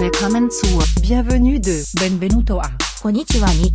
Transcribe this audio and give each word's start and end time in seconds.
Willkommen 0.00 0.50
zu 0.50 0.66
Bienvenue 1.02 1.60
de 1.60 1.84
Benvenuto 2.00 2.58
a 2.58 2.70
Konnichiwa 3.02 3.48
ni 3.52 3.70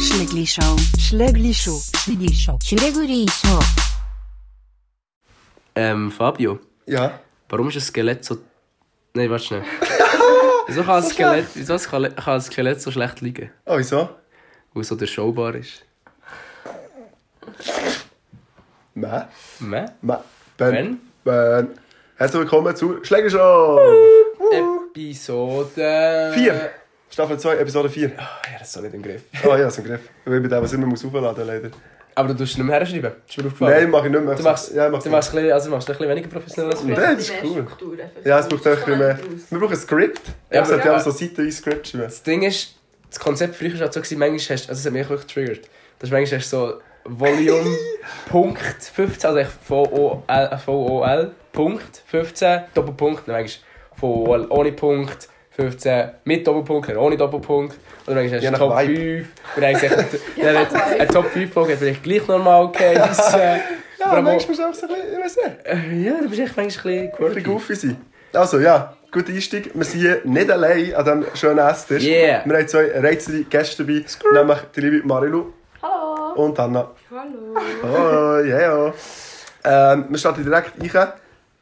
Schlägli 0.00 0.46
Show 0.46 0.78
Schlägli 0.98 1.52
Show 1.52 1.78
Schlägli 1.94 2.32
Show 2.32 2.58
Schlägli 2.64 3.26
Show 3.28 3.60
Ähm, 5.74 6.10
Fabio. 6.10 6.60
Ja? 6.86 7.20
Warum 7.50 7.68
ist 7.68 7.76
ein 7.76 7.82
Skelett 7.82 8.24
so... 8.24 8.38
Nein, 9.12 9.28
warte 9.28 9.44
schnell. 9.44 9.64
Wieso 10.66 10.82
kann, 10.82 11.04
ein 11.04 11.10
Skelett, 11.10 11.46
wieso 11.52 11.76
kann 11.76 12.16
ein 12.16 12.40
Skelett 12.40 12.80
so 12.80 12.90
schlecht 12.90 13.20
liegen? 13.20 13.50
Oh, 13.66 13.76
wieso? 13.76 14.08
Weil 14.72 14.84
so 14.84 14.96
der 14.96 15.06
Showbar 15.06 15.56
ist. 15.56 15.84
Meh. 18.94 19.24
Meh? 19.58 19.84
Meh. 20.00 20.16
Ben. 20.56 20.72
Ben. 20.72 21.00
Ben. 21.22 21.68
Herzlich 22.16 22.40
willkommen 22.40 22.74
zu 22.74 23.04
Schlägershow! 23.04 24.23
Episode. 24.94 26.30
4. 26.34 26.70
Staffel 27.10 27.36
2, 27.38 27.56
Episode 27.56 27.88
4. 27.90 28.08
Ja, 28.10 28.14
das 28.60 28.68
ist 28.68 28.74
so 28.74 28.80
nicht 28.80 28.94
im 28.94 29.02
Griff. 29.02 29.22
Oh 29.44 29.48
ja, 29.56 29.66
ist 29.66 29.78
im 29.78 29.84
Griff. 29.84 30.00
Weil 30.24 30.40
bei 30.40 30.46
dem, 30.48 30.62
was 30.62 30.72
immer 30.72 30.86
muss 30.86 31.04
aufladen 31.04 31.44
leider. 31.46 31.70
Aber 32.14 32.28
du 32.28 32.34
tust 32.36 32.56
nicht 32.56 32.64
mehr 32.64 32.76
herschreiben. 32.76 33.10
Ist 33.28 33.36
mir 33.38 33.46
aufgefallen. 33.46 33.74
Nein, 33.74 33.90
mach 33.90 34.04
ich 34.04 34.10
nicht 34.12 34.24
mehr. 34.24 34.34
Du 34.36 34.42
machst, 34.44 34.72
ja, 34.72 34.86
ich 34.86 34.92
mach's 34.92 35.02
du 35.04 35.10
machst, 35.10 35.30
ein 35.30 35.36
bisschen, 35.36 35.52
also 35.52 35.70
machst 35.70 35.88
du 35.88 35.92
ein 35.92 35.98
bisschen 35.98 36.10
weniger 36.10 36.28
professionell 36.28 36.70
als 36.70 36.86
wir. 36.86 36.96
Nein, 36.96 37.16
das 37.16 37.28
ist 37.28 37.32
cool. 37.42 37.66
Ja, 38.24 38.38
es 38.38 38.48
braucht 38.48 38.66
einfach 38.68 38.86
mehr. 38.86 39.18
Wir 39.50 39.58
brauchen 39.58 39.72
ein 39.72 39.76
Skript. 39.78 40.20
Ja, 40.52 40.62
aber- 40.62 40.84
ja 40.84 40.96
auch 40.96 41.00
so 41.00 41.10
Seiten 41.10 41.50
Skript 41.50 41.88
schreiben. 41.88 42.04
Das 42.04 42.22
Ding 42.22 42.42
ist, 42.42 42.76
das 43.10 43.18
Konzept 43.18 43.56
früher 43.56 43.72
war 43.72 43.80
halt 43.80 43.92
so, 43.94 44.00
gewesen, 44.00 44.18
manchmal 44.20 44.38
hast 44.56 44.68
also 44.68 44.78
es 44.78 44.86
hat 44.86 44.92
mich 44.92 45.08
wirklich 45.08 45.26
getriggert. 45.26 45.68
Das 45.98 46.08
ist 46.08 46.12
manchmal 46.12 46.38
hast 46.40 46.52
du 46.52 46.56
so 46.56 46.80
Volume 47.04 47.76
Punkt 48.28 48.62
15, 48.62 49.30
also 49.30 49.50
VOL, 49.66 50.22
VOL 50.64 51.30
Punkt 51.52 52.02
15, 52.06 52.60
Doppelpunkt, 52.74 53.26
dann 53.26 53.34
manchmal 53.34 53.63
VOL 53.96 54.46
ohne 54.50 54.72
Punkt 54.72 55.28
15, 55.56 56.10
mit 56.24 56.46
Doppelpunkt, 56.46 56.88
dann 56.88 56.96
ohne 56.96 57.16
Doppelpunkt. 57.16 57.76
Oder 58.06 58.16
manchmal 58.16 58.38
hast 58.38 58.44
Je 58.44 58.50
du 58.50 58.56
Top 58.58 58.76
Vibe. 58.76 58.96
5. 58.96 59.28
Und 59.56 59.62
dann 59.62 59.74
hast 59.74 59.82
du 59.82 59.86
echt- 59.86 60.44
dann 60.46 60.56
hat 60.58 60.74
eine 61.00 61.06
Top 61.08 61.26
5 61.26 61.52
Folge 61.52 61.72
hat 61.72 61.78
vielleicht 61.78 62.02
gleich 62.02 62.26
normal 62.28 62.70
geheißen. 62.72 63.40
Ja, 64.00 64.06
Aber 64.10 64.22
manchmal 64.22 64.56
musst 64.56 64.60
du 64.60 64.64
auch 64.64 64.74
so 64.74 64.86
ein 64.86 65.00
bisschen, 65.00 65.12
ich 65.18 65.24
weiß 65.24 65.36
nicht, 65.36 65.66
Äh, 65.66 66.04
Ja, 66.04 66.20
du 66.20 66.28
bist 66.28 66.40
echt 66.42 66.56
manchmal 66.56 66.92
ein 66.94 67.00
bisschen 67.00 67.04
ein 67.04 67.10
bisschen 67.10 67.32
quirky. 67.34 67.42
goofy 67.42 67.74
sein. 67.76 67.96
Also 68.34 68.58
ja, 68.58 68.94
guter 69.12 69.32
Einstieg. 69.32 69.70
Wir 69.72 69.84
sind 69.84 70.24
nicht 70.26 70.50
allein 70.50 70.94
an 70.94 71.04
diesem 71.04 71.36
schönen 71.36 71.58
Esstisch. 71.58 72.02
Yeah. 72.04 72.42
Wir 72.44 72.56
haben 72.58 72.68
zwei 72.68 73.00
reizende 73.00 73.44
Gäste 73.44 73.84
dabei, 73.84 74.04
nämlich 74.32 74.58
die 74.76 74.80
liebe 74.80 75.06
Marilu 75.06 75.52
Hallo. 75.80 76.32
und 76.34 76.58
Anna. 76.58 76.90
Hallo. 77.10 77.54
Oh, 77.84 78.42
yeah. 78.44 78.92
Ähm, 79.64 80.06
wir 80.10 80.18
starten 80.18 80.44
direkt 80.44 80.72
rein. 80.94 81.12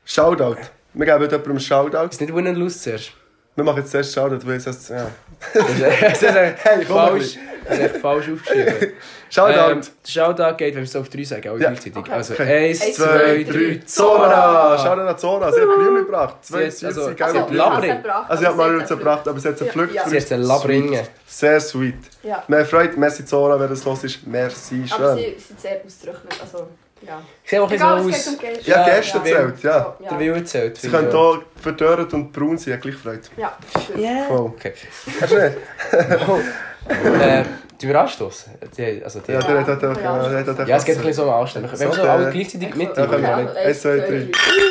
Shoutout. 0.05 0.57
Wir 0.95 1.07
geben 1.07 1.23
jemandem 1.23 1.51
einen 1.53 1.61
Shoutout. 1.61 2.09
Ist 2.11 2.21
nicht 2.21 2.35
Win 2.35 2.47
and 2.47 2.59
Lose 2.59 2.79
zuerst. 2.79 3.13
Wir 3.55 3.65
machen 3.65 3.79
jetzt 3.79 3.91
zuerst 3.91 4.15
Shoutout, 4.15 4.47
weil 4.47 4.57
es 4.57 4.67
heißt, 4.67 4.91
ja. 4.91 5.11
Das 5.53 5.69
ist, 5.69 5.83
das 5.83 6.23
ist 6.23 6.37
echt 6.37 6.59
Hey, 6.65 6.77
mal 6.79 7.09
falsch, 7.11 7.37
das 7.69 7.79
ist 7.79 7.85
echt 7.85 7.97
falsch 7.99 8.29
aufgeschrieben. 8.33 8.75
Shoutout. 9.31 9.71
Ähm, 9.73 9.81
Shoutout 10.07 10.57
geht, 10.57 10.75
wenn 10.75 10.77
wir 10.77 10.83
es 10.85 10.97
auf 10.97 11.09
drei 11.11 11.25
sagen, 11.25 11.49
alle 11.51 11.61
Ja. 11.61 11.69
gleichzeitig. 11.71 11.97
Okay. 11.99 12.13
Also, 12.13 12.33
Okay. 12.35 12.69
eins, 12.71 12.81
Eins, 12.83 12.95
zwei, 12.97 13.05
zwei, 13.07 13.45
drei, 13.45 13.81
Zora! 13.85 14.79
Shoutout 14.79 15.01
an 15.03 15.19
Zora. 15.19 15.53
Sie 15.53 15.61
hat 15.61 15.67
Blümchen 15.69 15.95
gebracht. 15.97 16.37
Zwei 16.43 16.71
Sie 16.71 16.87
hat- 16.87 16.97
also- 16.97 17.15
geile 17.15 17.25
also, 17.25 17.39
Blümchen. 17.47 17.57
Labring. 17.57 18.05
Also, 18.29 18.43
ich 18.43 18.49
habe 18.49 18.57
Marilu 18.57 18.85
zerbracht, 18.87 19.29
aber 19.29 19.39
sie 19.41 19.49
hat 19.49 19.59
sie 19.59 19.65
gepflückt. 19.67 19.95
Ja. 19.95 20.09
Sie 20.09 20.17
hat 20.19 20.33
einen 20.33 20.43
Labringen. 20.45 21.01
Sehr 21.27 21.61
sweet. 21.61 21.95
Ja. 22.23 22.43
Mir 22.49 22.65
freut, 22.65 22.97
merci 22.97 23.25
Zora, 23.27 23.61
wer 23.61 23.69
das 23.69 23.85
los 23.85 24.03
ist. 24.05 24.27
Merci, 24.27 24.85
Aber 24.91 25.17
schön. 25.19 25.35
sie 25.37 25.41
sind 25.47 25.61
sehr 25.61 25.81
ausdrücklich. 25.85 26.41
Also, 26.41 26.69
ja. 27.07 27.23
Ich 27.45 27.51
sehe 27.51 27.63
auch 27.63 27.69
ein 27.69 27.75
Egal, 27.75 28.03
bisschen 28.05 28.13
so 28.13 28.31
aus. 28.31 28.35
um 28.35 28.39
Geld. 28.39 28.67
Ja, 28.67 28.85
Gäste 28.85 29.19
ja. 29.19 29.25
zählt, 29.25 29.63
ja. 29.63 29.97
Der 30.01 30.13
ja. 30.13 30.19
Will 30.19 30.45
zählt. 30.45 30.77
Sie 30.79 30.89
können 30.89 31.11
hier 31.11 31.43
verdörrt 31.57 32.15
und 32.15 32.33
braun 32.33 32.59
sein, 32.59 32.81
gleich 32.81 32.95
Freude. 32.95 33.23
Ja. 33.37 33.57
Ja. 33.97 34.25
Voll. 34.25 34.41
Okay. 34.41 34.73
Hast 35.21 35.33
du 35.33 35.39
nicht? 35.39 35.57
äh, 37.21 37.45
die 37.81 37.89
wir 37.89 38.01
anstoßen. 38.01 38.53
Die, 38.77 39.03
also 39.05 39.21
die, 39.21 39.33
Ja, 39.33 39.41
ja, 39.41 39.47
der 39.63 39.67
hat 39.67 39.85
auch... 39.85 40.01
Ja, 40.01 40.29
der 40.29 40.47
hat 40.47 40.61
auch 40.61 40.69
es 40.69 40.85
geht 40.85 40.97
ein 40.97 41.05
bisschen 41.05 41.13
so 41.13 41.31
am 41.31 41.41
Anstellen. 41.41 41.69
Wenn 41.71 41.89
wir 41.89 41.95
so 41.95 42.03
alle 42.03 42.29
äh, 42.29 42.33
gleichzeitig 42.33 42.75
mit 42.75 42.97
Ja, 42.97 43.07
tun, 43.07 43.25
Eins, 43.25 43.81
zwei, 43.83 43.97
drei. 43.99 44.29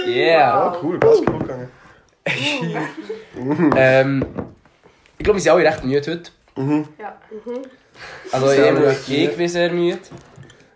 Yeah! 0.08 0.74
Oh, 0.74 0.78
cool, 0.84 0.98
Basketball 0.98 1.40
gegangen. 1.40 1.70
Ähm, 3.76 4.26
ich 5.18 5.24
glaube, 5.24 5.38
wir 5.38 5.42
sind 5.42 5.52
alle 5.52 5.64
recht 5.64 5.84
müde 5.84 6.12
heute. 6.12 6.32
Ja. 7.00 7.18
Also, 8.32 8.52
ich, 9.08 9.36
bin 9.38 9.48
sehr 9.48 9.72
müde. 9.72 10.00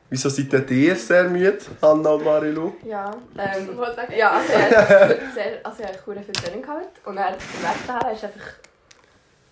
Wieso 0.09 0.29
seid 0.29 0.53
denn 0.53 0.67
ihr 0.69 0.95
sehr 0.95 1.23
müde, 1.23 1.57
Hanna 1.81 2.11
und 2.11 2.23
Marilu? 2.23 2.73
Ja, 2.85 3.11
ähm, 3.37 3.79
ja, 4.15 4.31
also 4.31 4.53
hatte 4.53 5.19
sehr, 5.33 5.59
also 5.63 5.79
ich 5.79 5.87
hatte 5.87 5.93
eine 5.93 5.97
coole 6.05 6.31
Training 6.31 6.61
gehabt 6.61 7.05
und 7.05 7.15
dann 7.15 7.33
der 7.33 7.69
Weg 7.69 7.87
daher 7.87 7.99
war 8.01 8.05
einfach 8.05 8.31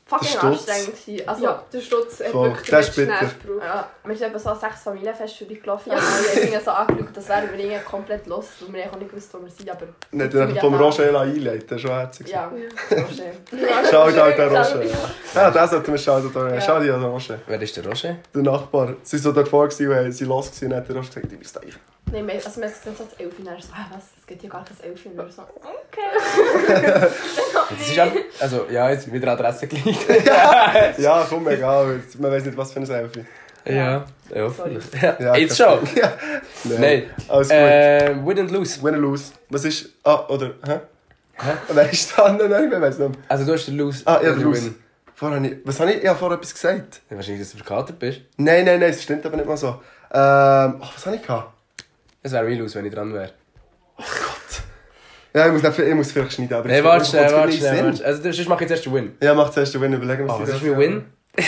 fucking 0.06 0.28
Stutz. 0.28 0.44
anstrengend. 0.44 1.06
gewesen. 1.06 1.28
Also, 1.30 1.44
Ja, 1.44 1.64
der 1.72 1.82
Stutz 1.82 2.20
hat 2.20 2.28
Voll. 2.28 2.50
wirklich 2.50 2.70
Das 2.70 2.92
den. 2.96 3.08
Nerv 3.08 3.36
gebraucht. 3.42 3.66
ja, 3.66 3.90
wir 4.04 4.16
sind 4.16 4.28
eben 4.30 4.40
so 4.40 4.56
sechs 4.56 4.82
Familienfeste 4.84 5.46
durchgelaufen. 5.46 5.92
Ja. 5.92 5.98
Ich 6.44 6.54
habe 6.56 6.64
so 6.64 6.72
angeschaut, 6.72 7.10
das 7.18 7.30
wären 7.30 7.52
wir 7.52 7.60
irgendwie 7.60 7.84
komplett 7.86 8.28
los, 8.28 8.46
weil 8.62 8.74
wir 8.74 8.86
haben 8.86 8.92
auch 8.96 8.98
nicht 9.00 9.10
gewusst, 9.12 9.34
wo 9.34 9.42
wir 9.42 9.50
sind, 9.52 9.70
aber... 9.70 9.86
Nicht 10.12 10.36
einfach 10.36 10.60
vom 10.62 10.76
Roger 10.76 11.20
einleiten, 11.22 11.66
das 11.68 11.76
ist 11.78 11.82
schon 11.82 11.92
herzig. 11.92 12.28
Ja, 12.30 12.52
Roger. 12.92 13.86
Shoutout 13.92 14.42
an 14.42 14.50
Roger. 14.50 14.84
Ja, 15.36 15.52
das 15.52 15.70
sollten 15.72 15.94
wir 15.94 16.14
an 16.14 16.54
Ja. 16.56 16.62
Shoutout 16.62 16.92
an 16.94 17.04
Roger. 17.04 17.40
Wer 17.48 17.62
ist 17.62 17.78
der 17.78 17.86
Roger? 17.86 18.18
Der 18.34 18.42
Nachbar. 18.44 18.94
Sie 19.04 19.18
waren 19.18 19.24
so 19.24 19.32
dort 19.32 19.48
vor 19.48 19.68
gewesen, 19.68 20.06
und 20.06 20.12
sie 20.12 20.26
los 20.26 20.52
und 20.62 20.74
hat 20.74 20.88
der 20.88 20.96
Roger 20.96 21.08
gesagt, 21.08 21.26
ich 21.32 21.40
bin 21.40 21.44
steil. 21.48 21.74
Nein, 22.12 22.28
wir- 22.28 22.36
also 22.36 22.62
wir 22.62 22.68
das 22.68 22.84
Elfi, 23.18 23.42
und 23.42 23.48
er 23.48 23.60
so, 23.62 23.70
ah, 23.74 23.86
was, 23.92 24.04
es 24.20 24.28
geht 24.28 24.42
hier 24.42 24.50
gar 24.50 24.64
kein 24.64 24.78
Elfi. 24.90 25.10
Und 25.10 25.18
wir 25.18 25.30
so, 25.32 25.42
okay. 25.42 27.08
Das 27.70 27.88
ist 27.90 27.98
einfach, 28.00 28.18
also, 28.40 28.66
ja, 28.70 28.90
jetzt 28.92 29.12
wieder 29.12 29.32
Adresse 29.32 29.68
gleich. 29.68 29.98
Ja, 30.98 31.26
komm, 31.28 31.48
egal. 31.48 32.02
Man 32.20 32.32
weiß 32.32 32.46
nicht, 32.46 32.58
was 32.58 32.72
für 32.72 32.80
ein 32.80 32.86
Selfie. 32.86 33.26
Ja, 33.66 34.04
ja, 34.36 34.50
Sorry. 34.50 34.78
Ja, 35.02 35.16
Ja, 35.20 35.36
jetzt 35.38 35.58
schon. 35.58 35.80
Ja. 35.96 36.12
Nein. 36.66 37.04
Alles 37.30 37.48
gut. 37.48 37.58
Äh, 37.58 38.16
win 38.26 38.40
and 38.40 38.52
lose. 38.52 38.84
Win 38.84 38.96
or 38.96 39.00
lose. 39.00 39.32
Was 39.50 39.64
ist... 39.66 39.90
Ah, 40.04 40.26
oder... 40.28 40.48
Hä? 40.68 40.80
Hä? 41.36 41.52
Wer 41.70 41.90
ist 41.92 42.14
da? 42.18 42.32
Nein, 42.34 42.50
nein, 42.50 42.72
ich 42.72 42.82
weiß 42.82 42.98
nicht. 43.00 43.20
Also, 43.30 43.46
du 43.46 43.54
hast 43.54 43.66
den 43.68 43.78
Lose. 43.78 44.04
Ah, 44.06 44.16
ja, 44.22 44.34
der 44.34 44.36
Lose. 44.36 44.66
Win. 44.66 44.76
Vorher 45.16 45.38
habe 45.38 45.48
ich... 45.48 45.56
Was 45.66 45.80
habe 45.80 45.94
ich? 45.94 46.04
Ich 46.04 46.08
habe 46.10 46.20
vorher 46.20 46.38
etwas 46.38 46.54
gesagt. 46.54 47.02
Ja, 47.10 47.16
wahrscheinlich, 47.16 47.42
dass 47.44 47.52
du 47.54 47.58
verkatert 47.64 47.98
bist. 48.00 48.20
Nein, 48.38 48.66
nein, 48.66 48.80
nein, 48.82 48.92
das 48.92 49.02
stimmt 49.02 49.26
aber 49.26 49.38
nicht 49.38 49.48
mal 49.48 49.56
so. 49.58 49.68
Ähm... 49.70 49.80
Ach, 50.12 50.92
was 50.96 51.06
habe 51.06 51.16
ich 51.16 51.22
gehabt? 51.22 51.54
Es 52.24 52.32
wäre 52.32 52.44
mein 52.46 52.58
Lose, 52.58 52.76
wenn 52.80 52.86
ich 52.86 52.94
dran 52.94 53.14
wäre. 53.14 53.32
Ja, 55.36 55.48
ich 55.48 55.52
muss, 55.54 55.64
nicht, 55.64 55.80
ich 55.80 55.96
muss 55.96 56.12
vielleicht 56.12 56.34
schneiden, 56.34 56.54
aber... 56.54 56.68
Nein, 56.68 56.76
jetzt- 56.78 56.86
warte 56.86 57.06
schnell, 57.06 57.32
warte 57.34 57.52
schnell. 57.54 57.86
Also, 58.06 58.22
sonst 58.22 58.48
mache 58.50 58.64
ich 58.64 58.70
jetzt 58.70 58.78
erst 58.78 58.86
den 58.86 58.94
Win. 58.94 59.18
Ja, 59.22 59.34
mach 59.34 59.50
zuerst 59.50 59.74
den 59.74 59.82
Win, 59.82 59.94
überlegen 59.94 60.26
wir 60.28 60.32
Oh, 60.34 60.38
uns 60.38 60.48
was 60.48 60.56
ist 60.56 60.64
die 60.64 60.70
mein 60.70 60.80
Win? 60.80 61.06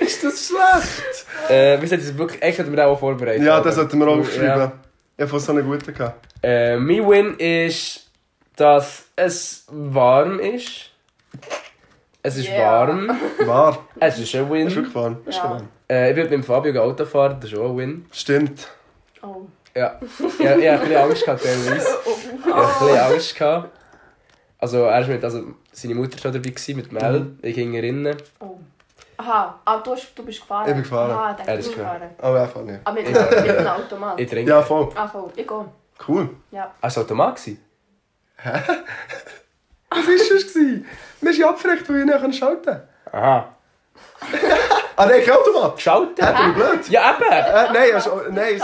Ist 0.00 0.22
das 0.24 0.46
schlecht? 0.46 1.26
Äh, 1.50 1.80
wir 1.80 1.88
sollten 1.88 2.04
es 2.04 2.16
wirklich, 2.16 2.40
echt 2.40 2.58
hätten 2.58 2.70
wir 2.74 2.86
auch 2.86 2.98
vorbereitet. 2.98 3.42
Ja, 3.44 3.60
das 3.60 3.74
sollten 3.74 3.98
wir 3.98 4.06
auch 4.06 4.14
Ja. 4.14 4.20
aufschreiben. 4.20 4.72
Ich 5.16 5.22
habe 5.22 5.28
von 5.28 5.40
so 5.40 5.52
einen 5.52 5.66
guten 5.66 5.92
gehabt. 5.92 6.26
Äh, 6.42 6.76
mein 6.76 7.06
Win 7.08 7.34
ist, 7.38 8.08
dass 8.54 9.06
es 9.16 9.66
warm 9.68 10.38
ist. 10.38 10.90
Es 12.22 12.36
ist 12.36 12.48
Yeah. 12.48 12.86
warm. 12.86 13.10
Wahr. 13.44 13.86
Es 14.00 14.18
ist 14.18 14.34
ein 14.36 14.42
Hast 14.42 14.50
du 14.50 14.52
Win. 14.54 14.74
wirklich? 14.74 15.26
Ist 15.26 15.36
Ja. 15.38 15.60
Äh, 15.90 16.10
ich 16.10 16.14
bin 16.14 16.22
mit 16.24 16.32
dem 16.32 16.44
Fabio 16.44 16.80
Auto 16.82 17.04
fahren, 17.04 17.38
das 17.40 17.50
ist 17.52 17.58
auch 17.58 17.70
ein 17.70 17.76
Win. 17.76 18.06
Stimmt. 18.12 18.68
Oh. 19.22 19.46
Ja. 19.78 19.98
Ich, 20.00 20.20
ich, 20.20 20.40
ich 20.40 20.48
hatte 20.48 20.70
ein 20.70 20.80
bisschen 20.80 20.96
Angst 20.96 21.24
gehabt, 21.24 21.42
teilweise. 21.42 21.88
Ich 22.46 22.54
hatte 22.54 22.56
ein 22.56 22.78
bisschen 22.78 22.98
Angst 23.12 23.36
gehabt. 23.36 23.70
Also, 24.58 24.82
er 24.84 25.00
ist 25.00 25.08
mit, 25.08 25.22
also, 25.22 25.42
seine 25.72 25.94
Mutter 25.94 26.14
war 26.14 26.18
schon 26.20 26.32
dabei 26.32 26.50
gewesen, 26.50 26.76
mit 26.76 26.90
Mel. 26.90 27.20
Mhm. 27.20 27.38
Ich 27.42 27.54
ging 27.54 27.74
erinnern. 27.74 28.16
Oh. 28.40 28.58
Aha, 29.18 29.58
ah, 29.64 29.78
du, 29.78 29.92
hast, 29.92 30.12
du 30.16 30.24
bist 30.24 30.40
gefahren? 30.40 30.68
Ich 30.68 30.74
bin 30.74 30.82
gefahren. 30.82 31.10
Aha, 31.10 31.32
der 31.32 31.48
Er 31.48 31.58
ist 31.58 31.74
gefahren. 31.74 32.10
Aber 32.18 32.42
einfach 32.42 32.62
nicht. 32.62 32.80
Ah, 32.84 32.92
mit, 32.92 33.08
Ich- 33.08 33.14
mit 33.14 33.56
einem 33.58 33.66
Automat. 33.66 34.20
Ich 34.20 34.28
trinke. 34.30 34.50
Ja, 34.50 34.62
voll. 34.62 34.88
Ah, 34.94 35.06
voll, 35.08 35.30
ich 35.36 35.46
gehe. 35.46 35.64
Cool. 36.06 36.30
Ja. 36.50 36.72
Ah, 36.80 36.86
es 36.86 36.96
war 36.96 37.04
Automat. 37.04 37.36
gewesen? 37.36 37.64
Was 38.44 38.54
war 38.54 38.76
das? 40.36 40.54
Wir 41.20 41.32
sind 41.32 41.44
abgefragt, 41.44 41.88
weil 41.88 42.08
ich 42.08 42.22
nicht 42.22 42.38
schalten 42.38 42.64
kann. 42.64 42.82
Aha. 43.12 43.54
Ah, 45.00 45.06
nein, 45.06 45.22
kein 45.24 45.34
Automat. 45.36 45.76
Geschaltet? 45.76 46.18
Hä, 46.26 46.32
bin 46.36 46.50
ich 46.50 46.54
blöd? 46.56 46.88
Ja, 46.88 47.14
eben! 47.16 47.30
Äh, 47.32 47.72
nein, 47.72 47.94
also, 47.94 48.20
nein, 48.32 48.60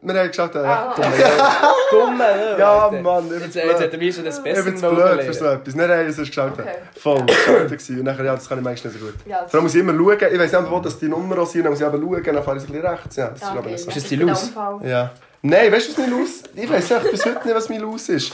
wir 0.00 0.14
haben 0.20 0.28
geschaltet. 0.28 0.62
Ja, 0.64 0.94
Ah, 0.94 1.72
Dumme, 1.90 2.56
ja 2.58 2.78
Alter. 2.84 3.02
Mann, 3.02 3.24
ich 3.24 3.30
bin 3.30 3.40
Jetzt, 3.42 3.54
jetzt 3.56 3.82
hat 3.82 3.92
er 3.92 3.98
mir 3.98 4.12
schon 4.12 4.24
das 4.24 4.38
Ich 4.38 4.44
Beste 4.44 4.62
bin 4.64 4.76
zu 4.76 4.88
blöd 4.88 5.22
für 5.22 5.34
so 5.34 5.46
etwas. 5.46 5.74
Nein, 5.74 5.88
nein, 5.88 6.06
es 6.06 6.18
ist 6.18 6.28
geschaltet. 6.28 6.60
Okay. 6.60 6.76
Voll 7.00 7.22
geschaltet 7.26 7.70
gewesen. 7.70 7.98
Und 7.98 8.04
nachher, 8.04 8.24
ja, 8.24 8.34
das 8.36 8.48
kann 8.48 8.58
ich 8.58 8.64
manchmal 8.64 8.92
nicht 8.92 9.00
so 9.02 9.06
gut. 9.06 9.14
ja, 9.26 9.40
allem 9.52 9.62
muss 9.64 9.74
ich 9.74 9.80
immer 9.80 9.92
schauen, 9.92 10.32
ich 10.32 10.38
weiss 10.38 10.52
nicht, 10.52 10.70
wo 10.70 10.78
das 10.78 10.98
die 11.00 11.08
Nummer 11.08 11.46
sind, 11.46 11.64
dann 11.64 11.72
muss 11.72 11.80
ich 11.80 11.86
aber 11.86 11.98
schauen, 11.98 12.22
dann 12.24 12.42
fahre 12.44 12.56
ich 12.58 12.62
ein 12.62 12.66
bisschen 12.72 12.86
rechts. 12.86 13.16
Ja, 13.16 13.26
das 13.28 13.36
ist 13.38 13.42
ja, 13.42 13.48
aber 13.50 13.58
okay. 13.58 13.70
nicht 13.72 13.82
so. 13.82 13.88
Ist 13.88 13.96
das 13.96 14.04
die 14.04 14.14
Ich 14.14 14.20
bin 14.20 14.28
Lose? 14.28 14.46
Unfall. 14.46 14.88
Ja. 14.88 15.10
Nein, 15.42 15.72
weißt 15.72 15.86
du, 15.88 15.90
was 15.92 15.98
mein 15.98 16.10
Los 16.10 16.30
Ich 16.54 16.70
weiß 16.70 16.90
echt 16.92 17.10
bis 17.10 17.26
heute 17.26 17.44
nicht, 17.44 17.56
was 17.56 17.68
mein 17.68 17.80
Los 17.80 18.08
ist. 18.08 18.32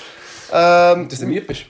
Ähm, 0.53 1.09
Dass 1.09 1.19
du 1.21 1.27
müde 1.27 1.41
bist. 1.47 1.63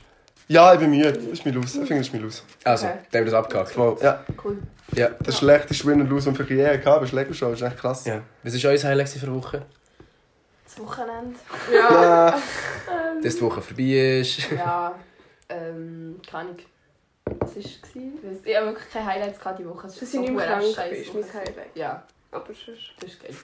Ja, 0.49 0.75
ich 0.75 0.81
bin 0.81 0.91
müde. 0.91 1.12
Das 1.12 1.23
ist 1.25 1.45
mein 1.45 1.55
Los. 1.55 1.67
Ich 1.67 1.73
finde, 1.73 1.97
das 1.99 2.06
ist 2.09 2.12
mein 2.12 2.23
Los. 2.23 2.43
Also, 2.65 2.87
Okay. 2.87 2.99
dann 3.11 3.19
haben 3.21 3.27
wir 3.27 3.33
das 3.33 3.45
abgehakt. 3.45 3.71
Voll. 3.73 3.97
Ja, 4.03 4.25
Cool. 4.43 4.59
Ja. 4.95 5.09
der 5.11 5.33
schlechteste 5.33 5.85
Win 5.87 6.00
und 6.00 6.09
Los, 6.09 6.25
den 6.25 6.35
ich 6.35 6.49
je 6.50 6.67
hatte, 6.67 6.91
aber 6.91 7.06
Schläger 7.06 7.35
schon, 7.35 7.50
das 7.53 7.61
ist 7.61 7.67
echt 7.67 7.77
krass. 7.79 8.05
ja. 8.06 8.23
Was 8.43 8.55
war 8.65 8.71
euer 8.71 8.79
Highlight 8.83 9.09
für 9.11 9.35
Woche? 9.35 9.62
Das 10.65 10.79
Wochenende. 10.81 11.37
Ja, 11.73 12.29
Ja, 12.31 12.39
Dass 13.23 13.37
die 13.37 13.43
Woche 13.43 13.61
vorbei 13.61 14.21
ist. 14.21 14.50
Ja. 14.50 14.95
ähm, 15.50 16.21
keine 16.31 16.43
Ahnung, 16.50 16.56
was 17.41 17.50
war 17.55 17.62
es? 17.62 17.81
gewesen? 17.83 18.41
Ich 18.45 18.56
habe 18.56 18.67
wirklich 18.67 18.91
keine 18.91 19.06
Highlights 19.06 19.39
gehabt 19.39 19.59
diese 19.59 19.69
Woche. 19.69 19.87
Es 19.89 20.00
ist 20.03 20.15
ich 20.15 20.21
nicht 20.21 20.33
mehr 20.33 20.47
krank 20.47 20.62
Woche. 20.62 21.15
mein 21.15 21.35
Highlight. 21.35 21.77
Ja, 21.77 22.03
Aber 22.33 22.47
sonst... 22.47 22.81
das 23.00 23.11
war 23.11 23.29
geil. 23.29 23.37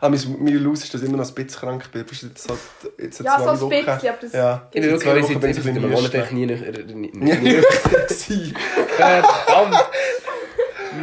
Ah, 0.00 0.08
mein, 0.08 0.20
mein 0.38 0.54
Lose 0.54 0.84
ist, 0.84 0.92
dass 0.94 1.02
ich 1.02 1.08
immer 1.08 1.16
noch 1.18 1.28
ein 1.28 1.34
bisschen 1.34 1.60
krank 1.60 1.90
bin. 1.92 2.04
Bist 2.04 2.22
du 2.22 2.26
jetzt 2.26 2.46
so, 2.46 2.56
jetzt 2.98 3.20
Ja, 3.20 3.36
zwei 3.36 3.44
so 3.44 3.50
ein 3.50 3.60
Wochen. 3.60 3.68
bisschen, 3.70 4.08
aber 4.08 4.18
das... 4.20 4.32
Ja. 4.32 4.68
Ich 4.70 4.80
bin 4.80 4.90
wirklich, 4.90 5.02
Zwei 5.02 5.16
ich 5.16 5.24
Wochen 5.24 5.40
bin 5.40 5.50
ich 5.50 5.58
ich 5.58 5.66
ein 5.66 5.74
bisschen 5.74 5.90
Monat 5.90 6.12
nüchtern. 6.12 6.34
nie 6.34 6.46
gewesen. 7.60 8.56
Verdammt! 8.96 9.84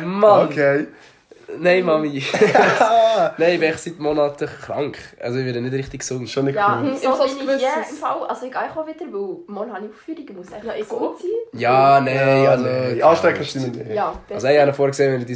Mann! 0.06 0.47
Okay. 0.47 0.88
Nein, 1.59 1.83
Mami. 1.83 2.23
Nein, 3.38 3.53
ich 3.56 3.59
bin 3.59 3.73
seit 3.75 4.00
Monaten 4.00 4.47
krank. 4.47 4.97
Also 5.19 5.39
ich 5.39 5.45
werde 5.45 5.59
nicht 5.59 5.73
richtig 5.73 6.00
gesund. 6.00 6.29
Schon 6.29 6.45
nicht 6.45 6.56
Ja, 6.56 6.79
cool. 6.81 6.91
Mhm, 6.91 6.95
so 6.97 7.25
ich 7.25 7.38
bin 7.45 7.56
ich 7.57 7.62
ja 7.62 7.69
im 7.89 7.95
Fall. 7.97 8.23
Also 8.27 8.45
ich 8.45 8.51
gehe 8.53 8.62
auch 8.62 8.88
wieder, 8.88 9.06
weil 9.12 9.38
morgen 9.47 9.73
habe 9.73 9.85
ich 9.85 9.91
Aufführung, 9.91 10.25
ich 10.29 10.33
muss 10.33 10.45
Ja, 10.50 10.73
ich 10.73 10.83
gesund 10.83 11.01
auch. 11.01 11.19
sein. 11.19 11.59
Ja, 11.59 12.00
nein, 12.00 12.44
Ja, 12.44 12.51
also... 12.51 12.63
nee. 12.63 13.01
Ansteckend 13.03 13.50
sind 13.50 13.75
wir 13.75 13.83
nicht. 13.83 13.95
Ja, 13.95 14.13
Also 14.29 14.47
ich 14.47 14.59
habe 14.59 14.73
vorgesehen, 14.73 15.13
wenn 15.13 15.21
er 15.21 15.27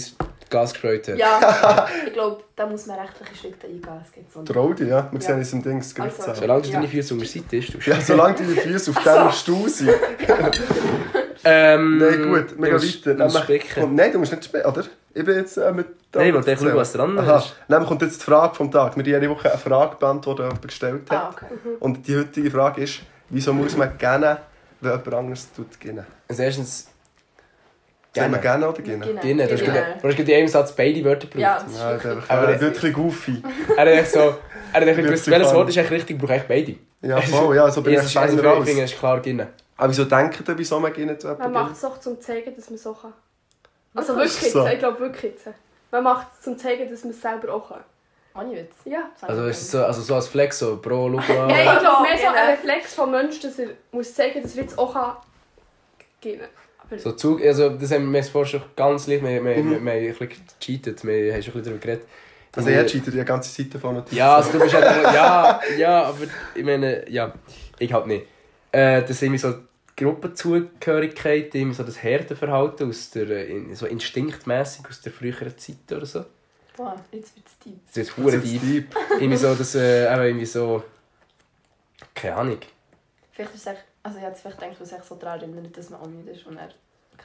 Gas 0.50 0.74
gesprayt 0.74 1.08
hat. 1.08 1.18
Ja, 1.18 1.88
ich 2.08 2.14
glaube, 2.14 2.44
da 2.56 2.66
muss 2.68 2.86
man 2.86 3.00
rechtliche 3.00 3.36
Schritte 3.36 3.68
eingehen. 3.68 4.02
Es 4.06 4.12
geht 4.12 4.32
so. 4.32 4.44
Trau 4.44 4.74
dich, 4.74 4.88
ja. 4.88 5.08
Wir 5.12 5.20
Ja. 5.20 5.26
sehen 5.28 5.38
uns 5.40 5.54
im 5.54 5.64
Ding, 5.64 5.80
das 5.80 5.94
Gerichtssaal. 5.96 6.30
Also- 6.30 6.42
Solange 6.42 6.62
du 6.62 6.68
Ja. 6.70 6.74
deine 6.76 6.88
Füße 6.88 7.14
unter 7.14 7.26
Seite 7.26 7.58
hast, 7.62 7.74
du 7.74 7.90
Ja, 7.92 8.02
solange 8.02 8.36
deine 8.36 8.56
Füße 8.56 8.92
auf 8.92 9.04
diesem 9.04 9.32
Stuhl 9.32 9.70
sind. 9.70 9.90
Ähm, 11.48 11.98
Nein, 12.00 12.24
gut, 12.24 12.58
wir 12.58 12.70
gehen 12.70 12.82
weiter. 12.82 13.14
du 13.14 13.24
musst 13.24 13.36
Nämlich 13.36 13.44
spicken. 13.44 13.82
kommt- 13.84 13.96
Nein, 13.96 14.12
du 14.12 14.18
musst 14.18 14.32
nicht 14.32 14.46
spielen, 14.46 14.66
oder? 14.66 14.84
Ich 15.14 15.24
bin 15.24 15.36
jetzt 15.36 15.58
äh, 15.58 15.72
mit... 15.72 15.88
Nein, 16.16 16.30
ich 16.30 16.34
wollte 16.34 16.58
schauen, 16.58 16.76
was 16.76 16.92
dran 16.94 17.20
Aha. 17.20 17.38
ist. 17.38 17.54
Nämlich 17.68 17.88
kommt 17.88 18.02
jetzt 18.02 18.20
die 18.22 18.26
Frage 18.26 18.56
vom 18.56 18.72
Tag. 18.72 18.96
Wir 18.98 19.04
haben 19.04 19.10
jede 19.22 19.30
Woche 19.30 19.50
eine 19.52 19.60
Frage 19.60 19.96
beantwortet, 19.98 20.40
die 20.46 20.48
jemand 20.50 20.62
gestellt 20.68 21.12
hat. 21.12 21.18
Ah, 21.18 21.30
okay. 21.32 21.46
Und 21.80 22.08
die 22.08 22.18
heutige 22.18 22.50
Frage 22.50 22.82
ist, 22.82 23.02
wieso 23.30 23.54
muss 23.54 23.78
man 23.78 23.96
gerne, 23.98 24.40
wenn 24.82 24.92
jemand 24.92 25.14
anderes 25.14 25.54
tut, 25.54 25.80
gerne? 25.80 26.06
Also 26.28 26.42
erstens... 26.42 26.88
Soll 28.16 28.30
man 28.30 28.42
Gerne. 28.42 28.70
oder 28.70 28.82
gerne? 28.82 29.06
Genau. 29.06 29.22
Gerne. 29.22 29.48
Du 29.48 29.54
hast 29.54 30.16
gerade- 30.16 30.32
in 30.32 30.38
einem 30.38 30.48
Satz 30.48 30.72
beide 30.76 31.04
Wörter 31.04 31.28
gebraucht. 31.28 31.42
Ja, 31.42 31.60
das 31.62 31.72
ist 31.72 31.80
Ja, 31.80 31.92
wirklich... 31.92 32.26
der 32.28 32.38
Aber 32.38 32.48
das- 32.52 32.62
wird 32.62 32.84
ein 32.84 32.94
goofy. 32.94 33.44
Er 33.78 33.98
hat 34.00 34.08
so... 34.12 34.36
Er 34.74 34.82
hat 34.86 34.96
gewusst, 34.98 35.30
welches. 35.30 35.54
Wort 35.54 35.70
ist 35.70 35.78
eigentlich 35.78 35.92
richtig, 35.92 36.18
brauche 36.20 36.36
ich 36.36 36.44
beide. 36.44 36.76
Ja, 37.02 37.22
voll, 37.22 37.56
ja, 37.56 37.70
so 37.72 37.82
bin 37.82 37.94
Ja, 37.94 38.02
ich 38.02 38.18
also, 38.18 38.38
ich 38.38 38.44
raus. 38.44 38.66
finde, 38.66 38.84
es 38.84 38.92
ist 38.92 39.00
klar 39.00 39.20
gerne. 39.22 39.48
Aber 39.78 39.90
wieso 39.90 40.06
denkt 40.06 40.44
ihr, 40.48 40.58
wieso 40.58 40.80
man 40.80 40.92
gerne 40.94 41.18
zu 41.18 41.28
Man 41.28 41.52
macht 41.52 41.74
es 41.74 41.86
auch, 41.86 41.96
um 41.98 42.02
zu 42.02 42.20
zeigen, 42.20 42.54
dass 42.56 42.70
man 42.70 42.78
so 42.80 42.94
kann. 42.94 43.14
Also 43.94 44.14
Ist 44.20 44.42
wirklich 44.42 44.52
so. 44.52 44.66
ich 44.68 44.80
glaube 44.80 45.00
wirklich 45.00 45.24
jetzt. 45.34 45.48
Man 45.92 46.04
macht 46.04 46.28
es, 46.40 46.48
um 46.48 46.58
zu 46.58 46.64
zeigen, 46.66 46.90
dass 46.90 47.04
man 47.04 47.12
es 47.14 47.22
selber 47.22 47.54
auch 47.54 47.70
kann. 47.70 47.84
Ohne 48.38 48.58
Witz. 48.58 48.74
Ja. 48.84 49.10
Also 49.22 49.44
ich 49.46 49.52
ist 49.52 49.62
es 49.62 49.72
so, 49.72 49.86
also 49.86 50.02
so 50.02 50.16
als 50.16 50.28
Flex, 50.28 50.60
so 50.60 50.78
Bro, 50.82 51.22
schau 51.22 51.34
mal. 51.34 51.48
Nein, 51.48 51.68
ich 51.74 51.80
glaube 51.80 52.02
mehr 52.02 52.18
so 52.18 52.24
Genau. 52.28 52.34
ein 52.36 52.50
Reflex 52.50 52.94
vom 52.96 53.12
Menschen, 53.12 53.42
dass 53.44 53.60
er 53.60 53.68
muss 53.92 54.14
zeigen, 54.14 54.42
dass 54.44 54.56
er 54.58 54.64
jetzt 54.64 54.78
auch 54.78 54.92
kann 54.94 55.16
Aber 56.80 57.00
So 57.00 57.12
Zug, 57.14 57.42
also 57.44 57.70
das 57.70 57.92
haben 57.92 58.12
wir 58.14 58.24
vorher 58.24 58.50
schon 58.60 58.62
ganz 58.76 59.08
leicht, 59.08 59.24
wir, 59.24 59.44
wir, 59.44 59.58
Mhm. 59.58 59.72
wir, 59.72 59.72
wir 59.72 59.78
haben 59.80 59.88
ein 59.88 60.08
bisschen 60.16 60.46
gecheatet, 60.60 61.04
wir 61.06 61.34
haben 61.34 61.42
schon 61.42 61.54
ein 61.54 61.58
bisschen 61.58 61.64
darüber 61.64 61.80
geredet. 61.80 62.06
Also 62.56 62.70
er 62.70 62.86
cheatet 62.86 63.14
die 63.14 63.26
ganze 63.26 63.54
Zeit 63.54 63.74
davon 63.76 63.96
Notizen. 63.96 64.16
Ja, 64.16 64.36
also 64.38 64.52
du 64.54 64.60
bist 64.60 64.74
halt, 64.74 64.86
ja, 65.14 65.60
ja, 65.78 66.04
aber 66.04 66.24
ich 66.54 66.64
meine, 66.64 67.10
ja, 67.10 67.34
ich 67.80 67.92
halt 67.92 68.08
nicht. 68.08 68.26
Äh, 68.72 69.02
das 69.02 69.10
ist 69.12 69.24
irgendwie 69.24 69.40
so 69.40 69.52
die 69.52 70.04
Gruppenzugehörigkeit, 70.04 71.52
so 71.74 71.84
das 71.84 72.02
Herdenverhalten 72.02 72.88
aus 72.90 73.10
der, 73.12 73.30
äh, 73.30 73.52
in, 73.52 73.76
so 73.76 73.86
instinktmäßig 73.88 74.86
aus 74.88 75.02
der 75.02 75.12
früheren 75.12 75.58
Zeit 75.58 75.92
oder 75.92 76.06
so. 76.06 76.26
Boah, 76.78 76.96
jetzt 77.12 77.36
wird 77.36 77.46
es 77.48 77.60
deep. 77.60 77.80
Das 77.88 77.98
ist 77.98 78.10
Das 78.10 78.18
hure 78.18 78.36
ist 78.36 78.44
deep. 78.46 78.62
deep. 78.62 78.96
Irgendwie 79.20 79.38
so, 79.38 79.54
dass, 79.54 79.76
äh, 79.76 80.14
irgendwie 80.28 80.46
so, 80.46 80.84
keine 82.14 82.36
Ahnung. 82.36 82.60
Vielleicht 83.34 83.54
ist 83.54 83.62
es 83.62 83.68
echt... 83.68 83.84
Also 84.06 84.20
ich 84.20 84.24
hätte 84.24 84.36
vielleicht 84.40 84.60
gedacht, 84.60 84.80
dass 84.82 84.90
sich 84.90 85.04
so 85.04 85.16
daran 85.16 85.40
erinnert, 85.42 85.76
dass 85.76 85.90
man 85.90 86.00
auch 86.02 86.08
müde 86.08 86.32
ist 86.32 86.46
und 86.46 86.58
er... 86.58 86.70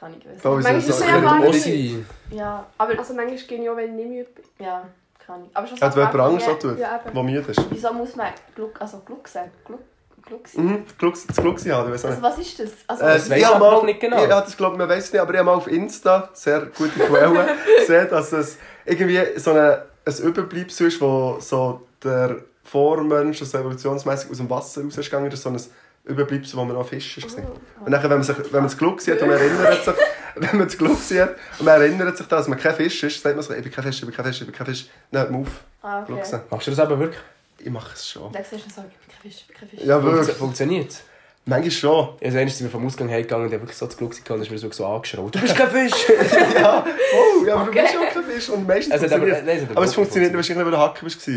Weiss 0.01 0.41
Voll, 0.41 0.57
nicht. 0.57 0.63
Manchmal 0.63 0.77
ist 0.77 0.89
es 0.89 0.99
ja 1.07 1.23
wahr. 1.23 1.47
Ossi. 1.47 2.05
Ja, 2.31 2.65
aber... 2.79 2.97
also 2.97 3.13
manchmal 3.13 3.37
gehe 3.37 3.61
ich 3.61 3.69
auch, 3.69 3.75
wenn 3.75 3.89
ich 3.89 3.95
nicht 4.05 4.09
müde 4.09 4.29
bin. 4.33 4.43
Ja, 4.65 4.87
keine 5.19 5.35
Ahnung. 5.37 5.49
Aber 5.53 5.67
schon 5.67 5.79
Also 5.81 5.99
jemand 5.99 6.15
anderes 6.19 6.45
ja, 6.47 6.49
so 6.53 6.55
tut, 6.69 6.79
Ja, 6.79 6.97
der 6.97 7.23
müde 7.23 7.51
ist. 7.51 7.61
Wieso 7.69 7.93
muss 7.93 8.15
man 8.15 8.27
Glück... 8.55 8.81
Also 8.81 8.97
Glück 9.05 9.27
sagen? 9.27 9.51
Glück... 9.63 9.81
Glück 10.25 10.47
sein? 10.47 10.65
Mhm, 10.65 10.85
Glück, 10.97 11.15
das 11.27 11.35
Glück 11.35 11.57
ich 11.59 11.65
weiß 11.67 11.73
auch 11.73 11.85
Also 11.87 12.07
nicht. 12.09 12.21
was 12.23 12.37
ist 12.39 12.59
das? 12.59 12.69
Also, 12.87 13.03
Äh, 13.03 13.13
Das 13.13 13.29
weiss 13.29 13.37
ich 13.41 13.49
mal- 13.59 13.59
noch 13.59 13.83
nicht 13.83 13.99
genau. 13.99 14.17
Ja, 14.25 14.41
das 14.41 14.57
glaube 14.57 14.73
ich, 14.73 14.79
man 14.79 14.89
weiß 14.89 15.03
es 15.05 15.13
nicht, 15.13 15.21
aber 15.21 15.33
ich 15.33 15.37
habe 15.39 15.45
mal 15.45 15.55
auf 15.55 15.67
Insta, 15.67 16.29
sehr 16.33 16.61
gute 16.67 16.89
Quelle, 16.99 17.49
gesehen, 17.79 18.07
dass 18.09 18.31
es 18.31 18.57
irgendwie 18.85 19.19
so 19.39 19.51
eine, 19.51 19.85
ein 20.05 20.17
Überbleibsel 20.17 20.87
ist, 20.87 20.99
wo 21.01 21.37
so 21.39 21.87
der 22.03 22.37
Vormensch, 22.63 23.41
also 23.41 23.57
evolutionsmäßig 23.57 24.31
aus 24.31 24.37
dem 24.37 24.49
Wasser 24.49 24.83
rausgegangen 24.83 25.31
ist, 25.31 25.41
so 25.43 25.49
ein 25.49 25.57
Überbleibsel, 26.03 26.57
wo 26.57 26.65
man 26.65 26.75
noch 26.75 26.87
Fisch 26.87 27.17
ist. 27.19 27.37
Oh. 27.37 27.85
Und 27.85 27.91
dann, 27.91 28.01
wenn 28.03 28.09
man, 28.09 28.23
sich, 28.23 28.35
wenn 28.37 28.51
man 28.53 28.63
das 28.63 28.77
Glück 28.77 28.99
sieht 29.01 29.21
und 29.21 29.27
man 29.27 29.37
erinnert 29.37 29.83
sich, 29.83 29.93
wenn 30.35 30.57
man 30.57 30.67
das 30.67 30.77
Glück 30.77 30.97
sieht 30.99 31.29
und 31.59 31.65
man 31.65 31.81
erinnert 31.81 32.17
sich, 32.17 32.27
dass 32.27 32.47
man 32.47 32.57
kein 32.59 32.75
Fisch 32.75 33.03
ist, 33.03 33.21
sagt 33.21 33.35
man 33.35 33.43
so, 33.43 33.53
ich 33.53 33.61
bin 33.61 33.71
kein 33.71 33.83
Fisch, 33.83 33.99
ich 33.99 34.05
bin 34.05 34.15
kein 34.15 34.25
Fisch, 34.25 34.41
ich 34.41 34.47
bin 34.47 34.55
kein 34.55 34.65
Fisch. 34.65 34.87
Dann 35.11 35.21
hört 35.21 35.31
man 35.31 35.41
auf, 35.41 35.47
ah, 35.83 36.01
okay. 36.01 36.39
Machst 36.49 36.67
du 36.67 36.71
das 36.71 36.79
aber 36.79 36.97
wirklich? 36.99 37.21
Ich 37.59 37.69
mache 37.69 37.93
es 37.93 38.07
schon. 38.09 38.31
Dann 38.31 38.43
siehst 38.43 38.65
du 38.65 38.69
so, 38.69 38.81
ich 38.89 38.97
bin 38.97 39.07
kein 39.13 39.21
Fisch, 39.21 39.41
ich 39.41 39.47
bin 39.47 39.57
kein 39.57 39.69
Fisch. 39.69 39.79
Ja, 39.83 39.97
Funktio- 39.97 40.13
wirklich. 40.13 40.37
Funktioniert 40.37 40.95
Manchmal 41.43 41.71
schon. 41.71 42.09
Also 42.23 42.37
einmal 42.37 42.49
sind 42.49 42.67
wir 42.67 42.69
vom 42.71 42.85
Ausgang 42.85 43.09
hergegangen 43.09 43.47
und 43.47 43.53
ich 43.53 43.59
wirklich 43.59 43.77
so 43.77 43.87
das 43.87 43.97
Glück 43.97 44.11
gehabt 44.11 44.29
und 44.29 44.41
ist 44.41 44.51
mir 44.51 44.59
so, 44.59 44.71
so 44.71 44.85
angeschraubt. 44.85 45.33
Du 45.35 45.39
bist 45.41 45.55
kein 45.55 45.71
Fisch! 45.71 46.07
ja, 46.55 46.85
oh, 46.85 47.45
ja, 47.45 47.55
aber 47.55 47.63
Okay. 47.69 47.79
du 47.79 47.81
bist 47.81 47.97
auch 47.97 48.13
kein 48.13 48.23
Fisch. 48.23 48.49
Und 48.49 48.67
meistens 48.67 48.93
Also, 48.93 49.05
aber, 49.05 49.25
funktioniert 49.25 49.45
nein, 49.47 49.69
hat 49.69 49.77
Aber 49.77 49.85
es 49.85 49.93
funktioniert 49.95 50.31
nicht, 50.31 50.37
wahrscheinlich, 50.37 50.65
weil 50.65 50.71
du 50.71 50.77
Hacken 50.77 51.03
bist. 51.03 51.27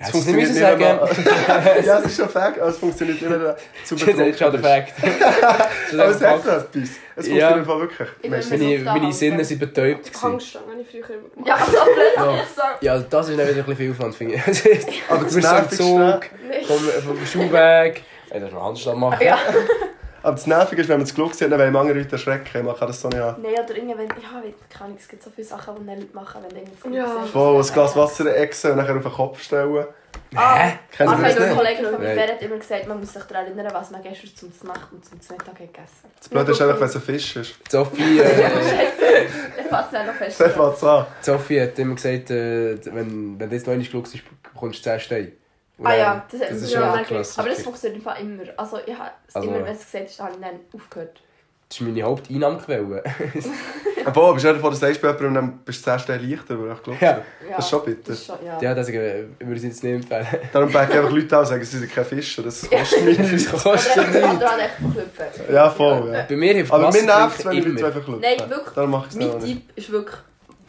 Ja, 0.00 0.06
Es 0.08 0.12
das 0.12 0.26
nicht 0.26 0.36
wenn 0.36 0.54
sagen. 0.54 0.80
man- 0.82 1.84
ja, 1.84 1.98
es 2.00 2.06
ist 2.06 2.16
schon 2.16 2.28
Fakt, 2.28 2.58
aber 2.60 2.70
es 2.70 2.76
funktioniert 2.76 3.20
nicht, 3.22 3.30
wenn 3.30 3.40
du 3.40 3.56
zu 3.84 3.94
Das 3.96 4.02
ist 4.08 4.38
schon 4.38 4.52
der. 4.52 4.60
Das 4.60 4.88
ist 5.92 6.00
Aber 6.00 6.08
es 6.10 6.22
einfach 6.22 6.30
hat 6.32 6.42
Fakt. 6.42 6.76
etwas. 6.76 6.90
Es 7.14 7.28
funktioniert 7.28 7.66
ja. 7.66 7.66
wirklich. 7.66 8.08
Ich 8.22 8.30
Meine, 8.30 8.78
meine 8.80 9.12
Sinne 9.12 9.44
sind 9.44 9.60
betäubt. 9.60 10.10
Hangstangen 10.22 10.68
habe 10.70 10.80
ich 10.80 10.88
früher 10.90 11.16
immer 11.16 11.28
gemacht. 11.28 11.46
Ja, 12.16 12.22
also. 12.22 12.62
Ja, 12.80 12.98
das 13.10 13.28
ist 13.28 13.38
dann 13.38 13.46
wieder 13.48 13.58
ein 13.58 13.64
bisschen 13.64 13.76
viel 13.76 13.90
Aufwand, 13.92 14.14
finde 14.16 14.34
ich. 14.34 14.42
Aber 15.08 15.18
Du 15.18 15.24
das 15.24 15.34
bist 15.34 15.52
Nervigste, 15.52 15.76
Zug, 15.76 16.30
vom, 16.66 16.78
vom 17.16 17.26
Schulweg. 17.26 18.02
Ey, 18.30 18.40
da 18.40 18.46
ist 18.46 18.52
noch 18.54 18.64
Handstand 18.64 18.98
machen. 18.98 19.24
Ja. 19.24 19.38
Aber 20.22 20.32
das 20.32 20.46
Nervige 20.46 20.82
ist, 20.82 20.88
wenn 20.88 20.98
man 20.98 21.06
das 21.06 21.14
Glück 21.14 21.34
sieht, 21.34 21.50
dann 21.50 21.58
wollen 21.58 21.74
andere 21.76 21.98
Leute 21.98 22.12
erschrecken. 22.12 22.64
Man 22.64 22.76
kann 22.76 22.88
das 22.88 23.00
so 23.00 23.08
nicht 23.08 23.20
an. 23.20 23.36
Nein, 23.42 23.52
oder 23.52 23.76
irgendwie, 23.76 23.98
wenn... 23.98 24.08
Ja, 24.08 24.42
wenn- 24.42 24.54
keine 24.70 24.84
Ahnung, 24.84 24.96
es 25.00 25.08
gibt 25.08 25.22
so 25.22 25.30
viele 25.30 25.46
Sachen, 25.46 25.74
die 25.80 25.86
Leute 25.94 26.06
machen, 26.14 26.42
wenn 26.48 26.56
irgendwie... 26.62 26.96
Ja. 26.96 27.22
Voll, 27.32 27.60
ein 27.62 27.72
Glas 27.72 27.96
Wasser 27.96 28.36
exen 28.36 28.70
und 28.72 28.76
nachher 28.78 28.96
auf 28.96 29.02
den 29.02 29.12
Kopf 29.12 29.42
stellen. 29.42 29.86
Ah, 30.34 30.70
Kennen 30.90 31.10
also 31.10 31.22
Sie 31.22 31.28
das 31.28 31.38
ein 31.38 31.48
nicht? 31.48 31.56
Kollege 31.58 31.88
von 31.90 32.00
mir 32.00 32.22
hat 32.22 32.42
immer 32.42 32.56
gesagt, 32.56 32.88
man 32.88 33.00
muss 33.00 33.12
sich 33.12 33.22
daran 33.24 33.46
erinnern, 33.46 33.68
was 33.72 33.90
man 33.90 34.02
gestern 34.02 34.30
zum 34.52 34.68
Nacht 34.68 34.88
und 34.92 35.04
zum 35.04 35.18
Mittag 35.36 35.48
hat 35.48 35.58
gegessen 35.58 36.10
Das 36.18 36.28
Blöde 36.28 36.52
ist 36.52 36.62
einfach, 36.62 36.80
wenn 36.80 36.88
es 36.88 36.96
ein 36.96 37.02
Fisch 37.02 37.36
ist. 37.36 37.54
Sophie, 37.70 38.18
äh. 38.20 39.26
Ich. 40.28 40.36
Sophie 41.20 41.60
hat 41.60 41.78
immer 41.78 41.94
gesagt, 41.94 42.30
äh, 42.30 42.78
wenn, 42.86 43.38
wenn 43.38 43.48
du 43.48 43.54
jetzt 43.54 43.66
noch 43.66 43.74
einmal 43.74 44.00
bist, 44.02 44.18
bekommst 44.42 44.78
du 44.86 44.90
10 44.90 45.00
Steine. 45.00 45.32
Ah 45.82 45.94
ja, 45.94 46.24
das, 46.30 46.40
das 46.40 46.50
ist 46.62 46.72
ja 46.72 46.80
schon 46.80 47.00
auch 47.00 47.06
klassisch. 47.06 47.38
Aber 47.38 47.48
das 47.48 47.62
funktioniert 47.62 47.98
im 47.98 48.04
Fall 48.04 48.20
immer. 48.20 48.42
Also 48.56 48.78
ich 48.86 48.94
habe 48.96 49.10
es 49.26 49.34
Also- 49.34 49.48
immer, 49.48 49.64
wenn 49.64 49.74
es 49.74 49.84
gesagt 49.84 50.04
ist, 50.10 50.20
habe 50.20 50.32
ich 50.34 50.40
dann 50.40 50.60
aufgehört. 50.74 51.20
Das 51.68 51.80
ist 51.80 51.86
meine 51.86 52.02
Haupteinnahmequelle. 52.02 53.02
Obwohl, 54.04 54.34
bist 54.34 54.44
du 54.44 54.54
vor 54.56 54.72
der 54.74 54.90
jemandem 54.92 55.26
und 55.28 55.34
dann 55.34 55.58
bist 55.64 55.86
du 55.86 55.90
10 55.90 55.98
Stellen 56.00 56.30
leichter, 56.30 56.60
weil 56.60 56.72
ich 56.72 56.82
Glück 56.82 57.00
Ja. 57.00 57.10
Ja, 57.10 57.22
Das 57.56 57.64
ist 57.64 57.70
schon 57.70 57.84
bitter. 57.84 58.00
Das 58.08 58.18
ist 58.18 58.26
schon, 58.26 58.36
ja. 58.44 58.60
ja, 58.60 58.74
das 58.74 58.88
würde 58.88 59.28
ich 59.54 59.62
jetzt 59.62 59.82
nicht 59.82 59.94
empfehlen. 59.94 60.26
Darum 60.52 60.70
packen 60.70 60.98
einfach 60.98 61.10
Leute 61.10 61.34
an 61.34 61.40
und 61.42 61.46
sagen, 61.48 61.64
sie 61.64 61.78
sind 61.78 61.90
kein 61.90 62.04
Fischer. 62.04 62.42
Das 62.42 62.68
kostet 62.68 63.04
nichts. 63.06 63.30
Das 63.52 63.62
kostet 63.62 63.96
nichts. 64.12 64.36
oder 64.36 64.58
echt 64.58 64.74
verklüpfen. 64.74 65.54
Ja, 65.54 65.70
voll. 65.70 66.10
Ja. 66.12 66.26
Bei 66.28 66.36
mir 66.36 66.52
hilft 66.52 66.72
Aber 66.72 66.92
mir 66.92 67.02
nervt 67.04 67.38
es, 67.38 67.44
wenn 67.46 67.52
die 67.52 67.60
Leute 67.62 67.90
klopfen. 67.92 68.20
Nein, 68.20 68.50
wirklich. 68.50 68.74
Darum 68.74 68.90
mache 68.90 69.06
ich 69.10 69.16
Mein 69.16 69.30
auch 69.30 69.38
nicht. 69.40 69.68
Typ 69.68 69.78
ist 69.78 69.90
wirklich 69.92 70.18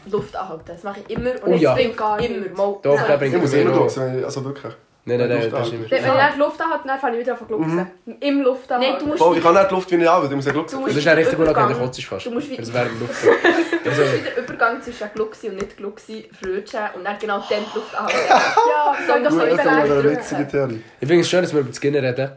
Luft 0.05 0.35
anhalten. 0.37 0.63
Das 0.67 0.83
mache 0.83 0.99
ich 1.05 1.17
immer. 1.17 1.31
Und 1.31 1.43
Oh 1.47 1.51
jetzt 1.51 1.61
ja. 1.61 1.73
bringt 1.73 1.97
Gar 1.97 2.19
immer. 2.21 2.37
nicht. 2.37 2.55
Mal, 2.57 2.75
Doch, 2.81 3.17
bringt 3.17 3.35
Ich 3.35 3.41
muss 3.41 3.53
immer 3.53 3.85
ich- 3.87 4.23
also 4.25 4.45
wirklich. 4.45 4.73
Nein, 5.05 5.17
nein, 5.17 5.27
nein, 5.27 5.37
das 5.37 5.47
ist 5.47 5.53
anhalten. 5.53 5.85
Wenn 5.89 5.97
immer. 6.03 6.13
wenn 6.13 6.19
er 6.19 6.31
die 6.31 6.39
Luft 6.39 6.59
hat, 6.59 6.81
dann 6.85 6.99
fange 6.99 7.13
ich 7.17 7.19
wieder 7.23 7.33
an 7.33 7.39
zu 7.39 7.45
glucksen. 7.45 7.87
Im 8.21 8.41
Luft 8.41 8.69
Nein, 8.69 8.95
du 8.99 9.05
musst 9.07 9.17
Voll, 9.19 9.37
ich 9.37 9.43
kann 9.43 9.53
nicht 9.53 9.69
die 9.69 9.73
Luft 9.75 9.91
wie 9.91 9.95
ich 9.95 10.07
auch, 10.07 10.23
ich 10.23 10.29
muss 10.31 10.45
ja 10.45 10.51
Du 10.51 10.57
glucksen. 10.59 10.79
musst 10.79 10.91
Das 10.91 10.97
ist 10.97 11.05
ja 11.05 11.11
richtig 11.13 11.37
gut, 11.37 11.45
wenn 11.47 11.53
du 11.53 11.59
Übergang- 11.59 11.79
kotzt 11.79 12.05
fast. 12.05 12.25
Du 12.25 12.31
musst 12.31 12.49
wie- 12.49 12.55
Das 12.57 12.73
wäre 12.73 12.85
im 12.87 12.99
Luft. 12.99 13.23
Du 13.83 13.89
musst 13.89 13.99
wieder 14.01 14.37
Übergang 14.37 14.81
zwischen 14.81 15.09
Glucksi 15.13 15.49
und 15.49 15.55
nicht 15.55 15.75
Glucksi 15.75 16.29
flutschen 16.39 16.79
und 16.95 17.03
dann 17.03 17.17
genau 17.19 17.43
dann 17.49 17.59
die 17.59 17.77
Luft 17.77 17.93
anhalten. 17.93 18.17
ja, 18.29 18.95
soll 19.05 19.23
doch 19.23 19.31
so 19.31 19.41
in 19.41 19.57
das 19.57 19.65
den 19.65 20.11
ist 20.13 20.33
eine. 20.33 20.47
Theorie. 20.47 20.83
Ich 21.01 21.07
finde 21.07 21.21
es 21.21 21.29
schön, 21.29 21.41
dass 21.41 21.51
wir 21.53 21.59
über 21.59 21.69
das 21.69 21.77
Skin 21.81 21.95
reden. 21.95 22.31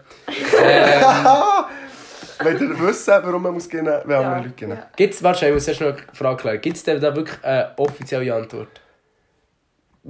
Ähm, 0.60 1.04
Wollt 2.44 2.60
ihr 2.60 2.80
wissen, 2.80 3.14
warum 3.22 3.42
man 3.44 3.54
muss 3.54 3.68
gehen, 3.68 3.86
wenn 3.86 4.16
andere 4.16 4.36
Leute 4.38 4.50
gehen? 4.50 4.70
Ja. 4.70 4.86
Gibt 4.96 5.14
es, 5.14 5.22
warte, 5.22 5.46
ich 5.46 5.54
muss 5.54 5.68
erst 5.68 5.80
noch 5.80 5.88
eine 5.88 5.96
Frage 6.12 6.36
klären. 6.36 6.60
Gibt 6.60 6.76
es 6.76 6.82
denn 6.82 7.00
da 7.00 7.14
wirklich 7.14 7.38
eine 7.44 7.70
offizielle 7.76 8.34
Antwort? 8.34 8.68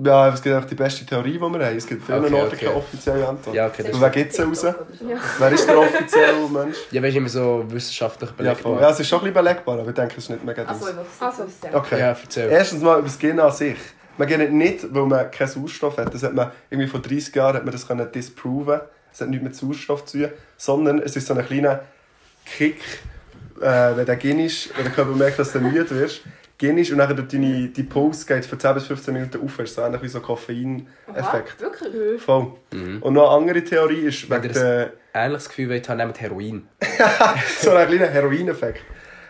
Ja, 0.05 0.29
es 0.29 0.43
gibt 0.43 0.55
auch 0.55 0.65
die 0.67 0.75
beste 0.75 1.07
Theorie, 1.07 1.33
die 1.33 1.41
wir 1.41 1.47
haben. 1.49 1.77
Es 1.77 1.87
gibt 1.87 2.05
viele 2.05 2.19
Okay, 2.19 2.35
Orte 2.35 2.47
okay. 2.57 2.65
keine 2.67 2.77
offizielle 2.77 3.27
Antwort. 3.29 3.57
Ja, 3.57 3.67
okay, 3.69 3.83
das 3.83 3.95
Und 3.95 4.01
wer 4.03 4.11
gibt 4.11 4.33
sie 4.33 4.43
raus? 4.43 4.63
Ja. 4.63 4.75
Wer 5.39 5.53
ist 5.53 5.67
der 5.69 5.79
offizielle 5.79 6.49
Mensch? 6.53 6.77
Ja, 6.91 7.03
weißt 7.03 7.15
du, 7.15 7.19
immer 7.19 7.29
so 7.31 7.65
wissenschaftlich 7.69 8.29
Ja, 8.31 8.37
belegbar. 8.37 8.81
ja, 8.83 8.91
es 8.91 9.01
ist 9.01 9.09
schon 9.09 9.21
ein 9.21 9.25
bisschen 9.33 9.35
belegbar, 9.45 9.79
aber 9.79 9.89
ich 9.89 9.95
denke, 9.95 10.15
es 10.19 10.25
ist 10.25 10.31
nicht 10.31 10.45
mega 10.45 10.65
Also, 10.65 10.87
will 10.87 10.95
es 11.01 11.23
Also. 11.23 11.47
wissen. 11.47 11.75
Okay. 11.75 11.99
Ja, 11.99 12.09
erzähl. 12.09 12.51
Erstens 12.51 12.83
mal 12.83 12.99
über 12.99 13.09
das 13.09 13.19
Gen 13.19 13.41
an 13.41 13.51
sich. 13.53 13.79
Man 14.19 14.29
geht 14.29 14.53
nicht, 14.53 14.95
weil 14.95 15.07
man 15.07 15.31
keinen 15.31 15.49
Sauerstoff 15.49 15.97
hat. 15.99 16.13
Das 16.13 16.23
hat 16.23 16.35
man 16.35 16.51
irgendwie 16.71 16.89
vor 16.91 17.01
30 17.01 17.35
Jahren 17.35 17.57
hat 17.57 17.65
man 17.65 17.73
das 17.73 17.87
können 17.89 18.11
disproven. 18.13 18.81
Es 19.13 19.21
hat 19.23 19.29
nichts 19.29 19.45
mit 19.45 19.57
Sauerstoff 19.57 20.05
zu 20.05 20.19
tun, 20.19 20.29
sondern 20.59 20.99
es 21.01 21.17
ist 21.17 21.27
so 21.27 21.33
ein 21.35 21.47
kleiner 21.47 21.81
Kick, 22.45 22.81
äh, 23.61 23.97
wenn 23.97 24.05
der 24.07 24.17
gehen 24.17 24.39
ist, 24.41 24.77
wenn 24.77 24.85
der 24.85 24.93
Körper 24.93 25.13
merkt, 25.13 25.39
dass 25.39 25.53
du 25.53 25.61
müde 25.61 25.89
wirst, 25.91 26.21
gehen 26.59 26.79
ist 26.79 26.91
und 26.91 26.99
dann 26.99 27.15
durch 27.15 27.29
deine 27.29 27.69
die 27.69 27.83
Pulse 27.83 28.27
geht 28.27 28.45
für 28.47 28.57
10 28.57 28.75
bis 28.75 28.87
15 28.87 29.13
Minuten 29.15 29.45
auf. 29.45 29.57
Das 29.59 29.69
ist 29.71 29.75
so 29.77 29.83
ähnlich 29.83 30.03
wie 30.03 30.09
so 30.09 30.19
ein 30.19 30.25
Koffein-Effekt. 30.25 31.61
Wirklich? 31.61 32.23
Voll. 32.23 32.53
Und 32.73 33.13
noch 33.15 33.31
eine 33.31 33.39
andere 33.41 33.63
Theorie 33.65 34.07
ist 34.07 34.29
Wenn 34.31 34.43
wegen 34.43 34.55
der 34.55 34.93
Ähnliches 35.15 35.49
Gefühl 35.49 35.69
wollt, 35.71 35.89
haben, 35.89 35.99
nehmt 35.99 36.21
Heroin. 36.21 36.69
so 37.61 37.71
ein 37.73 37.87
kleiner 37.89 38.07
Heroineffekt. 38.09 38.83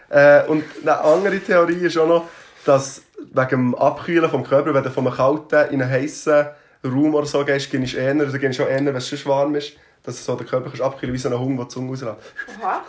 Äh, 0.08 0.44
und 0.46 0.64
eine 0.82 0.98
andere 1.00 1.38
Theorie 1.40 1.86
ist 1.86 1.98
auch 1.98 2.06
noch, 2.08 2.28
dass 2.64 3.02
wegen 3.32 3.48
dem 3.50 3.74
Abkühlen 3.74 4.30
vom 4.30 4.44
Körper, 4.44 4.72
wenn 4.74 4.82
du 4.84 4.90
von 4.90 5.06
einem 5.06 5.16
kalten 5.16 5.72
in 5.74 5.82
einen 5.82 5.90
heißen 5.90 6.46
Raum 6.84 7.14
oder 7.14 7.26
so 7.26 7.44
gehst, 7.44 7.70
gehst 7.70 7.94
du 7.94 7.98
eher, 7.98 8.14
oder 8.14 8.38
gehst 8.38 8.58
du 8.58 8.62
auch 8.64 8.68
eher, 8.68 8.84
wenn 8.84 8.94
es 8.96 9.08
schon 9.08 9.30
warm 9.30 9.54
ist, 9.56 9.72
dass 10.04 10.24
so 10.24 10.36
der 10.36 10.46
Körper 10.46 10.68
kannst 10.68 10.82
abkühlen 10.82 11.12
wie 11.14 11.18
so 11.18 11.28
ein 11.28 11.38
Hund, 11.38 11.58
der 11.58 11.64
die 11.66 11.70
Zunge 11.72 11.90
rauslässt. 11.90 12.16
Aha. 12.62 12.84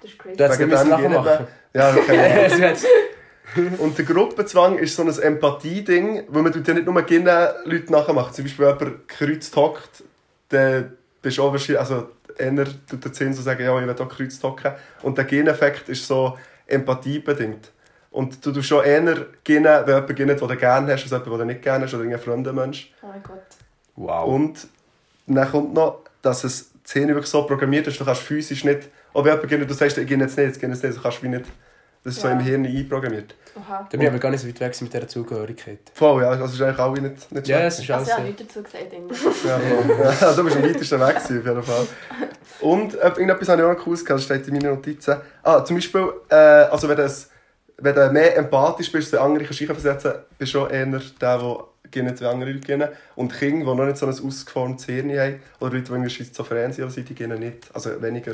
Das 0.00 0.10
ist 0.10 0.18
crazy. 0.18 0.36
Du 0.36 0.44
hättest 0.44 0.60
nicht 0.60 0.72
dem 0.72 0.88
nachher 0.88 1.02
gehen 1.02 1.12
machen 1.12 1.46
wir- 1.72 1.80
Ja, 1.80 1.90
okay. 1.96 2.74
Und 3.78 3.96
der 3.98 4.04
Gruppenzwang 4.04 4.78
ist 4.78 4.96
so 4.96 5.02
ein 5.02 5.08
Empathie-Ding, 5.08 6.24
wo 6.28 6.40
man 6.40 6.52
ja 6.52 6.74
nicht 6.74 6.86
nur 6.86 7.02
gerne 7.02 7.54
Leute 7.64 7.92
nachmachen. 7.92 8.34
Zum 8.34 8.44
Beispiel, 8.44 8.66
wenn 8.66 8.78
jemand 8.78 9.08
kreuzt 9.08 9.56
hockt, 9.56 10.04
dann 10.50 10.92
bist 11.22 11.38
du 11.38 11.42
auch 11.42 11.52
wahrscheinlich, 11.52 11.80
also 11.80 12.08
eher 12.36 12.64
tut 12.88 13.04
der 13.04 13.12
Zinn 13.12 13.32
so 13.32 13.42
sagen, 13.42 13.64
ja, 13.64 13.78
ich 13.78 13.86
will 13.86 13.94
auch 13.94 14.08
kreuzt 14.08 14.42
hocken. 14.42 14.72
Und 15.02 15.18
der 15.18 15.24
Geneffekt 15.24 15.88
ist 15.88 16.06
so 16.06 16.38
empathiebedingt. 16.66 17.72
Und 18.10 18.44
du 18.44 18.52
tust 18.52 18.68
schon 18.68 18.84
eher 18.84 19.26
gehen, 19.44 19.64
wenn 19.64 19.86
jemand 19.86 20.06
geht, 20.08 20.28
den 20.28 20.36
du 20.36 20.56
gerne 20.56 20.92
hast, 20.92 21.02
als 21.02 21.10
jemand, 21.10 21.26
den 21.26 21.38
du 21.38 21.44
nicht 21.44 21.62
gerne 21.62 21.84
hast, 21.84 21.94
oder 21.94 22.04
irgendein 22.04 22.24
fremder 22.24 22.52
Mensch. 22.52 22.92
Oh 23.02 23.06
mein 23.08 23.22
Gott. 23.22 23.42
Wow. 23.96 24.28
Und 24.28 24.68
dann 25.26 25.50
kommt 25.50 25.74
noch, 25.74 26.00
dass 26.22 26.44
es 26.44 26.70
die 26.72 26.88
Szene 26.88 27.08
wirklich 27.08 27.30
so 27.30 27.42
programmiert 27.42 27.86
ist, 27.86 28.00
du 28.00 28.04
kannst 28.04 28.22
physisch 28.22 28.64
nicht, 28.64 28.88
ob 29.12 29.26
jemand 29.26 29.48
geht, 29.48 29.68
du 29.68 29.74
sagst, 29.74 29.98
ich 29.98 30.06
gehe 30.06 30.18
jetzt 30.18 30.36
nicht, 30.36 30.46
jetzt 30.46 30.60
gehe 30.60 30.70
jetzt 30.70 30.82
nicht, 30.82 30.96
du 30.96 31.02
kannst 31.02 31.22
wie 31.22 31.28
nicht, 31.28 31.44
das 32.08 32.16
ist 32.16 32.22
so 32.22 32.28
im 32.28 32.40
Hirn 32.40 32.64
einprogrammiert. 32.64 33.34
Aha. 33.54 33.82
Da 33.82 33.88
bin 33.90 34.02
ich 34.02 34.08
aber 34.08 34.18
gar 34.18 34.30
nicht 34.30 34.40
so 34.40 34.48
weit 34.48 34.60
weg 34.60 34.80
mit 34.80 34.92
dieser 34.92 35.08
Zugehörigkeit. 35.08 35.78
Voll, 35.92 36.22
ja, 36.22 36.30
also 36.30 36.44
ist 36.44 36.62
eigentlich 36.62 36.78
alle 36.78 37.00
nicht, 37.02 37.32
nicht 37.32 37.48
Ja, 37.48 37.60
es 37.60 37.78
ist 37.78 37.90
Also 37.90 37.94
alles 37.94 38.08
ja, 38.08 38.16
so. 38.16 38.22
nichts 38.22 38.42
dazu 38.46 38.62
gesagt. 38.62 38.92
irgendwie. 38.92 39.14
Ja, 39.48 39.58
voll. 39.58 40.16
ja, 40.20 40.32
du 40.32 40.44
bist 40.44 40.56
am 40.56 40.62
weitesten 40.62 41.00
weg 41.00 41.16
gewesen, 41.16 41.38
auf 41.40 41.46
jeden 41.46 41.62
Fall. 41.62 41.86
Und 42.60 42.94
äh, 42.94 43.08
irgendetwas 43.08 43.48
habe 43.48 43.62
ich 43.62 43.68
auch 43.68 43.74
noch 43.74 43.84
cooles 43.84 44.04
gehabt, 44.04 44.20
das 44.20 44.24
steht 44.24 44.48
in 44.48 44.54
meinen 44.54 44.74
Notizen. 44.74 45.16
Ah, 45.42 45.64
zum 45.64 45.76
Beispiel, 45.76 46.12
äh, 46.28 46.34
also 46.34 46.88
wenn, 46.88 46.96
das, 46.96 47.30
wenn 47.76 47.94
du 47.94 48.10
mehr 48.10 48.36
empathisch 48.36 48.90
bist, 48.90 49.12
den 49.12 49.20
anderen 49.20 49.46
kannst 49.46 49.60
du 49.60 49.66
versetzen 49.66 50.12
bist 50.38 50.54
du 50.54 50.62
auch 50.62 50.70
eher 50.70 50.86
der, 50.86 51.00
der 51.20 51.64
geht 51.90 52.20
wie 52.20 52.24
andere 52.26 52.52
Leute 52.52 52.66
gehen. 52.66 52.88
Und 53.16 53.32
Kinder, 53.32 53.70
die 53.72 53.76
noch 53.76 53.86
nicht 53.86 53.96
so 53.96 54.06
ein 54.06 54.12
ausgeformtes 54.12 54.86
Hirn 54.86 55.10
haben, 55.18 55.40
oder 55.60 55.72
Leute, 55.72 55.84
die 55.84 55.92
irgendwie 55.92 56.10
schizophren 56.10 56.72
sind, 56.72 57.08
die 57.08 57.14
gehen 57.14 57.38
nicht. 57.38 57.68
Also 57.74 58.00
weniger 58.00 58.32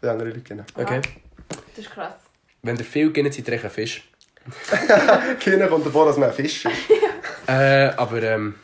wie 0.00 0.08
andere 0.08 0.28
Leute 0.28 0.40
gehen. 0.40 0.62
Okay. 0.74 1.00
Das 1.48 1.84
ist 1.84 1.90
krass. 1.90 2.25
Wenn 2.66 2.76
ihr 2.76 2.84
viel 2.84 3.10
geht, 3.12 3.32
seid 3.32 3.48
ihr 3.48 3.64
ein 3.64 3.70
Fisch. 3.70 4.02
Kinder 5.40 5.68
kommt 5.68 5.86
davor, 5.86 6.06
dass 6.06 6.16
man 6.16 6.28
ein 6.30 6.34
Fisch 6.34 6.64
ist. 6.64 6.74
Äh, 7.48 7.92
aber 7.96 8.20
ähm, 8.24 8.56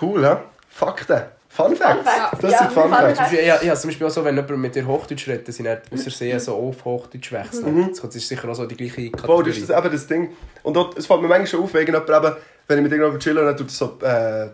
Cool, 0.00 0.26
hä? 0.26 0.36
Fakten. 0.68 1.22
Fun 1.48 1.74
Facts. 1.76 2.02
Facts. 2.04 2.38
Das 2.42 2.52
Ja, 2.52 2.58
sind 2.58 2.72
Fun 2.72 2.82
Fun 2.82 2.92
Facts. 2.92 3.18
Facts. 3.20 3.32
ja, 3.32 3.62
ja, 3.62 3.74
zum 3.74 3.88
Beispiel 3.88 4.06
auch 4.06 4.10
so, 4.10 4.22
wenn 4.24 4.34
jemand 4.36 4.58
mit 4.58 4.74
dir 4.74 4.86
Hochdeutsch 4.86 5.26
redet, 5.28 5.48
dass 5.48 5.54
sie 5.56 5.62
nicht 5.62 5.80
aus 5.90 6.02
Versehen 6.02 6.38
so 6.40 6.56
auf 6.56 6.84
Hochdeutsch 6.84 7.32
wechseln. 7.32 7.90
Das 8.02 8.14
ist 8.14 8.28
sicher 8.28 8.48
auch 8.50 8.54
so 8.54 8.66
die 8.66 8.76
gleiche 8.76 9.10
das 9.10 9.22
Kategorie. 9.22 9.48
ist 9.50 9.70
das 9.70 9.78
eben 9.78 9.92
das 9.92 10.06
Ding. 10.06 10.32
Und 10.62 10.74
dort, 10.74 10.98
es 10.98 11.06
fällt 11.06 11.22
mir 11.22 11.28
manchmal 11.28 11.46
schon 11.46 11.62
auf, 11.62 11.72
wegen 11.72 11.86
jemand 11.94 12.10
eben, 12.10 12.36
wenn 12.68 12.78
ich 12.78 12.82
mit 12.82 12.92
irgendjemandem 12.92 13.20
chillen 13.20 13.38
und 13.38 13.46
dann 13.46 13.56
tut 13.56 13.70
so, 13.70 13.98
äh, 14.02 14.48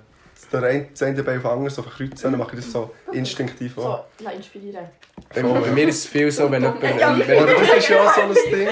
der 0.48 0.62
eine, 0.62 0.86
das 0.90 1.02
eine 1.02 1.22
Bein 1.22 1.36
auf 1.36 1.42
den 1.42 1.50
anderen 1.50 1.70
so 1.70 1.82
verkreuzen, 1.82 2.30
dann 2.30 2.38
mache 2.38 2.56
ich 2.56 2.64
das 2.64 2.72
so 2.72 2.90
instinktiv 3.12 3.76
auch. 3.78 4.04
So, 4.18 4.24
lass 4.24 4.34
inspirieren. 4.34 4.86
Bei, 5.34 5.42
bei 5.42 5.70
mir 5.70 5.88
ist 5.88 5.98
es 5.98 6.06
viel 6.06 6.30
so, 6.30 6.50
wenn 6.50 6.62
jemand... 6.62 6.82
Ja, 6.82 7.18
wenn 7.18 7.42
Oder 7.42 7.54
das 7.54 7.76
ist 7.78 7.88
ja 7.88 8.02
auch 8.02 8.14
so 8.14 8.20
ein 8.22 8.34
Ding, 8.34 8.68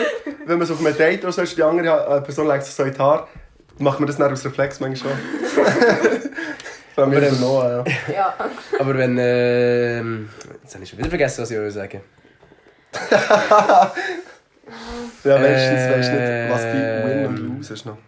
wenn 0.47 0.59
man 0.59 0.67
so 0.67 0.75
auf 0.75 0.81
einem 0.85 0.97
Date 0.97 1.23
oder 1.23 1.33
so 1.33 1.43
ist, 1.43 1.57
die 1.57 1.63
andere 1.63 2.17
äh, 2.17 2.21
Person 2.21 2.49
legt 2.49 2.65
sich 2.65 2.75
so 2.75 2.83
in 2.83 2.93
die 2.93 2.99
Haare, 2.99 3.27
macht 3.79 4.01
man 4.01 4.07
das 4.07 4.17
dann 4.17 4.33
aus 4.33 4.45
Reflex 4.45 4.81
manchmal 4.81 5.13
schon. 5.13 5.61
Bei 6.97 7.07
mir 7.07 7.19
Aber, 7.19 7.27
ähm, 7.29 7.41
noch, 7.41 7.63
ja. 7.63 7.85
Ja. 8.13 8.35
aber 8.81 8.99
wenn... 8.99 9.17
ähm, 9.21 10.29
jetzt 10.63 10.75
habe 10.75 10.83
ich 10.83 10.91
schon 10.91 10.99
wieder 10.99 11.09
vergessen, 11.09 11.43
was 11.43 11.51
ich 11.51 11.57
wollte 11.57 11.71
sagen. 11.71 12.01
Ja, 15.25 15.39
meistens 15.39 15.91
weisst 15.91 16.13
du 16.13 16.17
Äh, 16.17 16.45
nicht, 16.45 16.55
was 16.55 16.63
bei 16.63 17.05
Win 17.07 17.27
und 17.27 17.39
Lose 17.39 17.75
ist 17.75 17.87
noch. 17.87 17.99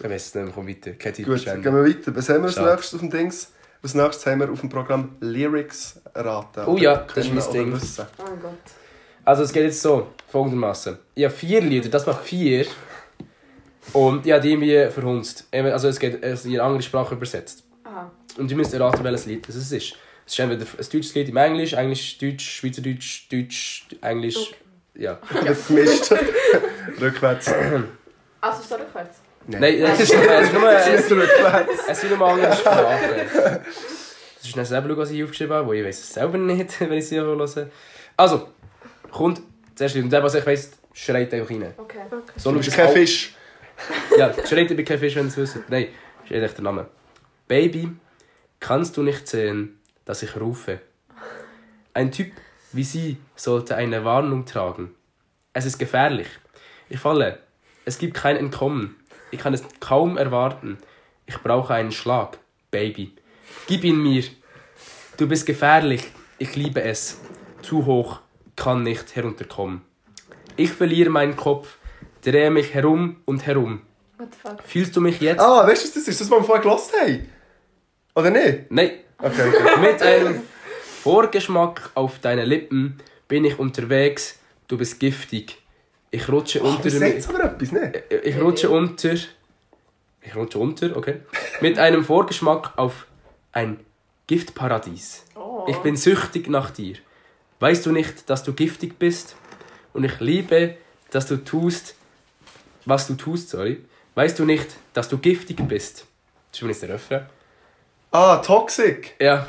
Ich 0.00 0.10
weiß 0.10 0.26
es 0.26 0.34
nicht, 0.34 0.54
komm 0.54 0.68
weiter. 0.68 0.92
Keine 0.92 1.14
Zeit 1.14 1.26
Gut, 1.26 1.44
gehen 1.44 1.64
wir 1.64 1.84
weiter. 1.84 2.16
Was 2.16 2.28
haben 2.28 2.38
wir 2.38 2.44
als 2.46 2.54
Schade. 2.54 2.70
nächstes 2.72 2.94
auf 2.94 3.00
dem 3.00 3.10
Dings? 3.10 3.52
Als 3.82 3.94
nächstes 3.94 4.26
haben 4.26 4.40
wir 4.40 4.50
auf 4.50 4.60
dem 4.60 4.68
Programm 4.68 5.16
Lyrics 5.20 6.00
raten. 6.14 6.64
Oh 6.66 6.76
ja, 6.76 6.96
das 7.14 7.26
ist 7.26 7.34
mein 7.34 7.52
Ding. 7.52 7.72
wissen. 7.72 8.06
Oh 8.18 8.22
mein 8.28 8.40
Gott. 8.40 8.58
Also 9.24 9.42
es 9.44 9.52
geht 9.52 9.64
jetzt 9.64 9.80
so, 9.80 10.08
folgendermaßen. 10.28 10.98
Ich 11.14 11.24
habe 11.24 11.34
vier 11.34 11.60
Lieder, 11.60 11.88
das 11.88 12.06
macht 12.06 12.24
vier. 12.24 12.66
Und 13.92 14.26
ich 14.26 14.32
habe 14.32 14.42
die 14.42 14.52
irgendwie 14.52 14.90
verhunzt. 14.90 15.46
Also 15.52 15.88
es 15.88 15.98
geht 15.98 16.22
also 16.24 16.48
in 16.48 16.58
andere 16.60 16.82
Sprache 16.82 17.14
übersetzt. 17.14 17.62
Aha. 17.84 18.10
Und 18.36 18.50
ihr 18.50 18.56
müsst 18.56 18.74
erraten, 18.74 19.04
welches 19.04 19.26
Lied 19.26 19.48
das 19.48 19.56
ist. 19.56 19.72
Es 19.72 19.94
ist 20.26 20.38
entweder 20.38 20.64
ein 20.64 20.76
deutsches 20.76 21.14
Lied 21.14 21.28
im 21.28 21.36
Englisch, 21.36 21.74
Englisch, 21.74 22.18
Deutsch, 22.18 22.58
Schweizerdeutsch, 22.58 23.28
Deutsch, 23.30 23.86
Englisch. 24.00 24.36
Okay. 24.36 24.56
Ja. 24.96 25.18
Gemischt. 25.68 26.10
Rückwärts. 27.00 27.52
Also 28.40 28.62
so 28.62 28.74
rückwärts. 28.76 29.18
Nein, 29.46 29.74
es 29.82 30.00
ist, 30.00 30.14
nur- 30.14 30.30
es 30.32 30.46
ist 30.46 30.52
nur, 30.54 30.70
Es 30.72 30.86
es, 30.86 31.00
ist 31.04 31.12
rückwärts. 31.12 31.72
es 31.88 32.00
sind 32.00 32.18
nur 32.18 32.28
andere 32.28 32.52
Sprachen. 32.56 33.00
Das 33.34 34.46
ist 34.46 34.56
dann 34.56 34.64
selber 34.64 34.88
schauen, 34.88 34.96
was 34.98 35.10
ich 35.10 35.22
aufgeschrieben 35.22 35.54
habe, 35.56 35.68
weil 35.68 35.76
ich 35.76 35.84
weiß 35.86 35.98
es 36.00 36.14
selber 36.14 36.38
nicht, 36.38 36.80
wenn 36.80 36.92
ich 36.92 37.08
sie 37.08 37.18
höre. 37.20 37.46
Also, 38.16 38.48
kommt 39.10 39.40
das 39.74 39.82
erste 39.82 39.98
Lied. 39.98 40.04
Und 40.04 40.10
der, 40.12 40.22
was 40.22 40.34
ich 40.34 40.46
weiss, 40.46 40.70
schreit 40.92 41.32
einfach 41.34 41.50
rein. 41.50 41.74
Okay. 41.76 41.98
So 42.36 42.50
Du 42.52 42.58
bist 42.58 42.68
du 42.68 42.72
es 42.72 42.76
kein 42.76 42.92
Fisch. 42.92 43.34
Ja, 44.16 44.32
schreit 44.46 44.70
ich 44.70 44.76
bin 44.76 44.84
kein 44.84 44.98
Fisch, 44.98 45.16
wenn 45.16 45.24
ihr 45.24 45.28
es 45.28 45.36
wisst. 45.36 45.58
Nein, 45.68 45.88
ist 46.24 46.30
echt 46.30 46.56
der 46.56 46.64
Name. 46.64 46.86
Baby, 47.48 47.88
kannst 48.60 48.96
du 48.96 49.02
nicht 49.02 49.26
sehen, 49.28 49.80
dass 50.04 50.22
ich 50.22 50.36
rufe? 50.40 50.80
Ein 51.92 52.10
Typ 52.12 52.32
wie 52.72 52.84
Sie 52.84 53.18
sollte 53.36 53.76
eine 53.76 54.04
Warnung 54.04 54.46
tragen. 54.46 54.94
Es 55.52 55.64
ist 55.64 55.78
gefährlich. 55.78 56.26
Ich 56.88 56.98
falle. 56.98 57.38
Es 57.84 57.98
gibt 57.98 58.14
kein 58.14 58.36
Entkommen. 58.36 58.96
Ich 59.34 59.40
kann 59.40 59.52
es 59.52 59.64
kaum 59.80 60.16
erwarten. 60.16 60.78
Ich 61.26 61.38
brauche 61.38 61.74
einen 61.74 61.90
Schlag, 61.90 62.38
Baby. 62.70 63.12
Gib 63.66 63.82
ihn 63.82 64.00
mir. 64.00 64.22
Du 65.16 65.26
bist 65.26 65.44
gefährlich. 65.44 66.04
Ich 66.38 66.54
liebe 66.54 66.82
es. 66.82 67.20
Zu 67.60 67.84
hoch 67.84 68.20
kann 68.54 68.84
nicht 68.84 69.16
herunterkommen. 69.16 69.82
Ich 70.56 70.70
verliere 70.70 71.10
meinen 71.10 71.34
Kopf, 71.34 71.78
drehe 72.22 72.52
mich 72.52 72.74
herum 72.74 73.16
und 73.24 73.44
herum. 73.44 73.82
What 74.18 74.28
the 74.32 74.38
fuck? 74.40 74.62
Fühlst 74.62 74.94
du 74.94 75.00
mich 75.00 75.20
jetzt? 75.20 75.40
Ah, 75.40 75.66
weißt 75.66 75.82
du, 75.82 75.88
was 75.88 75.94
das 75.94 76.08
ist? 76.08 76.20
Das, 76.20 76.30
was 76.30 76.38
wir 76.38 76.44
vorher 76.44 76.62
gelost 76.62 76.92
haben? 76.96 77.28
Oder 78.14 78.30
nicht? 78.30 78.70
Nein. 78.70 78.90
Okay, 79.18 79.48
okay. 79.48 79.80
Mit 79.80 80.00
einem 80.00 80.42
Vorgeschmack 81.02 81.90
auf 81.94 82.20
deine 82.20 82.44
Lippen 82.44 82.98
bin 83.26 83.44
ich 83.44 83.58
unterwegs. 83.58 84.38
Du 84.68 84.78
bist 84.78 85.00
giftig. 85.00 85.58
Ich 86.14 86.28
rutsche 86.28 86.60
Ach, 86.62 86.66
unter. 86.76 86.82
du 86.84 86.90
sagst 86.90 87.28
aber 87.28 87.42
etwas, 87.42 87.72
ne? 87.72 87.92
Ich 88.22 88.40
rutsche 88.40 88.70
unter. 88.70 89.14
Ich 89.14 90.36
rutsche 90.36 90.60
unter, 90.60 90.96
okay. 90.96 91.16
Mit 91.60 91.76
einem 91.76 92.04
Vorgeschmack 92.04 92.72
auf 92.78 93.06
ein 93.50 93.80
Giftparadies. 94.28 95.24
Oh. 95.34 95.64
Ich 95.66 95.76
bin 95.78 95.96
süchtig 95.96 96.48
nach 96.48 96.70
dir. 96.70 96.94
Weißt 97.58 97.84
du 97.84 97.90
nicht, 97.90 98.30
dass 98.30 98.44
du 98.44 98.52
giftig 98.52 98.96
bist? 98.96 99.34
Und 99.92 100.04
ich 100.04 100.20
liebe, 100.20 100.76
dass 101.10 101.26
du 101.26 101.36
tust, 101.36 101.96
was 102.84 103.08
du 103.08 103.14
tust, 103.14 103.48
sorry. 103.48 103.84
Weißt 104.14 104.38
du 104.38 104.44
nicht, 104.44 104.68
dass 104.92 105.08
du 105.08 105.18
giftig 105.18 105.66
bist? 105.66 106.06
Das 106.52 106.58
ist 106.58 106.62
übrigens 106.62 106.80
der 106.80 106.88
Refrain. 106.90 107.26
Ah, 108.12 108.36
Toxic. 108.36 109.16
Ja. 109.18 109.48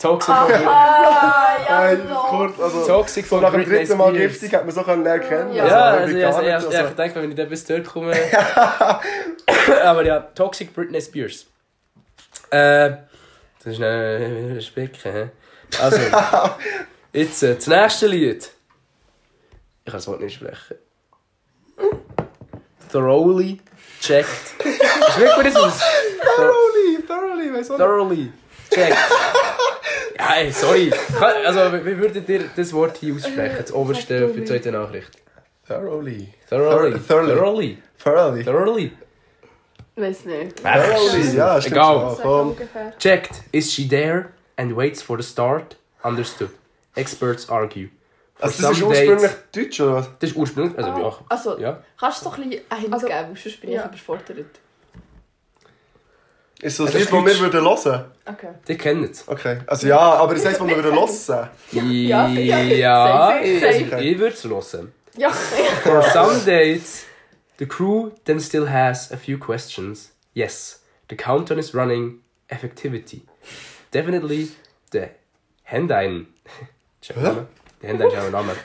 Toxic 0.00 0.34
Ah, 0.34 0.44
von, 0.46 0.52
ja, 0.52 1.80
Hey, 1.82 1.96
no. 1.98 2.14
kurz, 2.30 2.58
also, 2.58 2.86
Toxic 2.86 3.26
so 3.26 3.36
von 3.36 3.42
nach 3.42 3.50
dem 3.50 3.60
Britney 3.64 3.78
dritten 3.84 3.98
Mal 3.98 4.12
giftig 4.12 4.54
hat 4.54 4.64
man 4.64 4.74
so 4.74 4.82
können 4.82 5.04
erkennen. 5.04 5.52
Ja. 5.52 5.66
Ja, 5.66 5.74
also, 5.82 5.98
also, 5.98 6.06
wirklich 6.08 6.26
also, 6.26 6.38
gar 6.40 6.48
ja, 6.48 6.58
nicht, 6.58 6.72
ja, 6.72 6.78
also. 6.78 6.90
ich 6.90 6.96
denke, 6.96 7.22
wenn 7.22 7.30
ich 7.30 7.36
dann 7.36 7.48
bis 7.48 7.64
dort 7.66 7.84
komme. 7.86 8.14
Aber 9.84 10.04
ja, 10.04 10.20
Toxic 10.20 10.74
Britney 10.74 11.00
Spears. 11.02 11.46
Äh, 12.50 12.90
das 13.62 13.74
ist 13.74 13.82
ein 13.82 14.60
Specken, 14.62 15.12
hä? 15.12 15.28
Also, 15.80 15.98
jetzt 17.12 17.42
äh, 17.42 17.54
das 17.56 17.66
nächste 17.66 18.06
Lied. 18.06 18.50
Ich 19.84 19.92
kann 19.92 19.98
das 19.98 20.08
Wort 20.08 20.20
nicht 20.20 20.34
sprechen. 20.34 20.76
Thoroughly 22.90 23.60
checked. 24.00 24.28
Schmeckt 25.14 25.36
mir 25.38 25.44
das 25.44 25.56
aus? 25.56 25.80
Thoroughly, 26.36 27.02
thoroughly, 27.06 27.54
weißt 27.54 27.70
du? 27.70 27.76
Thoroughly 27.76 28.32
checked. 28.72 28.96
Ey, 30.36 30.50
sorry. 30.52 30.92
Also, 31.46 31.72
wie 31.84 31.98
würdet 31.98 32.28
ihr 32.28 32.44
das 32.54 32.72
Wort 32.72 32.96
hier 32.98 33.14
aussprechen? 33.14 33.56
Das 33.58 33.72
oberste 33.72 34.28
für 34.28 34.40
die 34.40 34.44
zweite 34.44 34.70
Nachricht. 34.72 35.10
Thoroughly. 35.66 36.28
Thoroughly. 36.48 36.98
Thoroughly. 37.00 37.34
Thoroughly. 37.36 37.78
Thoroughly. 38.02 38.44
Thoroughly. 38.44 38.92
Weiß 39.96 40.24
nicht. 40.24 40.56
Thoroughly, 40.62 41.36
ja, 41.36 41.60
stimmt 41.60 41.76
Egal. 41.76 42.56
Checked. 42.98 43.42
Is 43.52 43.72
she 43.72 43.88
there? 43.88 44.30
and 44.56 44.76
waits 44.76 45.00
for 45.02 45.16
the 45.16 45.22
start. 45.22 45.76
Understood. 46.04 46.50
Experts 46.94 47.48
argue. 47.48 47.88
Also 48.40 48.62
das 48.62 48.72
ist 48.72 48.82
ursprünglich 48.82 49.30
dates- 49.30 49.52
Deutsch, 49.52 49.80
oder 49.80 49.94
was? 49.96 50.08
Das 50.18 50.30
ist 50.30 50.36
ursprünglich. 50.36 50.78
Also, 50.78 50.98
ja. 51.00 51.18
Also, 51.28 51.58
ja. 51.58 51.82
kannst 51.98 52.20
du 52.20 52.24
doch 52.30 52.38
ein 52.38 52.50
bisschen 52.50 52.64
Hint 52.78 52.92
Also- 52.92 53.06
geben, 53.06 53.36
sonst 53.36 53.60
bin 53.60 53.70
ich 53.70 53.76
Ja. 53.76 53.86
überfordert. 53.86 54.46
Ist 56.62 56.76
so 56.76 56.84
ein 56.84 56.88
Es 56.88 56.94
ist 56.94 57.00
Lied, 57.00 57.06
das 57.08 57.12
wir 57.12 57.50
Deutsch. 57.50 57.54
würden 57.54 57.64
hören? 57.92 58.04
Okay. 58.26 58.48
Die 58.68 58.76
kennen 58.76 59.04
es. 59.04 59.26
Okay. 59.26 59.58
Also 59.66 59.86
ja, 59.88 59.98
aber 59.98 60.34
das 60.34 60.44
heisst, 60.44 60.60
was 60.60 60.68
wir 60.68 60.76
würden 60.76 60.94
hören. 60.94 61.48
Ja, 61.72 62.28
ja, 62.28 62.58
ja, 62.60 63.32
safe, 63.32 63.44
ich, 63.44 63.60
safe. 63.60 63.96
also, 63.96 64.18
würde 64.18 64.34
es 64.34 64.44
hören. 64.44 64.92
Ja. 65.16 65.30
For 65.30 66.02
some 66.02 66.38
dates, 66.44 67.04
the 67.58 67.66
crew 67.66 68.10
then 68.24 68.40
still 68.40 68.68
has 68.68 69.10
a 69.12 69.16
few 69.16 69.38
questions. 69.38 70.12
Yes, 70.34 70.82
the 71.08 71.16
countdown 71.16 71.58
is 71.58 71.74
running. 71.74 72.20
Effectivity. 72.48 73.22
Definitely 73.92 74.48
the 74.92 75.10
Hendein. 75.64 76.26
Check 77.00 77.16
Name. 77.16 77.46
The 77.80 77.86
Hendein 77.86 78.08
ist 78.08 78.16
auch 78.16 78.30
Name. 78.30 78.56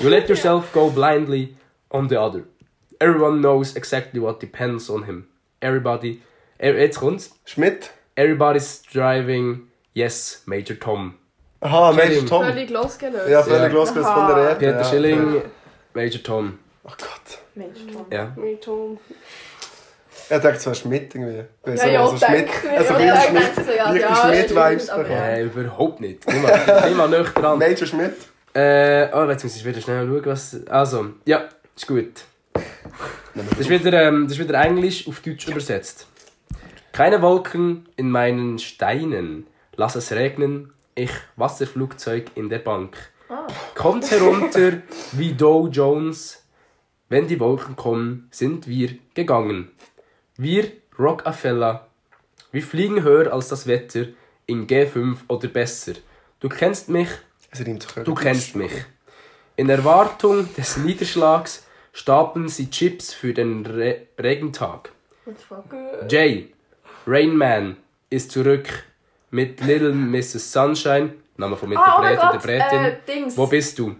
You 0.00 0.08
let 0.08 0.28
yourself 0.28 0.72
go 0.72 0.90
blindly 0.90 1.56
on 1.90 2.08
the 2.08 2.16
other. 2.16 2.44
Everyone 3.00 3.40
knows 3.40 3.76
exactly 3.76 4.20
what 4.20 4.40
depends 4.40 4.88
on 4.90 5.04
him. 5.04 5.26
Everybody. 5.60 6.20
Jetzt 6.60 6.98
kommt's. 7.00 7.30
Schmidt? 7.44 7.90
Everybody's 8.16 8.82
driving. 8.92 9.68
Yes, 9.94 10.42
Major 10.46 10.78
Tom. 10.78 11.14
Aha, 11.60 11.92
Major 11.92 12.06
Schilling. 12.08 12.26
Tom. 12.26 12.44
Völlig 12.44 12.70
losgelöst. 12.70 13.28
Ja, 13.28 13.42
völlig 13.42 13.72
Ja. 13.72 13.78
losgelöst 13.78 14.10
von 14.10 14.26
der 14.28 14.36
Rede. 14.36 14.54
Peter 14.56 14.78
ja. 14.78 14.84
Schilling, 14.84 15.42
Major 15.94 16.22
Tom. 16.22 16.58
Oh 16.84 16.88
Gott. 16.90 17.38
Mensch, 17.54 17.78
Tom. 17.92 18.06
Ja. 18.10 18.32
Mit 18.36 18.62
Tom. 18.62 18.98
Er 20.28 20.38
denkt, 20.38 20.64
wäre 20.64 20.74
Schmidt 20.74 21.14
irgendwie. 21.14 21.44
Ja, 21.66 21.86
ja, 21.86 22.00
also 22.04 22.16
Schmidt. 22.16 22.30
denke 22.38 22.52
ich. 22.64 22.70
Also 22.78 22.92
Ja, 22.94 22.98
wie 23.00 23.04
ja, 23.04 23.20
Schmidt. 23.20 23.66
ja, 23.76 23.92
ja, 23.94 24.92
aber 24.92 25.02
bekommen. 25.02 25.18
Nein, 25.18 25.44
überhaupt 25.54 26.00
nicht. 26.00 26.26
Nicht 26.28 26.44
dran. 27.34 27.58
Major 27.58 27.86
Schmidt. 27.86 28.14
Äh, 28.54 29.08
oh, 29.12 29.24
jetzt 29.28 29.42
muss 29.44 29.56
ich 29.56 29.64
wieder 29.64 29.80
schnell 29.80 30.06
schauen, 30.06 30.22
was. 30.26 30.56
Also, 30.68 31.06
ja, 31.24 31.48
ist 31.76 31.86
gut. 31.86 32.24
Das 33.34 33.58
ist 33.60 33.68
wieder, 33.70 34.02
ähm, 34.02 34.24
das 34.28 34.38
ist 34.38 34.48
wieder 34.48 34.60
Englisch 34.60 35.06
auf 35.08 35.20
Deutsch 35.20 35.46
übersetzt. 35.48 36.06
Keine 36.92 37.22
Wolken 37.22 37.88
in 37.96 38.10
meinen 38.10 38.58
Steinen. 38.58 39.46
Lass 39.76 39.94
es 39.94 40.12
regnen. 40.12 40.72
Ich 40.94 41.12
Wasserflugzeug 41.36 42.32
in 42.34 42.48
der 42.48 42.58
Bank. 42.58 42.96
Kommt 43.74 44.10
herunter 44.10 44.82
wie 45.12 45.32
Dow 45.32 45.68
Jones. 45.68 46.44
Wenn 47.08 47.26
die 47.26 47.40
Wolken 47.40 47.76
kommen, 47.76 48.28
sind 48.30 48.66
wir 48.66 48.90
gegangen. 49.14 49.70
Wir 50.36 50.70
Rockefeller. 50.98 51.86
Wir 52.52 52.62
fliegen 52.62 53.02
höher 53.02 53.32
als 53.32 53.48
das 53.48 53.66
Wetter 53.66 54.06
in 54.46 54.66
G5 54.66 55.16
oder 55.28 55.48
besser. 55.48 55.92
Du 56.40 56.48
kennst 56.48 56.88
mich, 56.88 57.08
Du 58.04 58.14
kennst 58.14 58.54
mich. 58.54 58.72
In 59.56 59.68
Erwartung 59.68 60.48
des 60.54 60.76
Niederschlags 60.76 61.66
stapeln 61.92 62.48
sie 62.48 62.70
Chips 62.70 63.12
für 63.12 63.34
den 63.34 63.66
Re 63.66 64.06
Regentag. 64.18 64.92
Jay, 66.08 66.52
Rainman, 67.10 67.76
ist 68.08 68.30
zurück 68.30 68.68
mit 69.30 69.60
Little 69.62 69.92
Mrs. 69.92 70.52
Sunshine. 70.52 71.14
Name 71.36 71.56
von 71.56 71.76
Ah, 71.76 71.96
oh 71.98 72.02
Gott, 72.02 72.34
Interpretin. 72.34 72.84
äh, 72.84 72.96
Dings. 73.04 73.36
Wo 73.36 73.48
bist 73.48 73.76
du? 73.80 73.96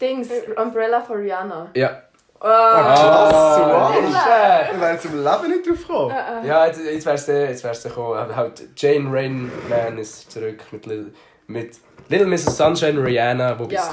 Dings, 0.00 0.28
Umbrella 0.56 1.00
for 1.00 1.18
Rihanna. 1.18 1.70
Ja. 1.76 2.02
Ah, 2.40 2.94
Klasse, 2.96 3.60
wow. 3.60 3.94
wow. 3.94 4.72
Ich 4.74 4.80
wäre 4.80 4.98
zum 4.98 5.22
Leben 5.22 5.48
nicht 5.56 5.68
drauf 5.68 5.86
gekommen. 5.86 6.14
Ja, 6.44 6.66
jetzt, 6.66 6.80
jetzt 6.84 7.06
wär's 7.06 7.26
der, 7.26 7.50
jetzt 7.50 7.62
wär's 7.62 7.82
der 7.82 7.92
gekommen. 7.92 8.18
Aber 8.18 8.34
halt, 8.34 8.60
Jane 8.76 9.08
Rainman 9.12 9.98
ist 9.98 10.32
zurück 10.32 10.64
mit 10.72 10.86
Little, 10.86 11.12
mit 11.46 11.76
Little 12.08 12.26
Mrs. 12.26 12.56
Sunshine, 12.56 13.00
Rihanna. 13.00 13.56
Wo 13.56 13.66
bist 13.66 13.88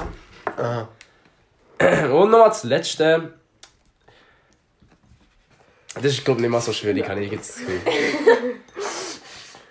ja. 0.46 0.52
Aha. 0.56 0.88
du? 1.78 2.16
Und 2.16 2.30
nochmal 2.32 2.48
das 2.48 2.64
letzte. 2.64 3.34
Habe 7.08 7.22
ich 7.22 7.32
jetzt 7.32 7.56
das 7.56 7.66
Gefühl. 7.66 8.60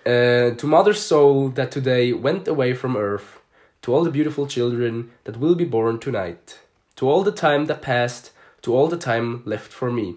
Uh, 0.06 0.54
to 0.56 0.66
mother's 0.66 0.98
soul 0.98 1.50
that 1.50 1.70
today 1.70 2.12
went 2.12 2.48
away 2.48 2.74
from 2.74 2.96
earth, 2.96 3.38
to 3.82 3.94
all 3.94 4.02
the 4.02 4.10
beautiful 4.10 4.46
children 4.46 5.10
that 5.24 5.38
will 5.38 5.54
be 5.54 5.64
born 5.64 5.98
tonight, 5.98 6.58
to 6.96 7.06
all 7.06 7.22
the 7.22 7.30
time 7.30 7.66
that 7.66 7.82
passed, 7.82 8.32
to 8.62 8.74
all 8.74 8.88
the 8.88 8.96
time 8.96 9.42
left 9.44 9.70
for 9.72 9.90
me, 9.90 10.16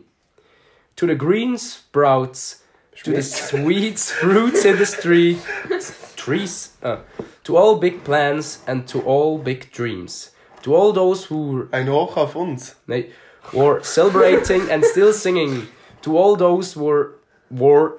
to 0.96 1.06
the 1.06 1.16
green 1.16 1.58
sprouts, 1.58 2.64
to 3.04 3.12
the 3.12 3.22
sweet 3.22 4.00
fruits 4.00 4.64
in 4.64 4.78
the 4.78 4.86
tree, 4.86 5.38
trees, 6.16 6.72
uh, 6.82 7.00
to 7.44 7.58
all 7.58 7.76
big 7.76 8.06
plans 8.06 8.60
and 8.66 8.88
to 8.88 9.02
all 9.02 9.38
big 9.38 9.70
dreams, 9.72 10.32
to 10.62 10.74
all 10.74 10.94
those 10.94 11.26
who 11.26 11.68
Ein 11.74 11.88
Hoch 11.88 12.16
auf 12.18 12.36
uns. 12.36 12.76
Nee, 12.88 13.12
were 13.52 13.84
celebrating 13.84 14.70
and 14.72 14.86
still 14.86 15.12
singing 15.12 15.68
to 16.04 16.18
all 16.18 16.38
those 16.38 16.80
were 16.80 17.16
were 17.50 17.94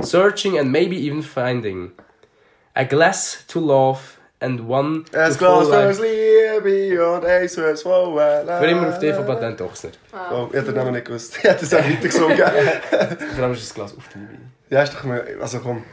searching 0.00 0.58
and 0.58 0.70
maybe 0.70 0.96
even 0.96 1.22
finding 1.22 1.92
a 2.74 2.84
glass 2.84 3.44
to 3.48 3.60
love 3.60 4.18
and 4.40 4.60
one 4.68 5.04
Es 5.12 5.36
to 5.36 5.44
full 5.44 5.64
Glas 5.66 5.68
life. 5.68 5.94
fürs 5.94 6.00
Liebe 6.00 7.12
und 7.12 7.24
eins 7.24 7.54
fürs 7.54 7.84
Wohl. 7.84 8.16
Für 8.46 8.66
immer 8.66 8.88
auf 8.88 8.98
die 8.98 9.12
von 9.12 9.26
Patent 9.26 9.60
Ochsner. 9.60 9.90
Oh, 10.32 10.48
ich 10.50 10.56
hätte 10.56 10.72
den 10.72 10.76
Namen 10.76 10.92
nicht 10.92 11.04
gewusst. 11.06 11.36
Ich 11.38 11.44
hätte 11.44 11.64
es 11.64 11.74
auch 11.74 11.78
weiter 11.78 12.00
gesungen. 12.00 12.36
Vor 12.38 13.44
allem 13.44 13.52
ist 13.52 13.62
das 13.62 13.74
Glas 13.74 13.96
auf 13.96 14.08
die 14.14 14.18
Liebe. 14.18 14.42
ja, 14.70 14.82
ist 14.82 14.94
doch 14.94 15.04
mal... 15.04 15.24
Also 15.40 15.60
komm. 15.60 15.84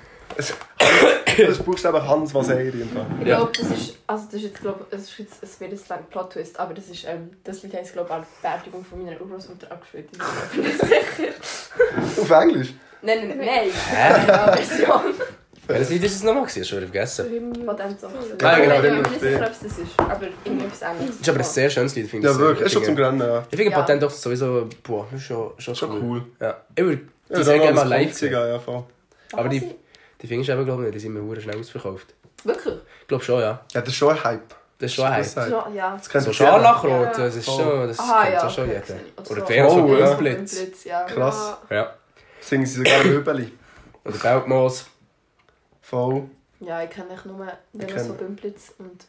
Das 1.48 1.58
ist 1.58 1.66
buchstäblich 1.66 2.04
Hans 2.04 2.34
Vaseri. 2.34 2.70
Ich 2.70 2.76
Ja. 3.28 3.38
glaube, 3.38 3.52
das 3.58 3.70
ist, 3.72 3.98
also 4.08 4.26
das 4.26 4.34
ist 4.36 4.42
jetzt, 4.44 4.62
glaub, 4.62 4.86
es 4.92 5.02
ist 5.04 5.18
jetzt, 5.20 5.44
es 5.44 5.60
wird 5.60 5.72
jetzt 5.72 5.92
ein 5.92 6.06
Plot-Twist, 6.10 6.60
aber 6.60 6.74
das 6.74 6.88
ist, 6.88 7.06
ähm, 7.08 7.30
das 7.44 7.64
Lied 7.64 7.74
heisst, 7.74 7.94
glaube 7.94 8.10
ich, 8.10 8.16
an 8.16 8.26
der 8.44 8.50
Beerdigung 8.50 8.84
von 8.86 9.04
meiner 9.04 9.20
Urgroßmutter 9.22 9.72
angespielt. 9.72 10.10
Ich 10.12 10.56
bin 10.56 10.64
nicht 10.66 10.80
sicher. 10.82 12.22
Auf 12.22 12.30
Englisch? 12.32 12.74
Nein, 13.02 13.28
nein, 13.30 13.38
nein. 13.38 13.48
Nein, 13.94 14.28
ja, 14.28 14.52
Version. 14.58 15.02
Welches 15.68 15.90
Lied 15.92 16.04
ist 16.04 16.16
es 16.16 16.24
nochmal? 16.24 16.44
gewesen? 16.46 16.66
Schon 16.66 16.78
wieder 16.80 16.88
vergessen. 16.88 17.26
Song. 18.00 18.12
Ah, 18.44 18.60
genau, 18.60 18.76
ich 18.76 18.82
bin 18.82 18.96
mir 18.96 19.02
nicht 19.04 19.20
sicher, 19.22 19.46
ob 19.46 19.52
es 19.52 19.60
das 19.60 19.78
ist, 19.78 20.00
aber 20.00 20.28
irgendwie 20.44 20.66
etwas 20.66 20.82
Ähnliches. 20.82 21.10
Das 21.10 21.20
ist 21.22 21.30
aber 21.30 21.38
ein 21.40 21.44
sehr 21.46 21.70
schönes 21.70 21.96
Lied, 21.96 22.10
finde 22.10 22.28
ich. 22.28 22.34
Ja, 22.34 22.40
wirklich. 22.40 22.66
Ist 22.66 22.74
schon 22.74 22.82
Ich 22.82 22.88
zum 22.88 22.96
finde- 22.98 23.10
Grennen, 23.20 23.32
ja. 23.32 23.46
Ich 23.52 23.56
finde 23.56 23.72
Ja. 23.72 23.78
Patent 23.80 24.04
Ochsner 24.04 24.20
sowieso, 24.20 24.68
boah, 24.82 25.08
das 25.12 25.22
ist 25.22 25.28
schon, 25.28 25.52
schon, 25.60 25.76
Schon 25.76 26.02
cool. 26.04 26.26
Ja. 26.42 26.58
Ich 26.76 26.84
würde 26.84 26.98
die 27.30 27.34
Ja, 27.34 27.44
sehr 27.44 27.60
gerne 27.60 27.74
mal 27.76 27.82
das 27.82 27.90
live 27.90 28.14
sehen. 28.14 28.32
ja, 28.34 28.60
voll. 28.60 28.84
Aber 29.34 29.48
die? 29.50 29.76
Die 30.22 30.28
findest 30.28 30.50
du 30.50 30.54
eben, 30.54 30.66
glaube 30.66 30.82
ich, 30.84 30.86
nicht. 30.88 30.96
Die 30.96 31.00
sind 31.00 31.14
mir 31.14 31.22
hure 31.22 31.40
schnell 31.42 31.60
ausverkauft. 31.60 32.14
Wirklich? 32.44 32.76
Ich 33.02 33.08
glaube 33.08 33.24
schon, 33.24 33.42
ja. 33.42 33.60
Ja, 33.74 33.82
das 33.82 33.90
ist 33.90 33.96
schon 33.96 34.10
ein 34.16 34.24
Hype. 34.24 34.56
Das 34.80 34.92
ist 34.92 34.96
schon 34.96 35.06
ein 35.06 35.18
Das 35.22 35.36
Hype. 35.36 35.46
ist 35.46 35.52
Ja, 35.52 35.70
ja. 35.74 35.98
Das 35.98 36.10
kennt 36.10 36.24
So. 36.24 36.34
Scharlachrot, 36.34 36.90
Ja. 36.92 37.12
das 37.26 37.36
ist 37.36 37.46
schon, 37.46 37.88
das 37.88 38.00
Aha, 38.00 38.24
kennt 38.24 38.34
ja. 38.36 38.50
schon 38.50 38.64
okay, 38.70 38.82
jeder. 38.88 39.00
Oder 39.32 39.40
so. 39.42 39.46
Vera 39.46 39.70
so 39.70 39.76
Oh, 39.84 39.98
ja. 39.98 40.14
Blitz. 40.14 40.56
Blitz, 40.58 40.84
ja. 40.86 41.04
Krass. 41.04 41.58
Ja. 41.70 41.94
Singen 42.40 42.66
sie 42.66 42.78
sogar 42.78 43.04
Möbeli. 43.04 43.52
Oder 44.06 44.16
Feldmoos. 44.16 44.86
Voll. 45.82 46.24
Ja, 46.62 46.84
ich 46.84 46.90
kenne 46.90 47.14
echt 47.14 47.26
nur 47.26 47.46
kenn- 47.78 48.00
so 48.00 48.14
Bümplitz 48.14 48.74
und 48.80 49.06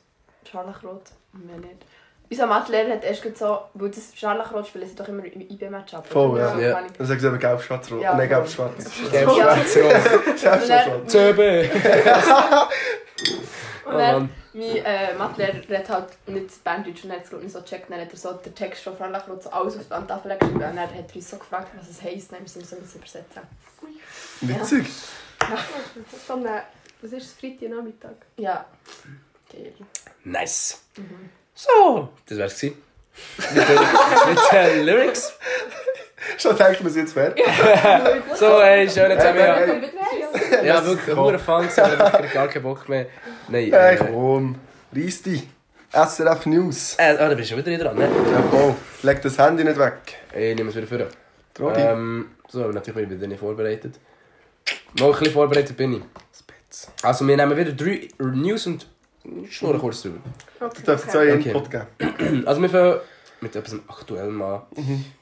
Scharlachrot 0.51 1.03
und 1.35 1.47
mehr 1.47 1.59
nicht. 1.59 1.85
Unser 2.31 2.47
Mathelehrer 2.47 2.93
hat 2.93 3.05
erst 3.05 3.37
so, 3.37 3.59
weil 3.75 3.91
das 3.91 4.15
Scharlachrot 4.15 4.67
spielen 4.69 4.89
sie 4.89 4.95
doch 4.95 5.09
immer 5.09 5.25
im 5.25 5.41
IB-Match 5.41 5.93
ab. 5.95 6.07
Voll, 6.07 6.39
ja. 6.39 6.57
Ja. 6.59 6.81
ich. 6.87 6.93
Dann 6.93 7.07
sagen 7.07 7.21
sie 7.21 7.27
eben 7.27 7.39
gelb-schwarz-rot. 7.41 8.03
Ja, 8.03 8.15
Nein, 8.15 8.29
gelb-schwarz. 8.29 8.85
Gelb, 9.11 9.31
Ja. 9.37 9.57
schwarz, 9.65 9.77
rot. 9.77 10.41
Gelb-schwarz-rot. 10.41 11.11
Zöbe. 11.11 11.71
Und 11.73 11.83
Oh 13.93 13.99
dann, 13.99 14.15
Mann. 14.15 14.31
mein 14.53 14.77
äh, 14.77 15.15
Mathelehrer 15.15 15.55
redet 15.55 15.89
halt 15.89 16.07
nicht 16.29 16.63
Berndeutsch 16.63 17.03
und 17.05 17.11
hat 17.13 17.25
es 17.25 17.33
nicht 17.33 17.51
so 17.51 17.61
gecheckt. 17.61 17.91
Dann 17.91 18.01
hat 18.01 18.11
er 18.13 18.17
so 18.17 18.33
den 18.35 18.55
Text 18.55 18.85
von 18.85 18.97
Scharlachrot 18.97 19.43
so 19.43 19.51
alles 19.51 19.77
auf 19.77 19.83
die 19.85 19.91
Wandtafel 19.91 20.37
geschrieben. 20.39 20.55
Und 20.55 20.61
dann 20.61 20.79
hat 20.79 20.91
er 20.97 21.17
uns 21.17 21.29
so 21.31 21.37
gefragt, 21.37 21.73
was 21.77 21.89
es 21.91 22.01
heisst. 22.01 22.31
Dann 22.33 22.43
müssen 22.43 22.61
wir 22.61 22.63
es 22.63 22.71
so 22.93 22.99
übersetzen. 22.99 23.43
Witzig. 24.43 24.87
So 26.29 26.35
eine, 26.35 26.63
was 27.03 27.11
ist 27.13 27.25
es? 27.25 27.33
Freitagnachmittag. 27.33 28.11
Ja. 28.37 28.65
Geil. 29.53 29.73
Nice. 30.23 30.81
So, 31.61 32.09
das 32.27 32.39
wär's 32.39 32.59
gewesen. 32.59 32.83
Mit 33.55 33.69
den, 33.69 33.79
mit 34.29 34.53
den 34.53 34.87
Lyrics. 34.87 35.35
Schon 36.39 36.57
denkt 36.57 36.81
man 36.81 36.91
es 36.91 36.97
jetzt 36.97 37.13
fertig. 37.13 37.45
So, 38.37 38.63
hey, 38.63 38.89
schön, 38.89 39.11
jetzt 39.11 39.27
haben 39.27 39.37
wir 39.37 39.45
ja... 39.45 40.65
Ja, 40.65 40.85
wirklich, 40.87 41.15
gewesen, 41.15 41.17
aber 41.19 41.65
ich 41.65 41.77
hab 41.77 42.33
gar 42.33 42.49
keinen 42.49 42.63
Bock 42.63 42.89
mehr. 42.89 43.07
Nein, 43.49 43.71
Hey, 43.73 43.95
äh... 43.95 43.99
komm. 43.99 44.55
Reiss 44.95 45.21
dich. 45.23 45.47
SRF 45.93 46.47
News. 46.47 46.95
Äh, 46.99 47.17
ah, 47.19 47.29
da 47.29 47.35
bist 47.35 47.51
du 47.51 47.57
wieder 47.57 47.77
dran, 47.77 47.97
ne? 47.97 48.09
Ja, 48.33 48.43
voll. 48.43 48.75
Leg 49.03 49.21
das 49.21 49.39
Handy 49.39 49.65
nicht 49.65 49.79
weg. 49.79 49.99
Ich 50.33 50.55
nehme 50.55 50.71
es 50.71 50.77
wieder 50.77 50.87
vor. 50.87 51.07
Trodi. 51.53 51.81
Ähm, 51.81 52.31
so, 52.49 52.61
natürlich 52.69 52.95
bin 52.95 53.05
ich 53.05 53.19
wieder 53.19 53.27
nicht 53.27 53.41
vorbereitet. 53.41 53.99
Noch 54.99 55.09
ein 55.09 55.19
bisschen 55.19 55.33
vorbereitet 55.35 55.77
bin 55.77 55.95
ich. 55.95 56.03
Also, 57.03 57.27
wir 57.27 57.37
nehmen 57.37 57.57
wieder 57.57 57.73
drei 57.73 58.09
News 58.19 58.67
und 58.67 58.87
schnurren 59.49 59.81
kurz 59.81 60.03
drüber. 60.03 60.19
Du 60.59 60.83
darfst 60.83 61.11
zwei 61.11 61.35
Okay. 61.35 61.51
Input 61.51 61.71
geben. 61.71 62.45
Also, 62.47 62.63
wir 62.63 62.71
fangen 62.71 63.01
mit 63.41 63.57
etwas 63.57 63.75
Aktuellem 63.89 64.43
an. 64.43 64.63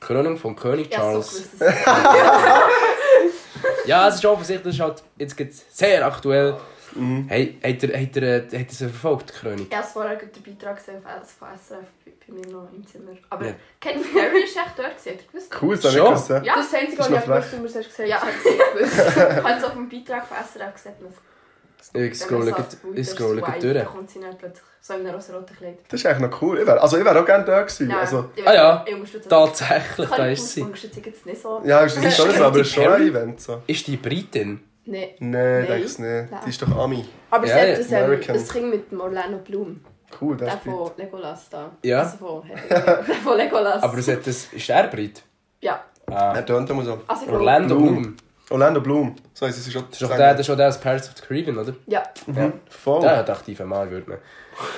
Krönung 0.00 0.36
von 0.36 0.56
König 0.56 0.90
Ja, 0.92 0.98
so 0.98 1.04
Charles. 1.04 1.30
gewusst. 1.32 1.60
dass- 1.60 1.84
Ja, 3.86 4.08
es 4.08 4.16
ist 4.16 4.26
offensichtlich, 4.26 4.74
es 4.74 4.76
ist 4.76 4.80
halt, 4.82 5.02
jetzt 5.18 5.76
sehr 5.76 6.04
aktuell. 6.06 6.56
Mhm. 6.94 7.26
Hey, 7.28 7.58
hat 7.62 7.82
er, 7.84 8.00
hat 8.00 8.16
er, 8.16 8.22
äh, 8.22 8.42
hat 8.44 8.52
er 8.52 8.64
sie 8.70 8.88
verfolgt, 8.88 9.30
die 9.30 9.34
Chronik? 9.40 9.66
Ich 9.70 9.76
habe 9.76 9.86
vorher 9.86 10.16
gerade 10.16 10.32
den 10.32 10.42
Beitrag 10.42 10.76
gesehen 10.76 11.02
auf- 11.04 11.30
von 11.30 11.48
SRF 11.48 11.86
bei, 12.04 12.32
mir 12.32 12.46
noch 12.52 12.68
im 12.72 12.86
Zimmer. 12.86 13.12
Aber 13.30 13.46
Ja. 13.46 13.52
Kenny 13.80 14.02
Harry 14.14 14.42
ist 14.44 14.56
echt 14.56 14.72
dort 14.76 14.96
gewesen, 15.02 15.18
gewusst? 15.30 15.50
Cool, 15.62 15.76
das 15.76 15.84
habe 15.84 15.94
ich 15.94 15.98
Schon? 15.98 16.10
gewusst. 16.14 16.30
ja. 16.30 16.42
Ja, 16.42 16.56
Das 16.56 16.64
ist 16.66 16.72
das 16.74 16.80
Einzige, 16.80 16.98
was 16.98 17.08
ich 17.08 17.14
gewusst 17.14 17.52
habe, 17.52 17.68
du 17.68 17.74
hast 17.78 17.96
gesagt 17.96 18.08
Ja. 18.08 18.22
es 18.80 18.96
ich 18.96 19.44
habe 19.44 19.58
es 19.58 19.64
auf 19.64 19.72
dem 19.72 19.88
Beitrag 19.88 20.26
von 20.26 20.36
SRF 20.38 20.74
gesehen. 20.74 20.94
Ich 21.94 22.18
scrolle, 22.18 22.54
ich 22.94 23.08
scrolle 23.08 23.42
durch. 23.60 23.84
Kommt 23.86 24.10
sie 24.10 24.20
dann 24.20 24.36
plötzlich 24.36 24.64
so 24.80 24.94
in 24.94 25.00
einem 25.00 25.14
rosa-roten 25.14 25.56
Kleid. 25.56 25.78
Das 25.88 26.00
ist 26.00 26.06
eigentlich 26.06 26.30
noch 26.30 26.42
cool. 26.42 26.58
Ich 26.60 26.66
wär, 26.66 26.82
also 26.82 26.98
ich 26.98 27.04
wäre 27.04 27.20
auch 27.20 27.24
gerne 27.26 27.44
da 27.44 27.62
gewesen. 27.62 27.90
Ja, 27.90 28.00
Also, 28.00 28.30
Ah 28.44 28.54
ja, 28.54 28.84
Tatsächlich, 29.28 30.08
da 30.08 30.26
ist 30.26 30.48
sie. 30.52 30.64
nicht 30.64 31.40
so. 31.42 31.60
ja, 31.64 31.80
ist 31.80 31.96
das 31.96 32.04
nicht 32.04 32.16
so, 32.16 32.44
aber 32.44 32.64
schon 32.64 32.86
ein? 32.86 33.02
Event. 33.02 33.40
So. 33.40 33.62
Ist 33.66 33.86
die 33.86 33.96
Britin? 33.96 34.60
Nein. 34.84 35.08
Nein, 35.18 35.30
Nein. 35.30 35.66
denke 35.66 35.76
ich 35.86 35.98
nicht. 35.98 36.00
Nein. 36.00 36.40
Die 36.44 36.50
ist 36.50 36.62
doch 36.62 36.76
Ami. 36.78 37.04
Aber 37.30 37.46
sie 37.46 37.52
ja, 37.52 37.58
hat 37.58 37.78
das, 37.78 37.92
ähm, 37.92 38.20
das 38.26 38.48
Kind 38.52 38.70
mit 38.70 38.90
dem 38.90 39.00
Orlando 39.00 39.38
Bloom. 39.38 39.80
Cool, 40.20 40.36
Der 40.38 40.46
das 40.46 40.56
ist 40.56 40.62
von 40.64 40.90
Legolas 40.96 41.50
da. 41.50 41.70
Ja. 41.84 41.98
Also 42.00 42.16
von, 42.16 42.42
der 42.70 43.04
von 43.24 43.36
Legolas. 43.36 43.82
Aber 43.82 43.98
es 43.98 44.08
hat 44.08 44.26
das, 44.26 44.46
ist 44.52 44.68
der 44.68 44.84
Brit? 44.84 45.22
Ja. 45.60 45.84
Ah. 46.06 46.32
Er 46.34 46.46
tönt 46.46 46.70
immer 46.70 46.82
so. 46.84 47.00
Also 47.06 47.26
Orlando 47.30 47.76
Bloom. 47.76 48.16
Orlando 48.50 48.80
Bloom. 48.80 49.14
So 49.34 49.46
heisst 49.46 49.62
sie 49.62 49.70
schon. 49.70 49.84
Das 49.90 50.00
ist 50.00 50.02
doch 50.10 50.16
der, 50.16 50.30
das 50.32 50.40
ist 50.40 50.46
schon 50.46 50.56
der 50.56 50.68
aus 50.68 50.78
Pirates 50.80 51.08
of 51.08 51.14
the 51.16 51.22
Caribbean, 51.26 51.58
oder? 51.58 51.74
Ja. 51.86 52.02
Mhm. 52.26 52.54
Voll. 52.68 53.00
Der 53.02 53.16
hat 53.18 53.30
aktiv 53.30 53.58
Mann, 53.60 53.90
würde 53.90 54.08
man. 54.08 54.18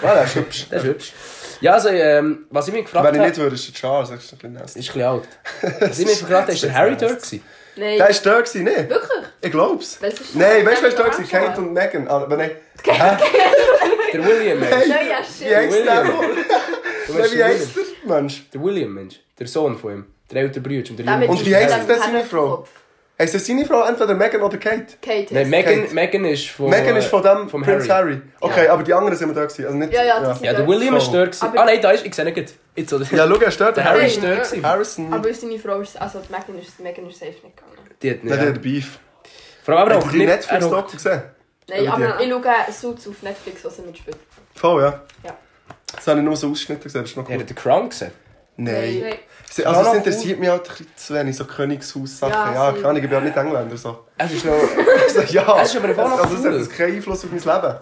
Ja, 0.02 0.14
der 0.14 0.24
ist 0.24 0.34
hübsch. 0.34 0.66
Der 0.70 0.78
ist 0.78 0.84
hübsch. 0.84 1.12
Ja, 1.62 1.72
also, 1.74 1.88
ähm, 1.88 2.46
was 2.50 2.68
ich 2.68 2.74
mich 2.74 2.84
gefragt 2.84 3.06
Wenn 3.06 3.14
ich 3.14 3.20
habe, 3.20 3.28
nicht 3.30 3.40
würde, 3.40 3.54
ist 3.54 3.66
der 3.66 3.74
Charles. 3.74 4.10
Das 4.10 4.22
ist 4.24 4.32
ein 4.32 4.38
bisschen 4.38 4.54
ist 4.56 4.60
nasty. 4.60 4.78
ein 4.78 4.84
bisschen 4.84 5.02
alt. 5.02 5.28
Was 5.80 5.98
ich 5.98 6.06
mich 6.06 6.18
gefragt 6.20 6.42
habe, 6.42 6.52
ist 6.52 6.62
der 6.62 6.74
Harry 6.74 6.96
dort 6.98 7.16
gewesen? 7.22 7.42
Nein. 7.76 7.96
Der 7.98 8.10
ist 8.10 8.26
da 8.26 8.40
gewesen, 8.40 8.64
nicht? 8.64 8.88
Wirklich? 8.90 9.24
Ich 9.40 9.50
glaub's. 9.50 9.98
Ist 10.02 10.34
Nein, 10.34 10.66
weißt 10.66 10.78
du, 10.78 10.82
wer 10.82 10.88
ist 10.90 10.98
da 10.98 11.02
Der 11.04 11.12
gewesen? 11.12 11.28
Kate 11.30 11.60
und 11.60 11.72
Megan. 11.72 12.08
Ah, 12.08 12.16
Aber 12.22 12.36
nein. 12.36 12.50
Der 14.12 14.26
William, 14.26 14.58
Mensch. 14.58 14.86
Nein, 14.88 15.06
ja, 15.08 15.18
Wie 15.20 15.72
shit. 15.72 15.86
der? 15.86 16.02
Du 16.04 16.10
Nein, 17.12 17.18
weißt 17.22 17.32
Wie 17.32 17.38
William. 17.38 17.58
der 18.06 18.16
Mensch? 18.16 18.50
Der 18.52 18.62
William, 18.62 18.92
Mensch. 18.94 19.20
Der 19.38 19.46
Sohn 19.46 19.78
von 19.78 19.92
ihm. 19.92 20.06
Der 20.30 20.42
ältere 20.42 20.62
Bruder 20.62 20.90
und 20.90 20.98
der 20.98 21.06
Der 21.06 21.20
wie 21.20 21.50
langen 21.50 21.88
das 21.88 22.00
seine 22.00 22.24
Frau? 22.24 22.66
Heisst 23.20 23.34
das 23.34 23.46
seine 23.46 23.66
Frau 23.66 23.82
entweder 23.84 24.14
Megan 24.14 24.40
oder 24.40 24.56
Kate? 24.56 24.96
Kate 25.02 25.34
Nein, 25.34 25.50
Megan, 25.50 25.82
Kate. 25.82 25.94
Megan 25.94 26.24
ist 26.24 26.48
von... 26.48 26.70
Megan 26.70 26.96
ist 26.96 27.08
von 27.08 27.22
dem 27.22 27.50
vom 27.50 27.62
Prince 27.62 27.92
Harry. 27.92 28.14
Harry. 28.14 28.22
Okay, 28.40 28.66
aber 28.68 28.82
die 28.82 28.94
anderen 28.94 29.14
sind 29.14 29.28
wir 29.28 29.34
da 29.34 29.44
gewesen. 29.44 29.66
Also 29.66 29.76
nicht, 29.76 29.92
Ja, 29.92 30.02
ja, 30.02 30.20
das 30.20 30.38
sind 30.38 30.46
Ja, 30.46 30.54
der. 30.54 30.66
William 30.66 30.96
ist 30.96 31.12
gewesen. 31.12 31.44
Aber- 31.44 31.60
Ah 31.60 31.64
nein, 31.66 31.82
da 31.82 31.90
ist... 31.90 32.06
Ich 32.06 32.14
sehe 32.14 32.26
ihn 32.26 32.32
nicht. 32.34 32.54
Jetzt, 32.74 32.92
oder? 32.94 33.04
Ja, 33.12 33.28
schau, 33.28 33.34
er 33.36 33.50
steht 33.50 33.76
Der 33.76 33.84
Harry 33.84 34.06
ist 34.06 34.22
dort 34.24 34.36
gewesen. 34.44 34.64
Harrison. 34.66 35.12
Aber 35.12 35.34
seine 35.34 35.58
Frau 35.58 35.80
ist, 35.80 36.00
also 36.00 36.20
die 36.26 36.32
Megan 36.32 36.58
ist, 36.62 36.80
Megan 36.80 37.08
ist 37.10 37.18
safe 37.18 37.32
nicht 37.32 37.42
gegangen. 37.56 37.90
Die 38.02 38.10
hat 38.10 38.16
Nein, 38.24 38.28
der 38.28 38.38
nicht. 38.46 38.54
hat 38.56 38.62
Beef. 38.62 38.98
Vor 39.64 39.76
allem 39.76 39.88
aber 39.90 39.98
auch 39.98 40.10
die 40.10 40.16
nicht... 40.16 40.28
er 40.28 40.36
Netflix-Doku 40.36 40.76
hockt- 40.76 40.92
gesehen? 40.92 41.22
Nein, 41.68 41.88
Aber 41.88 42.20
ich 42.20 42.28
schaue 42.30 42.72
Suits 42.72 43.06
auf 43.08 43.22
Netflix, 43.22 43.64
was 43.66 43.78
er 43.78 43.84
mitspielt. 43.84 44.16
Voll, 44.54 44.80
ja. 44.82 45.00
Ja. 45.24 45.36
Das 45.94 46.06
habe 46.06 46.20
ich 46.20 46.24
nur 46.24 46.36
so 46.36 46.50
Ausschnitte 46.50 46.84
gesehen, 46.84 47.02
das 47.02 47.10
ist 47.10 47.16
noch 47.18 47.28
cool. 47.28 47.38
hat 47.38 47.48
den 47.50 47.54
Crown 47.54 47.90
gesehen. 47.90 48.12
Nein. 48.64 49.00
Nein. 49.00 49.66
Also 49.66 49.90
es 49.90 49.96
interessiert 49.96 50.38
mich 50.38 50.48
halt 50.48 50.62
ein 50.62 50.68
bisschen 50.68 50.96
zu 50.96 51.14
wenig, 51.14 51.36
so 51.36 51.44
Königshaus-Sachen. 51.44 52.32
Ja, 52.32 52.66
Ja, 52.66 52.72
keine 52.72 52.88
Ahnung, 52.88 53.02
ich 53.02 53.08
bin 53.08 53.18
auch 53.18 53.22
nicht 53.22 53.36
Engländer. 53.36 53.76
So. 53.76 54.04
Es 54.16 54.32
ist 54.32 54.44
noch... 54.44 54.54
Also, 55.02 55.22
ja, 55.22 55.42
Das 55.42 55.70
ist 55.70 55.76
aber 55.76 55.88
einfach 55.88 56.08
noch 56.08 56.22
also, 56.22 56.36
es 56.36 56.44
hat 56.44 56.52
cool. 56.52 56.68
keinen 56.68 56.96
Einfluss 56.96 57.24
auf 57.24 57.30
mein 57.32 57.40
Leben. 57.40 57.78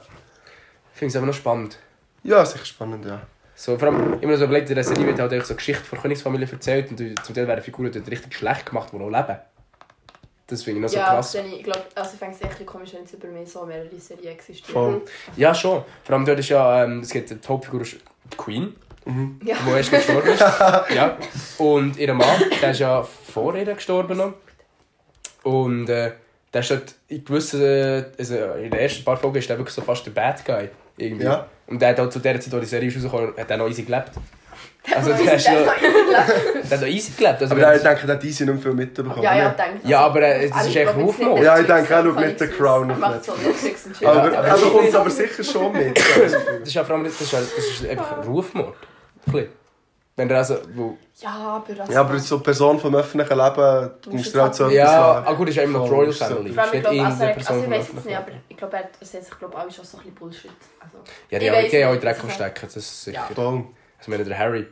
Ich 0.94 0.98
finde 0.98 1.10
es 1.10 1.16
aber 1.16 1.26
noch 1.26 1.34
spannend. 1.34 1.78
Ja, 2.22 2.44
sicher 2.46 2.64
spannend, 2.64 3.04
ja. 3.04 3.20
So, 3.54 3.76
vor 3.76 3.88
allem, 3.88 4.18
immer 4.20 4.36
so 4.36 4.44
überlegt, 4.44 4.70
in 4.70 4.76
der 4.76 4.84
Serie 4.84 5.06
wird 5.06 5.18
halt 5.18 5.46
so 5.46 5.54
Geschichte 5.54 5.84
von 5.84 6.00
Königsfamilie 6.00 6.48
erzählt 6.50 6.90
und 6.90 7.24
zum 7.24 7.34
Teil 7.34 7.46
werden 7.46 7.62
Figuren 7.62 7.92
dort 7.92 8.10
richtig 8.10 8.34
schlecht 8.34 8.64
gemacht, 8.64 8.90
die 8.92 8.96
noch 8.96 9.10
leben. 9.10 9.38
Das 10.46 10.62
finde 10.62 10.78
ich 10.78 10.82
noch 10.82 10.88
so 10.88 10.96
ja, 10.96 11.08
krass. 11.08 11.32
dann, 11.32 11.52
ich 11.52 11.64
glaube, 11.64 11.82
also 11.94 12.10
ich 12.14 12.18
fände 12.18 12.36
es 12.40 12.40
echt 12.40 12.64
komisch, 12.64 12.94
wenn 12.94 13.02
es 13.02 13.12
über 13.12 13.28
mich 13.28 13.50
so 13.50 13.66
mehrere 13.66 13.98
Serien 13.98 14.32
existieren. 14.32 14.72
Voll. 14.72 15.02
Ja, 15.36 15.54
schon. 15.54 15.84
Vor 16.04 16.14
allem 16.14 16.24
dort 16.24 16.38
ist 16.38 16.48
ja, 16.48 16.84
ähm, 16.84 17.00
es 17.00 17.10
gibt 17.10 17.30
die 17.30 17.48
Hauptfigur 17.48 17.82
ist 17.82 17.96
Queen, 19.04 19.40
Ja. 19.44 19.56
die 19.66 19.70
erst 19.70 19.90
gestorben 19.90 20.28
ist. 20.28 20.40
ja. 20.94 21.16
Und 21.58 21.96
ihr 21.98 22.14
Mann, 22.14 22.42
der 22.60 22.70
ist 22.70 22.80
ja 22.80 23.02
vor 23.02 23.54
ihr 23.54 23.64
gestorben 23.74 24.16
noch. 24.18 24.32
Und 25.42 25.88
äh, 25.88 26.12
der 26.52 26.60
ist 26.60 26.70
halt 26.70 26.94
in 27.08 27.24
gewissen, 27.24 28.04
also 28.18 28.34
in 28.36 28.70
den 28.70 28.80
ersten 28.80 29.04
paar 29.04 29.16
Folgen 29.16 29.36
ist 29.38 29.48
der 29.48 29.58
wirklich 29.58 29.74
so 29.74 29.82
fast 29.82 30.04
der 30.06 30.10
Bad 30.12 30.44
Guy. 30.44 30.68
Irgendwie. 30.96 31.24
Ja. 31.24 31.46
Und 31.66 31.80
der 31.80 31.90
hat 31.90 31.98
halt 31.98 32.12
zu 32.12 32.18
der 32.18 32.40
Zeit, 32.40 32.52
wo 32.52 32.58
die 32.58 32.66
Serie 32.66 32.88
ist 32.88 32.96
rausgekommen 32.96 33.34
hat 33.36 33.50
er 33.50 33.56
noch 33.56 33.68
easy 33.68 33.82
gelebt. 33.82 34.10
Also 34.94 35.12
Der 35.12 35.34
ist 35.34 35.48
noch, 35.48 35.54
der 36.64 36.70
hat 36.70 36.80
noch 36.80 36.88
easy 36.88 37.12
gelebt. 37.12 37.42
Also 37.42 37.54
Aber 37.54 37.74
ich 37.76 37.82
denke, 37.82 38.06
der 38.06 38.16
hat 38.16 38.24
easy 38.24 38.46
nicht 38.46 38.62
viel 38.62 38.72
mitbekommen. 38.72 39.22
Ja, 39.22 39.36
ja, 39.36 39.48
ne? 39.48 39.54
denke 39.56 39.88
Ja, 39.88 40.00
aber, 40.00 40.22
äh, 40.22 40.48
das 40.48 40.66
ist 40.66 40.76
echt 40.76 40.94
Rufmord. 40.96 41.42
Ja, 41.42 41.58
ich 41.58 41.66
denke, 41.66 41.92
er 41.92 42.02
schaut 42.04 42.16
nicht 42.20 42.40
den 42.40 42.50
Crown 42.50 42.90
auf 42.90 42.98
Macht 42.98 43.24
so 43.24 43.32
Netflix. 43.34 43.86
Aber, 44.02 44.04
Ja, 44.04 44.10
aber 44.12 44.38
aber 44.38 44.48
das- 44.48 44.62
kommt 44.62 44.88
es 44.88 44.94
aber 44.94 45.10
sicher 45.10 45.44
schon 45.44 45.72
mit. 45.72 45.98
Das 46.20 46.68
ist 46.68 46.74
ja 46.74 46.84
vor 46.84 46.94
allem 46.96 47.04
das 47.04 47.20
ist, 47.20 47.32
ja- 47.32 47.40
das 47.40 47.64
ist 47.66 47.88
einfach 47.88 48.26
Rufmord. 48.26 48.74
Ein. 49.26 49.48
Wenn 50.16 50.30
er 50.30 50.38
also, 50.38 50.56
wo, 50.74 50.96
Ja, 51.20 51.30
aber 51.64 51.80
also... 51.80 51.92
Ja, 51.92 52.00
aber 52.00 52.18
so 52.18 52.34
eine 52.36 52.42
Person 52.44 52.80
vom 52.80 52.94
öffentlichen 52.96 53.36
Leben, 53.38 53.90
du 54.02 54.10
musst 54.10 54.34
dir 54.34 54.42
halt 54.42 54.54
so 54.54 54.68
ja, 54.68 55.20
etwas 55.20 55.28
ah 55.28 55.32
gut, 55.34 55.48
ist 55.50 55.54
ja 55.56 55.62
immer 55.62 55.78
noch 55.78 55.90
Royal 55.92 56.08
ist 56.08 56.18
so. 56.18 56.24
Family. 56.24 56.50
Ich 56.50 56.56
Ist 56.56 56.72
nicht 56.72 56.86
also, 56.86 56.96
irgendeine 56.96 57.30
er- 57.30 57.34
Person 57.36 57.56
also 57.56 57.64
ich 57.64 57.78
weiß 57.78 57.88
jetzt 57.94 58.04
nicht, 58.06 58.16
aber 58.16 58.30
ich 58.48 58.56
glaube, 58.56 58.76
er 58.78 58.82
er 59.00 59.06
sagt 59.06 59.24
sich 59.26 59.38
glaube 59.38 59.56
alle 59.56 59.70
schon 59.70 59.84
so 59.84 59.96
ein 59.98 60.02
bisschen 60.02 60.14
Bullshit. 60.16 60.50
Also, 60.80 60.96
Ja, 61.30 61.38
die 61.38 61.44
Ich 61.46 61.52
haben 61.52 61.82
haben 61.82 61.88
auch 61.88 61.92
nicht, 61.92 62.04
Dreck 62.04 62.32
Stecken, 62.32 62.60
das 62.66 62.76
ist 62.76 63.04
sicher. 63.04 63.28
Ja. 63.36 63.52
Also, 63.98 64.02
ich 64.02 64.08
meine, 64.08 64.24
der 64.24 64.38
Harry, 64.38 64.66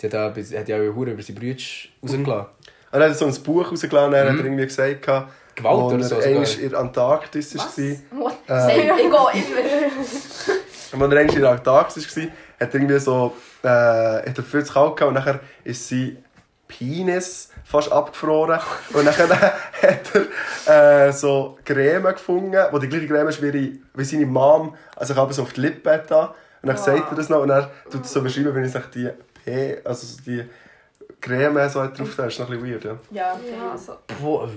die 0.00 0.06
hat, 0.06 0.14
auch, 0.14 0.36
hat 0.36 0.68
ja 0.68 0.76
auch 0.76 0.94
Hure 0.94 1.10
über 1.12 1.22
seine 1.22 1.38
Brüder 1.38 1.62
rausgelassen. 2.02 2.46
Er 2.92 3.08
hat 3.08 3.16
so 3.16 3.24
ein 3.26 3.42
Buch 3.42 3.70
rausgelassen, 3.70 4.12
er 4.12 4.26
hat 4.28 4.32
Mhm. 4.34 4.44
irgendwie 4.44 4.66
gesagt, 4.66 5.02
Gewalt 5.02 5.76
wo 5.78 5.86
oder 5.86 5.96
er 5.98 6.02
so 6.04 6.14
sogar. 6.16 6.26
eigentlich 6.28 6.62
in 6.62 6.70
der 6.70 6.78
Antarktis 6.80 7.54
war. 7.56 7.64
was? 7.66 7.78
What? 8.10 8.32
Äh. 8.46 8.60
Same, 8.60 8.72
ich 8.72 8.86
gehe 8.86 9.06
immer. 9.06 10.92
Und 10.92 11.02
als 11.02 11.12
er 11.12 11.20
eigentlich 11.20 11.36
in 11.36 11.42
der 11.42 11.50
Antarktis 11.52 12.16
war, 12.16 12.24
hat 12.24 12.30
er 12.60 12.74
irgendwie 12.74 12.98
so, 12.98 13.34
äh, 13.62 13.68
hat 13.68 14.36
er 14.38 14.42
viel 14.44 14.64
zu 14.64 14.72
kalt 14.74 14.96
gehabt 14.96 15.08
und 15.08 15.14
nachher 15.14 15.40
ist 15.64 15.88
sein 15.88 16.18
Penis 16.68 17.48
fast 17.64 17.90
abgefroren. 17.90 18.60
Und 18.92 19.04
dann 19.06 19.14
hat 19.16 20.12
er 20.66 21.06
äh, 21.08 21.12
so 21.12 21.58
Creme 21.64 22.12
gefunden, 22.12 22.62
wo 22.70 22.78
die 22.78 22.88
gleiche 22.88 23.06
Creme 23.08 23.28
ist 23.28 23.40
wie, 23.42 23.80
wie 23.94 24.04
seine 24.04 24.26
Mom, 24.26 24.74
also 24.96 25.14
aber 25.14 25.32
so 25.32 25.42
auf 25.42 25.52
die 25.54 25.62
Lippe 25.62 25.90
hat. 25.92 26.34
Und 26.62 26.68
dann 26.68 26.76
Wow. 26.76 26.84
sagt 26.84 27.10
er 27.12 27.16
das 27.16 27.28
noch 27.28 27.40
und 27.42 27.50
er 27.50 27.70
tut 27.90 28.04
es 28.04 28.12
so 28.12 28.22
beschreiben, 28.22 28.54
wenn 28.54 28.64
ich 28.64 28.72
sage, 28.72 28.86
die 28.94 29.10
P, 29.44 29.78
also 29.84 30.06
so 30.06 30.22
die 30.24 30.48
Creme 31.20 31.68
so 31.68 31.82
hat 31.82 31.96
drauf, 31.98 32.08
da 32.16 32.26
ist 32.26 32.38
noch 32.40 32.48
ein 32.50 32.60
bisschen 32.60 32.72
weird, 32.82 32.84
ja. 32.84 32.96
Ja, 33.10 33.38
Ja, 33.48 33.76
so. 33.76 33.96
Wo, 34.20 34.48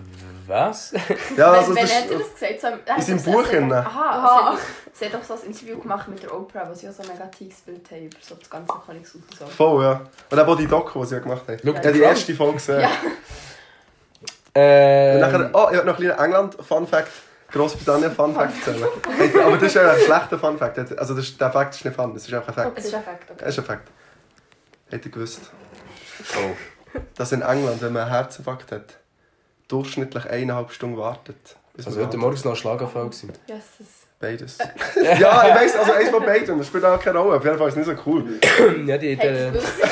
was? 0.48 0.92
Ja, 0.92 1.00
Wenn, 1.36 1.44
also 1.46 1.76
wenn 1.76 1.84
das 1.84 1.96
hat 1.96 2.10
er 2.12 2.20
ist, 2.20 2.32
das 2.32 2.40
gesagt? 2.40 2.62
So, 2.88 2.94
hat 2.94 3.04
seinem 3.04 3.24
Buch 3.24 3.44
hat 3.44 3.52
drin. 3.52 3.70
doch- 3.70 3.76
Aha. 3.78 4.10
Aha. 4.52 4.58
Sie 4.94 5.06
hat 5.06 5.14
doch 5.14 5.24
so 5.24 5.34
ein 5.34 5.40
Interview 5.48 5.78
gemacht 5.80 6.08
mit 6.08 6.24
der 6.24 6.34
Oprah, 6.34 6.68
wo 6.70 6.74
sie 6.74 6.88
auch 6.90 6.94
so 6.94 7.04
ein 7.04 7.10
mega 7.10 7.26
tiefes 7.28 7.62
Bild 7.62 7.90
haben 7.92 8.06
über 8.06 8.18
so 8.22 8.36
das 8.36 8.50
ganze 8.50 8.74
Königshaus 8.86 9.16
und 9.16 9.38
so. 9.40 9.46
voll, 9.48 9.84
ja. 9.84 10.02
Und 10.32 10.40
auch 10.40 10.56
die 10.58 10.68
Doku, 10.68 11.02
die 11.02 11.08
sie 11.08 11.16
ja 11.16 11.22
gemacht 11.22 11.42
haben. 11.48 11.60
Schau, 11.64 11.72
Ja, 11.74 11.92
die 11.92 12.00
erste 12.02 12.34
Folge 12.36 12.54
gesehen. 12.54 12.82
Ja. 12.82 12.90
Äh, 14.54 15.16
Und 15.16 15.20
nachher, 15.22 15.50
oh, 15.54 15.68
ich 15.72 15.78
habe 15.78 15.86
noch 15.88 15.98
ein 16.00 16.04
kleiner 16.06 16.24
England-Fun-Fact, 16.24 17.12
Großbritannien-Fun-Fact 17.56 18.68
erzählen. 18.68 18.88
Hey, 19.18 19.42
Aber 19.42 19.54
das 19.58 19.64
ist 19.64 19.76
ja 19.76 19.92
ein 19.92 20.00
schlechter 20.00 20.38
Fun-Fact. 20.38 20.98
Also 21.00 21.14
das 21.16 21.26
ist, 21.26 21.40
der 21.40 21.52
Fakt 21.52 21.74
ist 21.76 21.86
nicht 21.86 21.96
fun, 21.96 22.14
das 22.14 22.28
ist 22.28 22.34
einfach 22.34 22.50
ein 22.50 22.54
Fakt. 22.54 22.78
Es 22.80 22.86
ist 22.86 22.94
ein 22.96 23.04
Fakt, 23.04 23.24
okay. 23.32 23.40
Das 23.40 23.50
ist 23.50 23.60
ein 23.60 23.66
Fakt. 23.66 23.88
Hätte 24.90 25.08
ich 25.08 25.14
gewusst. 25.14 25.42
Oh. 26.38 27.00
Dass 27.16 27.32
in 27.32 27.42
England, 27.42 27.82
wenn 27.82 27.94
man 27.94 28.04
einen 28.04 28.12
Herzinfarkt 28.12 28.72
hat, 28.72 28.98
durchschnittlich 29.68 30.30
eineinhalb 30.30 30.72
Stunden 30.72 30.98
wartet. 30.98 31.38
bis 31.74 31.88
Also 31.88 32.02
heute 32.02 32.18
Morgen 32.18 32.36
noch 32.36 32.52
ein 32.52 32.56
Schlaganfall 32.56 33.06
gewesen. 33.06 33.34
Yes, 33.48 33.64
es- 33.80 34.06
Beides. 34.18 34.58
ja, 35.20 35.48
ich 35.50 35.56
weiss, 35.56 35.76
also 35.76 35.92
eins 35.92 36.10
von 36.10 36.24
beiden. 36.26 36.58
Das 36.58 36.68
spielt 36.68 36.86
auch 36.86 36.98
keine 37.00 37.20
Rolle. 37.20 37.36
Auf 37.38 37.44
jeden 37.44 37.58
Fall 37.58 37.68
ist 37.68 37.78
es 37.78 37.86
nicht 37.86 37.98
so 37.98 38.04
cool. 38.10 38.40
ja, 38.86 38.98
die 38.98 39.16
hat, 39.18 39.24
Hey, 39.24 39.48
äh, 39.48 39.52
du 39.52 39.60
gewusst? 39.60 39.74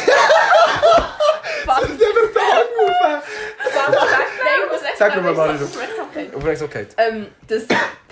Sag 4.98 5.16
noch 5.16 5.24
mal, 5.24 5.34
Mario. 5.34 5.66
Aufmerksamkeit. 5.66 6.36
Aufmerksamkeit. 6.36 6.88
Ähm, 6.98 7.28
dass 7.48 7.64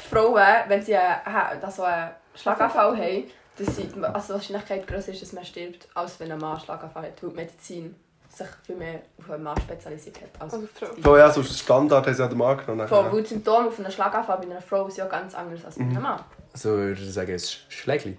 Frauen, 0.10 0.44
wenn 0.68 0.82
sie 0.82 0.96
einen, 0.96 1.64
also 1.64 1.84
einen 1.84 2.12
Schlaganfall 2.36 2.98
haben, 2.98 3.24
dass 3.58 3.76
sie, 3.76 3.90
also 4.02 4.28
die 4.28 4.34
Wahrscheinlichkeit 4.34 4.88
größer 4.88 5.12
ist, 5.12 5.22
dass 5.22 5.34
man 5.34 5.46
stirbt, 5.46 5.88
als 5.94 6.20
wenn 6.20 6.32
ein 6.32 6.40
Mann 6.40 6.54
einen 6.54 6.62
Schlaganfall 6.62 7.04
hat, 7.04 7.24
weil 7.24 7.30
die 7.30 7.36
Medizin 7.36 7.96
sich 8.30 8.48
viel 8.66 8.76
mehr 8.76 9.02
auf 9.20 9.30
einen 9.32 9.44
Mann 9.44 9.60
spezialisiert 9.60 10.22
hat. 10.22 10.30
Als 10.42 10.54
Also 10.54 10.68
Frau. 10.74 10.88
So, 11.04 11.18
ja, 11.18 11.30
so 11.30 11.44
Standard 11.44 12.06
haben 12.06 12.14
sie 12.14 12.24
an 12.24 12.30
den 12.30 12.38
Markt 12.38 12.66
genommen. 12.66 12.88
Von, 12.88 12.98
nachher. 13.00 13.14
weil 13.14 13.22
die 13.24 13.30
Symptome 13.30 13.68
auf 13.68 13.78
einem 13.80 13.92
Schlaganfall 13.92 14.38
bei 14.38 14.46
einer 14.46 14.62
Frau 14.62 14.88
sind 14.88 14.98
ja 15.00 15.06
ganz 15.08 15.36
anders 15.36 15.66
als 15.66 15.76
bei 15.76 15.82
einem 15.84 16.02
Mann. 16.02 16.24
Also 16.54 16.70
würde 16.70 17.02
ich 17.02 17.14
sagen, 17.14 17.34
es 17.34 17.44
ist 17.44 17.60
Schlägli. 17.70 18.18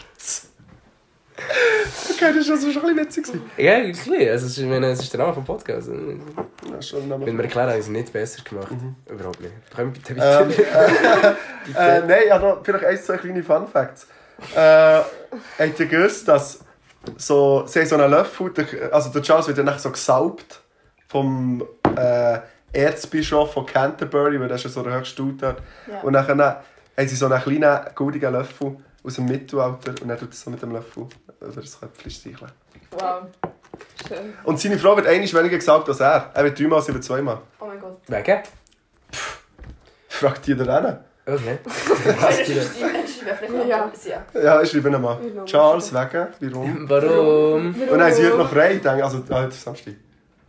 Okay, 2.15 2.33
das 2.33 2.49
war 2.49 2.57
schon 2.57 2.67
ein 2.67 2.95
bisschen 2.95 2.97
witzig. 2.97 3.23
gewesen. 3.25 3.51
Ja, 3.57 3.73
ein 3.75 3.87
bisschen. 3.87 4.13
Also, 4.13 4.45
es 4.45 4.51
ist, 4.51 4.57
ich 4.57 4.65
meine, 4.65 4.87
es 4.87 4.99
ist 4.99 5.11
der 5.13 5.19
Name 5.19 5.33
vom 5.33 5.45
Podcast. 5.45 5.89
Ja, 5.89 6.81
schon 6.81 7.01
ein 7.03 7.07
Name. 7.09 7.25
Wenn 7.25 7.37
wir 7.37 7.43
erklären, 7.45 7.69
haben 7.69 7.75
sie 7.81 7.87
es 7.87 7.89
nicht 7.89 8.13
besser 8.13 8.43
gemacht. 8.43 8.71
Überhaupt 9.09 9.41
nicht. 9.41 9.53
Können 9.75 9.93
wir 9.93 10.01
bitte 10.01 10.13
Ähm, 10.13 10.49
weiter? 10.49 11.35
äh, 11.77 12.07
nein, 12.07 12.21
ich 12.25 12.31
habe 12.31 12.45
noch 12.45 12.63
vielleicht 12.63 12.85
ein, 12.85 12.97
zwei 12.97 13.17
kleine 13.17 13.43
Fun 13.43 13.67
Facts. 13.67 14.07
Äh, 14.55 14.59
habt 15.59 15.79
ihr 15.79 15.85
gewusst, 15.85 16.27
dass 16.27 16.59
so, 17.17 17.65
sie 17.67 17.79
haben 17.79 17.87
so 17.87 17.95
einen 17.95 18.11
Löffel, 18.11 18.51
also 18.91 19.09
der 19.09 19.21
Charles 19.21 19.47
wird 19.47 19.57
ja 19.57 19.63
nachher 19.63 19.79
so 19.79 19.91
gesaubt 19.91 20.59
vom 21.07 21.63
äh, 21.95 22.39
Erzbischof 22.73 23.53
von 23.53 23.65
Canterbury, 23.65 24.39
weil 24.39 24.47
das 24.47 24.61
ist 24.61 24.63
ja 24.65 24.69
so 24.71 24.83
der 24.83 24.97
höchste 24.97 25.13
Stuhl 25.13 25.33
dort. 25.39 25.61
Ja. 25.89 26.01
Und 26.01 26.13
dann 26.13 26.27
haben 26.27 26.57
sie 27.07 27.15
so 27.15 27.27
einen 27.27 27.41
kleinen 27.41 27.79
goldigen 27.95 28.33
Löffel 28.33 28.77
aus 29.03 29.15
dem 29.15 29.25
Mittelalter 29.25 29.93
und 30.01 30.07
dann 30.07 30.17
tut 30.17 30.29
er 30.31 30.35
so 30.35 30.49
mit 30.49 30.61
dem 30.61 30.71
Löffel 30.71 31.07
über 31.45 31.61
das 31.61 31.79
Köpfchen 31.79 32.11
streicheln. 32.11 32.51
Wow. 32.91 33.23
Schön. 34.07 34.33
Und 34.43 34.59
seine 34.59 34.77
Frau 34.77 34.95
wird 34.95 35.07
einmal 35.07 35.33
weniger 35.33 35.57
gesagt 35.57 35.87
als 35.89 35.99
er. 35.99 36.31
Er 36.33 36.43
wird 36.43 36.59
dreimal, 36.59 36.81
sie 36.81 36.93
wird 36.93 37.03
zweimal. 37.03 37.39
Oh 37.59 37.65
mein 37.65 37.79
Gott. 37.79 37.97
Wegen? 38.07 38.39
Fragt 40.07 40.47
die 40.47 40.55
da 40.55 40.63
rein. 40.79 40.99
Okay. 41.27 41.57
Vielleicht 41.65 42.47
Ja. 44.35 44.61
ich 44.61 44.69
schreibe 44.71 44.89
ihn 44.89 45.01
mal. 45.01 45.17
Ich 45.25 45.51
Charles, 45.51 45.91
wegen, 45.91 46.27
warum? 46.53 46.89
Warum? 46.89 47.75
Und 47.75 47.99
ist 48.01 48.15
sie 48.17 48.25
heute 48.27 48.37
noch 48.37 48.49
frei, 48.49 48.75
denke 48.75 48.97
ich. 48.97 49.03
Also 49.03 49.23
ah, 49.29 49.41
heute 49.41 49.51
Samstag. 49.55 49.93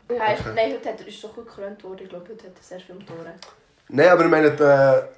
Ist- 0.08 0.16
Nein, 0.54 0.72
heute 0.74 0.88
hat 0.90 1.00
er, 1.00 1.08
ist 1.08 1.24
doch 1.24 1.34
gut 1.34 1.46
gekrönt 1.48 1.82
worden. 1.82 2.00
Ich 2.02 2.08
glaube, 2.08 2.26
heute 2.30 2.44
hat 2.44 2.52
er 2.54 2.62
sehr 2.62 2.78
viel 2.78 2.96
Tore. 3.04 3.32
Nein, 3.88 4.08
aber 4.08 4.24
ich 4.24 4.30
meine, 4.30 4.48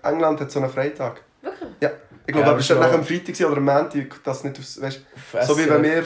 äh, 0.02 0.06
England 0.08 0.40
hat 0.40 0.50
so 0.50 0.60
einen 0.60 0.70
Freitag. 0.70 1.20
Wirklich? 1.42 1.70
Ja. 1.80 1.90
Ich 2.28 2.34
glaube, 2.34 2.46
Ja, 2.46 2.50
aber 2.52 2.60
es 2.60 2.68
war 2.68 2.76
nach 2.80 2.92
am 2.92 3.02
Freitag 3.04 3.40
oder 3.46 3.56
am 3.56 3.64
Montag, 3.64 4.22
das 4.22 4.44
nicht 4.44 4.58
aufs, 4.58 4.78
weißt, 4.82 5.00
So 5.46 5.58
wie 5.58 5.66
wenn 5.68 5.82
wir, 5.82 6.04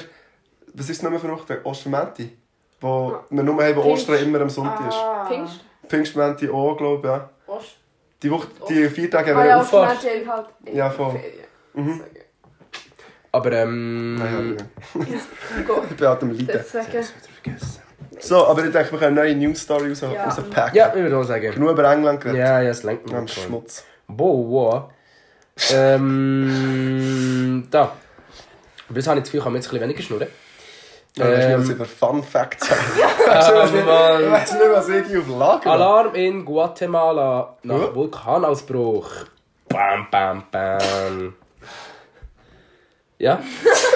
was 0.73 0.89
ist 0.89 0.99
es 0.99 1.03
nochmal 1.03 1.19
für 1.19 1.33
Woche? 1.33 1.61
Ostermänti? 1.65 2.39
Wo 2.81 3.19
wir 3.29 3.43
nur 3.43 3.61
haben, 3.61 3.75
wo. 3.77 3.81
Ostern 3.83 4.17
immer 4.23 4.41
am 4.41 4.49
Sonntag 4.49 4.87
ist. 4.89 4.95
Ah. 4.95 5.27
Pfingst? 5.27 5.61
Pfingstmänti 5.89 6.49
auch, 6.49 6.77
glaube 6.77 6.99
ich, 6.99 7.13
ja. 7.13 7.31
Ost. 7.53 7.77
Die, 8.23 8.31
Woche, 8.31 8.47
die 8.69 8.89
vier 8.89 9.11
Tage 9.11 9.33
haben 9.33 9.39
Ah 9.41 9.43
wir 9.43 9.49
ja, 9.51 9.61
auf. 9.61 9.73
auf 9.75 9.81
Auffahrt. 9.81 9.99
Ferien 9.99 10.29
halt. 10.31 10.47
in 10.65 10.77
Ja, 10.77 10.91
voll. 10.91 11.21
Mhm. 11.75 12.01
Aber 13.33 13.53
ähm. 13.53 14.15
Nein, 14.15 14.57
Go. 15.67 15.83
ich 15.91 15.97
bin 15.97 16.07
halt 16.07 16.23
am 16.23 16.31
Leiden. 16.31 16.61
Ich 16.61 16.67
vergessen. 16.67 17.15
So, 18.21 18.47
aber 18.47 18.65
ich 18.65 18.71
denke, 18.71 18.93
wir 18.93 18.99
können 19.01 19.19
eine 19.19 19.27
neue 19.29 19.37
News-Story 19.49 19.89
raus, 19.89 20.03
Ja. 20.03 20.25
rauspacken. 20.25 20.77
Ja, 20.77 20.89
ich 20.95 21.03
würde 21.03 21.17
auch 21.19 21.25
sagen. 21.25 21.51
Genug 21.51 21.71
über 21.73 21.91
England 21.93 22.21
geredet. 22.21 22.39
Ja, 22.47 22.61
ja, 22.61 22.71
es 22.71 22.85
lenkt 22.85 23.09
Wir 23.11 23.17
haben 23.17 23.25
mich. 23.25 23.33
Schmutz. 23.35 23.85
Wow, 24.07 24.47
wow. 24.49 24.85
Ähm. 25.71 27.69
Da. 27.71 27.93
Aber 28.89 28.99
das 28.99 29.07
habe 29.07 29.19
ich 29.21 29.25
zu 29.25 29.31
viel, 29.33 29.41
kann 29.41 29.53
man 29.53 29.61
jetzt 29.61 29.69
ein 29.69 29.71
bisschen 29.73 29.89
weniger 29.89 30.03
schnurren. 30.03 30.29
Ja, 31.17 31.27
weißt 31.29 31.49
du, 31.49 31.73
Ähm, 31.73 31.77
für 31.77 31.85
Fun 31.85 32.23
Facts 32.23 32.71
ah, 32.71 32.75
Ich 34.21 34.31
weiß 34.31 34.53
nicht, 34.53 34.63
was 34.71 34.89
ich 34.89 35.17
auf 35.19 35.29
Lager. 35.29 35.71
Alarm 35.71 36.15
in 36.15 36.45
Guatemala 36.45 37.57
nach 37.63 37.79
Ja. 37.79 37.95
Vulkanausbruch. 37.95 39.11
Bam, 39.69 40.07
bam, 40.11 40.45
bam. 40.51 41.35
Ja? 43.19 43.43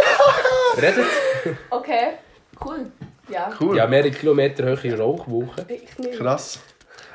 Redet? 0.77 1.07
Okay. 1.71 2.13
Cool. 2.65 2.91
Ja. 3.29 3.51
Cool. 3.61 3.77
Ja, 3.77 3.87
mehrere 3.87 4.11
Kilometer 4.11 4.65
hohe 4.83 5.49
nicht. 5.69 6.19
Krass. 6.19 6.61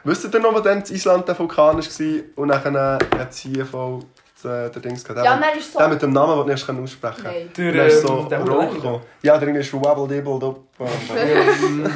Wisst 0.04 0.34
ihr 0.34 0.40
noch, 0.40 0.54
wo 0.54 0.60
dann 0.60 0.80
in 0.84 0.96
Island 0.96 1.28
der 1.28 1.38
Vulkan 1.38 1.78
war 1.78 2.24
und 2.36 2.48
nachher 2.48 3.00
hat 3.18 3.30
es 3.32 3.38
hier 3.38 3.66
voll 3.66 4.00
der, 4.44 4.70
der 4.70 4.82
Dings 4.82 5.04
gehabt? 5.04 5.26
Ja, 5.26 5.38
Der- 5.38 5.56
ist 5.56 5.74
so. 5.74 5.80
Der 5.80 5.88
mit 5.88 6.02
dem 6.02 6.14
Namen, 6.14 6.38
den 6.38 6.46
du 6.48 6.52
nicht 6.54 6.70
aussprechen 6.70 7.24
kannst. 7.24 7.58
Nein. 7.58 7.68
Und 7.70 7.78
dann 7.78 7.88
ist 7.88 8.02
so 8.02 8.18
ähm, 8.20 8.30
der 8.30 8.40
gekommen. 8.40 9.02
Ja, 9.22 9.38
der 9.38 9.56
ist 9.56 9.74
Wabble 9.74 10.08
Dibble. 10.08 10.56
Ähm, 10.80 11.92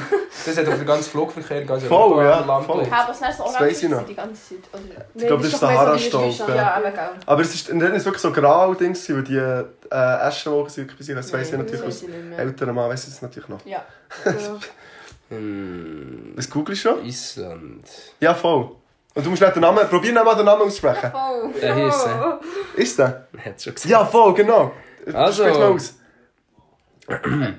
Das 0.45 0.57
hat 0.57 0.67
auf 0.67 0.75
den 0.75 0.85
ganzen 0.85 1.09
Flugverkehr 1.09 1.63
ganz 1.65 1.83
Voll, 1.83 2.11
Europa 2.13 2.23
ja, 2.23 2.39
am 2.41 2.47
Land 2.47 2.65
voll. 2.65 2.83
Ja, 2.87 3.03
aber 3.03 3.11
es 3.11 3.21
ist 3.21 3.37
so 3.37 3.43
Das 3.45 3.55
orange 3.55 3.71
ich 3.71 4.07
die 4.09 4.15
ganze 4.15 4.49
Zeit. 4.49 4.81
Ich 5.15 5.25
glaube, 5.27 5.43
das 5.43 5.53
ist 5.53 5.59
Sahara-Staub, 5.59 6.33
Ja. 6.49 6.73
aber 6.75 6.91
geil. 6.91 7.09
Aber 7.25 7.41
es 7.41 7.55
ist, 7.55 7.69
wirklich 8.05 8.21
so 8.21 8.31
grau, 8.31 8.73
Dings, 8.73 9.09
weil 9.09 9.23
die 9.23 9.37
äh, 9.37 9.63
Aschenwochen 9.95 10.69
sind 10.69 10.83
wirklich 10.83 10.99
bei 10.99 11.03
sich. 11.05 11.15
Das 11.15 11.33
weiss 11.33 11.51
ich 11.51 11.57
natürlich 11.57 11.83
aus 11.83 12.03
ich 12.03 12.09
älteren 12.37 12.75
Mann, 12.75 12.89
weiss 12.89 13.07
ich 13.07 13.13
es 13.13 13.21
natürlich 13.21 13.49
noch. 13.49 13.65
Ja. 13.65 13.83
Was 16.35 16.49
googelst 16.49 16.85
du 16.85 16.89
schon? 16.89 17.05
Island. 17.05 17.87
Ja, 18.19 18.33
voll. 18.35 18.71
Und 19.15 19.25
du 19.25 19.29
musst 19.29 19.41
nicht 19.41 19.55
den 19.55 19.61
Namen, 19.61 19.87
probier 19.87 20.11
nicht 20.11 20.25
mal 20.25 20.35
den 20.35 20.45
Namen 20.45 20.63
auszusprechen. 20.63 21.09
Oh. 21.13 21.47
Der 21.61 21.73
hier 21.73 21.87
ist 21.87 22.05
er. 22.05 22.39
Ist 22.75 22.99
der? 22.99 23.27
Hat 23.45 23.61
schon 23.61 23.73
gesagt. 23.73 23.85
Ja, 23.85 24.03
voll, 24.05 24.33
genau. 24.33 24.73
Also. 25.13 25.43
Sprich 25.43 25.57
mal 25.57 25.71
aus. 25.71 25.93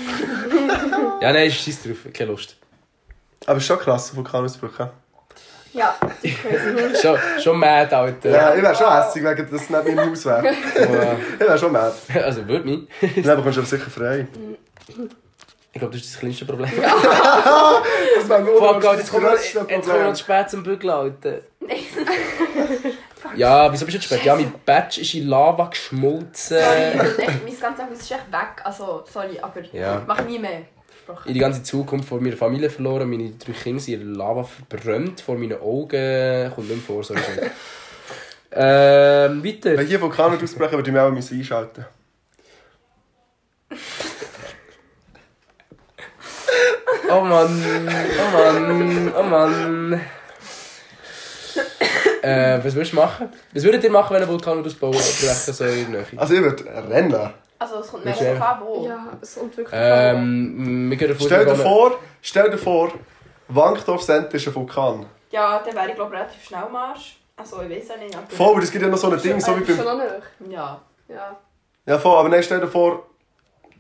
Ja, 1.20 1.32
nein, 1.32 1.50
scheiß 1.50 1.82
drauf. 1.82 1.96
Keine 2.12 2.30
Lust. 2.30 2.56
Aber 3.46 3.56
ist 3.56 3.66
schon 3.66 3.78
krass, 3.78 4.14
Vulkanausbruch. 4.14 4.78
Ja, 5.72 5.94
Ja, 6.22 6.30
das 6.32 6.32
crazy. 6.42 7.02
Schon, 7.02 7.18
schon 7.42 7.58
mad, 7.58 7.94
Alter. 7.94 8.30
ja 8.30 8.54
ich 8.54 8.62
wäre 8.62 8.74
schon 8.74 8.92
hässlich, 8.92 9.24
wegen 9.24 9.50
dass 9.50 9.62
es 9.62 9.70
nicht 9.70 9.84
mein 9.96 10.10
Haus 10.10 10.24
wäre. 10.26 10.50
Ich 10.50 11.40
wäre 11.40 11.58
schon 11.58 11.72
mad. 11.72 11.92
Also, 12.24 12.46
würde 12.48 12.64
mich. 12.64 12.88
Dann 13.24 13.36
bekommst 13.36 13.56
du 13.58 13.60
aber 13.60 13.68
sicher 13.68 13.90
frei. 13.90 14.26
Ich 15.72 15.78
glaube, 15.80 15.94
das 15.94 16.02
ist 16.04 16.14
das 16.14 16.20
kleinste 16.20 16.44
Problem. 16.44 16.70
Das 18.16 18.28
wäre 18.28 18.42
nur 18.42 18.58
Fuck, 18.58 18.80
das 18.82 18.96
jetzt 18.98 19.10
kommen 19.12 19.24
wir 19.26 19.32
jetzt 19.76 19.88
kommen 19.88 20.16
spät 20.16 20.50
zum 20.50 20.62
Bügeln, 20.62 20.90
Alter. 20.92 21.38
Ja, 23.36 23.70
wieso 23.72 23.84
bist 23.84 23.94
du 23.94 23.98
jetzt 23.98 24.04
spät? 24.06 24.24
Ja, 24.24 24.34
mein 24.34 24.52
Badge 24.64 25.00
ist 25.02 25.14
in 25.14 25.28
Lava 25.28 25.66
geschmolzen. 25.66 26.58
Sorry, 26.58 27.18
echt, 27.18 27.44
mein 27.44 27.60
ganzes 27.60 27.84
Haus 27.84 27.92
ist 27.92 28.10
echt 28.10 28.32
weg. 28.32 28.62
Also, 28.64 29.04
sorry, 29.12 29.38
aber 29.40 29.60
Ja. 29.72 30.02
mach 30.06 30.22
nie 30.24 30.38
mehr. 30.38 30.62
Versprochen. 31.08 31.28
Ich 31.28 31.34
die 31.34 31.40
ganze 31.40 31.62
Zukunft 31.62 32.08
von 32.08 32.22
meiner 32.22 32.36
Familie 32.36 32.70
verloren. 32.70 33.08
Meine 33.08 33.30
drei 33.30 33.52
Kinder 33.52 33.80
sind 33.80 34.02
in 34.02 34.14
Lava 34.14 34.44
verbrannt. 34.44 35.20
Vor 35.20 35.36
meinen 35.36 35.58
Augen. 35.60 36.52
Kommt 36.54 36.68
nicht 36.68 36.76
mehr 36.76 36.86
vor, 36.86 37.02
sorry. 37.02 37.20
sorry. 37.20 37.50
ähm, 38.52 39.44
weiter. 39.44 39.76
Wenn 39.76 39.86
hier 39.86 40.00
Vulkane 40.00 40.38
ausbrechen, 40.42 40.72
würde 40.72 40.88
ich 40.88 40.92
mich 40.92 41.02
auch 41.02 41.10
müssen 41.10 41.38
einschalten 41.38 41.86
Oh 47.10 47.22
Mann, 47.22 47.62
oh 47.88 48.36
Mann, 48.36 49.12
oh 49.16 49.22
Mann. 49.22 50.00
äh, 52.20 52.58
was 52.62 52.74
würdest 52.74 52.92
du 52.92 52.96
machen? 52.96 53.30
Was 53.54 53.64
würdet 53.64 53.82
ihr 53.82 53.90
machen, 53.90 54.14
wenn 54.14 54.22
ein 54.22 54.28
Vulkan 54.28 54.62
ausbauen 54.62 54.92
brechen 54.92 55.54
so 55.54 55.64
in 55.64 55.92
der 55.92 56.02
Nähe? 56.02 56.20
Also 56.20 56.34
ich 56.34 56.42
würde 56.42 56.66
rennen. 56.66 57.30
Also, 57.58 57.80
es 57.80 57.88
kommt 57.88 58.04
mega 58.04 58.16
drauf 58.34 58.42
an, 58.42 58.60
wo. 58.64 58.86
Ja, 58.86 59.06
es 59.20 59.34
kommt 59.34 59.56
wirklich 59.56 59.78
Ähm, 59.80 60.96
Stell 61.20 61.44
dir 61.44 61.54
vor, 61.56 61.98
stell 62.22 62.50
dir 62.50 62.58
vor, 62.58 62.92
Wankdorf 63.48 64.02
Center 64.02 64.34
ist 64.34 64.46
ein 64.46 64.54
Vulkan. 64.54 65.06
Ja, 65.30 65.60
dann 65.64 65.74
wäre 65.74 65.88
ich 65.88 65.94
glaube 65.94 66.12
relativ 66.12 66.42
schnell 66.44 66.68
Marsch. 66.70 67.18
Also, 67.36 67.62
ich 67.62 67.70
weiß 67.70 67.90
auch 67.92 67.98
nicht. 67.98 68.16
Aber 68.16 68.26
Voll, 68.28 68.62
es 68.62 68.70
gibt 68.70 68.82
ja 68.84 68.88
noch 68.90 68.98
so 68.98 69.10
ein 69.10 69.20
Ding, 69.20 69.40
so 69.40 69.58
wie 69.58 69.64
Schon 69.66 69.84
beim... 69.84 69.98
noch 69.98 70.04
nicht. 70.04 70.52
Ja. 70.52 70.80
Ja. 71.08 71.36
Ja 71.86 71.98
voll, 71.98 72.18
aber 72.18 72.28
nein, 72.28 72.42
stell 72.42 72.60
dir 72.60 72.68
vor, 72.68 73.06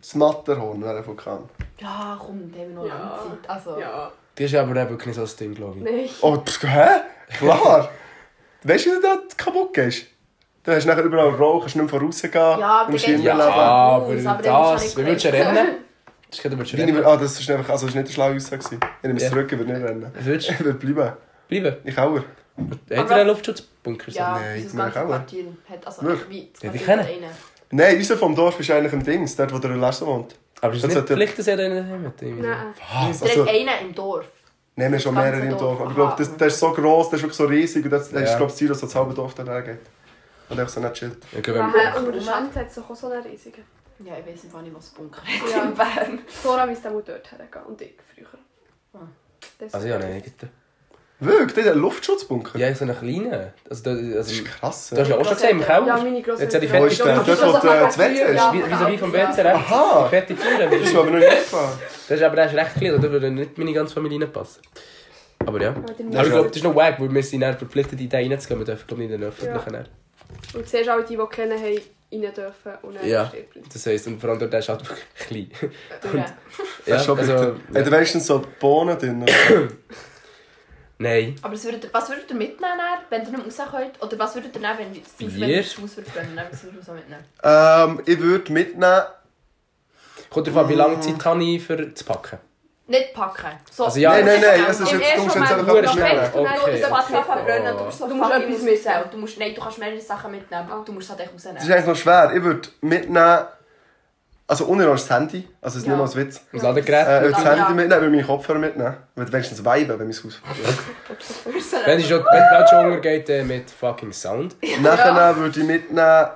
das 0.00 0.14
Matterhorn 0.14 0.82
wäre 0.82 0.98
ein 0.98 1.06
Vulkan. 1.06 1.48
Ja, 1.78 2.16
komm, 2.20 2.50
dann 2.52 2.60
haben 2.60 2.68
wir 2.70 2.74
noch 2.74 2.86
Ja. 2.86 2.98
lange 2.98 3.40
Zeit. 3.42 3.50
Also, 3.50 3.80
Ja. 3.80 4.10
Das 4.34 4.44
ist 4.46 4.54
aber 4.54 4.72
wirklich 4.74 5.06
nicht 5.06 5.16
so 5.16 5.22
das 5.22 5.34
Ding, 5.36 5.52
glaube 5.54 5.78
ich. 5.78 5.84
Nein. 5.84 6.08
Oh, 6.20 6.36
pff, 6.36 6.62
hä? 6.62 7.00
Klar! 7.38 7.88
weißt 8.62 8.86
du, 8.86 8.90
wie 8.90 8.94
du 8.94 9.02
da 9.02 9.18
kaputt 9.36 9.74
gehst? 9.74 10.06
Dann 10.68 10.76
hast 10.76 10.84
du 10.84 10.88
nachher 10.90 11.04
überall 11.04 11.30
Rauch, 11.30 11.60
kannst 11.62 11.76
nicht 11.76 11.90
mehr 11.90 11.98
vorausgehen. 12.00 12.34
Ja, 12.34 12.84
du 12.84 12.92
innen 12.92 13.00
geht's 13.02 13.22
Ja, 13.24 13.32
leben. 13.34 13.40
aber 13.40 14.06
Aus, 14.06 14.26
aber 14.26 14.42
das... 14.42 14.94
du 14.94 15.00
Wie 15.00 15.06
würdest 15.06 15.24
du 15.24 15.32
rennen? 15.32 15.68
Das 16.30 16.42
geht, 16.42 16.52
du 16.52 16.58
Wie 16.58 16.76
rennen. 16.82 17.04
Ah, 17.06 17.16
das 17.16 17.40
ist 17.40 17.50
einfach, 17.50 17.70
also 17.70 17.86
das 17.86 17.94
ist 17.94 17.96
nicht 17.96 18.04
eine 18.08 18.12
schlaue 18.12 18.36
Aussage. 18.36 18.58
gewesen. 18.62 18.80
Ich 19.00 19.02
nehme 19.06 19.16
es 19.16 19.22
Ja. 19.22 19.30
zurück, 19.30 19.50
ich 19.50 19.58
würde 19.58 19.72
nicht 19.72 19.82
rennen. 19.82 20.12
Was 20.14 20.24
würdest 20.26 20.50
Ich 20.50 20.60
würde 20.60 20.78
bleiben. 20.78 21.12
du 21.48 21.60
bleiben? 21.60 21.76
Ich 21.84 21.98
auch. 21.98 22.16
Ihr 22.90 22.98
Aber- 23.00 23.14
einen 23.14 23.28
Luftschutzbunker? 23.28 24.10
Ja, 24.12 24.32
Nein, 24.38 24.62
das 24.62 24.74
wir 24.76 24.82
ganze 24.84 25.00
auch. 25.00 25.06
Quartier 25.06 25.44
hat. 25.70 25.86
Also, 25.86 26.02
Wirklich? 26.02 26.28
wie 26.28 26.48
das 26.52 26.60
Quartier 26.60 26.80
kennen. 26.86 27.00
hat 27.00 27.08
einen. 27.08 27.24
Nein, 27.70 27.96
unser 27.96 28.16
vom 28.18 28.34
Dorf 28.36 28.60
ist 28.60 28.70
eigentlich 28.70 28.92
ein 28.92 29.02
Dings, 29.02 29.36
dort 29.36 29.54
wo 29.54 29.58
der 29.58 29.70
Lasse 29.70 30.04
wohnt. 30.06 30.34
Aber 30.60 30.72
es 30.72 30.76
ist 30.76 30.82
Das 30.84 30.88
nicht 30.90 31.00
hat 31.00 31.08
der- 31.08 31.16
Pflicht, 31.16 31.38
dass 31.38 31.44
den 31.46 32.04
habt. 32.04 32.20
irgendwie. 32.22 32.46
Nein. 32.46 32.56
Was? 33.08 33.20
Der 33.20 33.30
Also, 33.30 33.46
hat 33.46 33.54
einen 33.54 33.68
im 33.88 33.94
Dorf. 33.94 34.26
nehmen 34.76 34.92
wir 34.92 35.00
schon 35.00 35.14
das 35.14 35.24
mehrere 35.24 35.46
im 35.46 35.56
Dorf. 35.56 35.80
Aber 35.80 35.88
ich 35.88 35.96
glaube, 35.96 36.14
das, 36.18 36.36
der 36.36 36.46
ist 36.48 36.58
so 36.60 36.72
gross, 36.72 37.08
der 37.08 37.16
ist 37.16 37.22
wirklich 37.22 37.36
so 37.38 37.44
riesig 37.46 37.84
und 37.86 37.90
das, 37.90 38.10
das 38.10 38.20
ist 38.22 38.28
glaube 38.36 38.42
ich 38.44 38.48
das 38.48 38.56
Ziel, 38.56 38.68
dass 38.68 38.80
das 38.82 38.94
halbe 38.94 39.14
Dorf 39.14 39.32
dann 39.32 39.46
hergeht. 39.46 39.78
Und 40.50 40.58
einfach 40.58 40.72
so 40.72 40.80
nicht 40.80 40.94
chillt. 40.94 41.16
Ja, 41.32 41.38
okay, 41.40 41.54
wenn- 41.54 41.66
Nachher 41.66 41.96
unter 41.98 42.12
der 42.12 42.20
Schanze 42.20 42.60
hat 42.60 42.68
es 42.68 42.74
doch 42.76 42.88
auch 42.90 42.96
so 42.96 43.08
einen 43.08 43.22
riesigen. 43.22 43.62
Ja, 44.04 44.14
ich 44.18 44.26
weiß 44.32 44.44
nicht, 44.44 44.74
was 44.76 44.88
Bunker 44.90 45.20
hat 45.22 45.50
Ja. 45.50 45.64
in 45.64 45.74
Bern. 45.74 46.18
Flora 46.26 46.66
müsste 46.66 46.88
auch 46.88 47.02
dort 47.04 47.30
hergehen. 47.32 47.64
Und 47.66 47.80
ich 47.82 47.94
früher. 48.14 48.26
Ah. 48.94 48.98
Das 49.58 49.74
Also 49.74 49.88
ja, 49.88 49.98
nein, 49.98 50.12
eigenen. 50.14 50.50
Wirklich? 51.20 51.52
Der 51.54 51.64
hat 51.64 51.72
einen 51.72 51.80
Luftschutzbunker? 51.80 52.56
Ja, 52.60 52.72
so 52.76 52.84
einen 52.84 52.96
kleinen. 52.96 53.52
Also, 53.68 53.82
da, 53.82 53.90
also, 53.90 54.14
Das 54.14 54.30
ist 54.30 54.44
krass. 54.44 54.90
du 54.90 55.00
hast 55.00 55.08
ja 55.08 55.16
auch 55.16 55.24
schon 55.24 55.34
gesehen 55.34 55.50
im 55.50 55.60
Ja, 55.60 55.66
Keller. 55.66 55.96
meine 55.96 56.16
Jetzt 56.18 56.28
Großeltern. 56.28 56.54
hat 56.54 56.62
die 56.62 56.78
Wo 56.80 56.84
ist 56.86 56.98
der? 57.00 57.14
Dort, 57.16 57.28
wo 57.28 57.68
der- 57.68 57.80
das 57.86 57.98
WC 57.98 58.22
ist? 58.22 58.34
Ja, 58.36 58.52
Wie, 58.52 58.58
wie, 58.58 58.74
so 58.76 58.86
wie 58.92 58.98
vom 58.98 59.12
Ja. 59.14 59.28
WC 59.28 59.42
rechts. 59.42 59.58
Aha. 59.72 60.04
Die 60.04 60.08
fette 60.10 60.36
Türe. 60.36 60.68
Das 60.70 60.80
ist 60.88 60.96
aber 60.96 61.10
noch 61.10 61.18
nicht 61.18 61.28
gefallen. 61.30 61.78
Das 62.08 62.16
ist 62.18 62.22
aber 62.22 62.36
der 62.36 62.46
ist 62.46 62.54
recht 62.54 62.74
klein, 62.76 63.02
da 63.02 63.10
würde 63.10 63.30
nicht 63.32 63.58
meine 63.58 63.72
ganze 63.72 63.94
Familie 63.94 64.20
reinpassen. 64.20 64.62
Aber 65.44 65.60
ja. 65.60 65.70
Ja, 65.70 66.18
Aber 66.20 66.26
ich 66.26 66.30
glaube, 66.32 66.48
das 66.48 66.56
ist 66.56 66.62
noch 66.62 66.74
wack, 66.76 67.00
weil 67.00 67.12
wir 67.12 67.22
sind 67.24 67.42
verpflichtet, 67.42 68.00
in 68.00 68.08
den 68.08 68.30
reinzugehen. 68.32 68.60
Wir 68.60 68.66
dürfen 68.66 68.86
glaube 68.86 69.02
ich 69.02 69.08
nicht 69.08 69.14
in 69.16 69.20
den 69.20 69.28
öffentlichen. 69.28 69.74
Ja. 69.74 69.84
Und 70.54 70.64
du 70.64 70.68
siehst 70.68 70.88
auch 70.88 71.00
die, 71.04 71.16
die 71.16 71.26
kennen, 71.26 71.58
haben 71.58 71.80
rein 72.10 72.34
dürfen 72.34 72.72
und 72.82 72.94
dann 72.94 73.06
Ja. 73.06 73.24
bleiben. 73.24 73.62
Das 73.72 73.86
heisst, 73.86 74.06
und 74.06 74.20
vor 74.20 74.30
allem 74.30 74.38
dort 74.38 74.52
der 74.52 74.60
ist 74.60 74.68
halt 74.68 74.88
wirklich 74.88 75.50
klein. 75.50 76.24
Ist 76.86 77.04
schon 77.04 77.18
also. 77.18 77.34
Hat 77.34 77.54
er 77.74 77.90
wenigstens 77.90 78.26
so 78.26 78.42
Bohnen 78.58 78.98
drin? 78.98 79.26
Nein. 81.00 81.36
Aber 81.42 81.54
was 81.54 81.64
würdet, 81.64 81.84
ihr, 81.84 81.90
was 81.92 82.08
würdet 82.08 82.28
ihr 82.30 82.36
mitnehmen, 82.36 82.80
wenn 83.10 83.22
ihr 83.22 83.30
nicht 83.38 83.60
raus 83.60 83.68
könnt? 83.70 84.02
Oder 84.02 84.18
was 84.18 84.34
würdet 84.34 84.54
ihr 84.56 84.60
nehmen, 84.60 84.78
wenn 84.78 84.94
ihr 84.94 85.02
das 85.02 85.78
Haus 85.78 85.96
würdet 85.96 86.12
brennen? 86.12 86.40
Was 86.50 86.64
würdet 86.64 86.80
ihr 86.80 86.84
so 86.84 86.92
mitnehmen? 86.92 87.24
Ähm, 87.42 88.02
ich 88.04 88.18
würde 88.18 88.52
mitnehmen... 88.52 89.02
Kommt 90.28 90.46
darauf 90.46 90.64
an, 90.64 90.68
wie 90.68 90.74
lange 90.74 91.00
Zeit 91.00 91.24
habe 91.24 91.42
ich 91.44 91.62
für 91.62 91.94
zu 91.94 92.04
packen? 92.04 92.38
Nicht 92.90 93.12
packen. 93.12 93.50
So, 93.70 93.84
Also 93.84 94.00
ja, 94.00 94.12
nein, 94.12 94.24
nein, 94.24 94.40
nein, 94.40 94.60
es 94.66 94.80
es 94.80 94.80
ist 94.80 94.92
Im 94.92 95.00
jetzt... 95.00 95.16
Du 95.18 95.22
musst 95.24 95.36
ersten 95.36 95.42
jetzt 95.42 95.60
einfach 95.60 95.74
etwas 95.76 95.94
mitnehmen. 95.94 96.30
Okay. 96.32 96.80
Du 96.80 97.22
verbrennen, 97.22 97.74
Oh. 97.74 97.78
du 97.78 97.84
musst 97.84 97.98
so 97.98 98.08
Du 98.08 98.14
musst 98.14 98.30
etwas 98.32 98.62
mitnehmen. 98.62 99.04
Du 99.10 99.16
musst, 99.18 99.38
nein, 99.38 99.54
du 99.54 99.60
kannst 99.60 99.78
mehrere 99.78 100.00
Sachen 100.00 100.30
mitnehmen. 100.30 100.68
Du 100.86 100.92
musst 100.92 101.10
halt 101.10 101.20
echt 101.20 101.34
Das 101.34 101.44
ist 101.44 101.46
rausnehmen. 101.50 101.72
eigentlich 101.74 101.86
noch 101.86 101.96
schwer. 101.96 102.32
Ich 102.34 102.42
würde 102.42 102.68
mitnehmen... 102.80 103.38
Also 104.50 104.64
unironisch 104.64 105.02
das 105.02 105.10
Handy. 105.10 105.46
Also 105.60 105.76
es 105.76 105.82
ist 105.82 105.86
Ja. 105.88 105.96
nicht 105.96 106.14
mal 106.14 106.20
ein 106.22 106.26
Witz. 106.26 106.40
Das 106.50 106.62
Ladegerät? 106.62 107.06
Äh, 107.06 107.16
ich 107.16 107.22
würde 107.24 107.34
das 107.34 107.44
Ja. 107.44 107.50
Handy 107.50 107.74
mitnehmen, 107.74 108.00
würde 108.00 108.10
meine 108.16 108.24
Kopfhörer 108.24 108.58
mitnehmen. 108.58 108.96
Ich 109.12 109.16
würde 109.18 109.32
wenigstens 109.34 109.62
weiben, 109.66 109.98
wenn 109.98 110.06
mein 110.06 110.16
Haus... 110.16 110.40
Wenn 111.84 111.98
die 111.98 112.04
schon, 112.04 112.24
wenn 112.24 112.86
untergeht 112.86 113.28
äh, 113.28 113.44
mit 113.44 113.70
fucking 113.70 114.12
Sound. 114.14 114.56
Nachher 114.80 115.36
würde 115.36 115.60
ich 115.60 115.66
mitnehmen... 115.66 116.28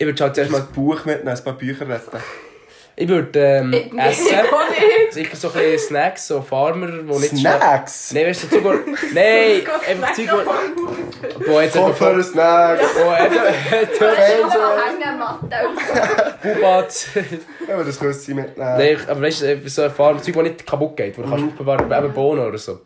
Ich 0.00 0.06
würde 0.06 0.22
halt 0.22 0.34
zuerst 0.36 0.54
Ein 0.54 0.60
mal... 0.60 0.68
Buch 0.72 1.04
mitnehmen, 1.04 1.36
ein 1.36 1.42
paar 1.44 1.54
Bücher 1.54 1.88
retten. 1.88 2.18
Ich 3.00 3.06
würde 3.08 3.38
ähm, 3.38 3.72
Ich- 3.72 3.92
essen. 3.96 4.34
Sicher 5.10 5.36
so 5.36 5.52
ein 5.54 5.78
Snacks, 5.78 6.26
so 6.26 6.42
Farmer, 6.42 6.88
wo 7.06 7.16
nicht. 7.20 7.36
Snacks! 7.36 8.12
Nein, 8.12 8.26
weißt 8.26 8.52
du, 8.52 8.64
wo... 8.64 8.70
Nein, 9.14 9.62
einfach 9.88 10.12
Zeug, 10.14 10.28
wo... 10.32 11.46
Wo 11.52 11.60
jetzt 11.60 11.76
einfach... 11.76 11.88
Kopfhörer, 11.90 12.22
Snacks! 12.24 12.84
Wo 12.96 13.08
einfach... 13.08 14.16
Hängen, 14.16 15.22
Bubat... 16.42 17.06
Ja, 17.68 17.82
das 17.84 17.98
könnte 18.00 18.14
sie 18.14 18.34
mitnehmen. 18.34 18.78
Nein, 18.78 18.98
aber 19.08 19.22
weißt 19.22 19.42
du, 19.42 19.68
so 19.68 19.82
ein 19.82 19.90
Farmer, 19.92 20.20
Zeug, 20.22 20.34
wo 20.34 20.42
nicht 20.42 20.66
kaputt 20.66 20.96
geht, 20.96 21.16
wo 21.18 21.22
du 21.22 21.30
kannst 21.30 21.44
aufbewahren, 21.44 21.90
eben 21.92 22.12
Bohnen 22.12 22.46
oder 22.46 22.58
so. 22.58 22.80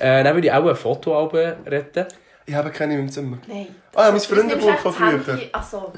Äh, 0.00 0.24
dann 0.24 0.34
würde 0.34 0.48
ich 0.48 0.52
auch 0.52 0.66
ein 0.66 0.74
Fotoalbum 0.76 1.52
retten. 1.66 2.06
Ich 2.46 2.54
habe 2.54 2.70
keine 2.70 2.94
in 2.94 3.00
meinem 3.00 3.10
Zimmer. 3.12 3.38
Nein. 3.46 3.68
Ah 3.94 4.02
ja, 4.02 4.10
mein 4.10 4.14
Das 4.14 4.26
du 4.28 4.34
Freundebuch 4.34 4.76
von 4.78 4.92
das 4.92 4.96
früher. 4.96 5.26
Handy- 5.36 5.48
Ach 5.52 5.62
so. 5.62 5.92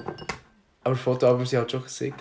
Aber 0.87 0.94
Fotoalben 0.94 1.44
sind 1.44 1.59
halt 1.59 1.70
schon 1.72 1.83
sick. 1.87 2.14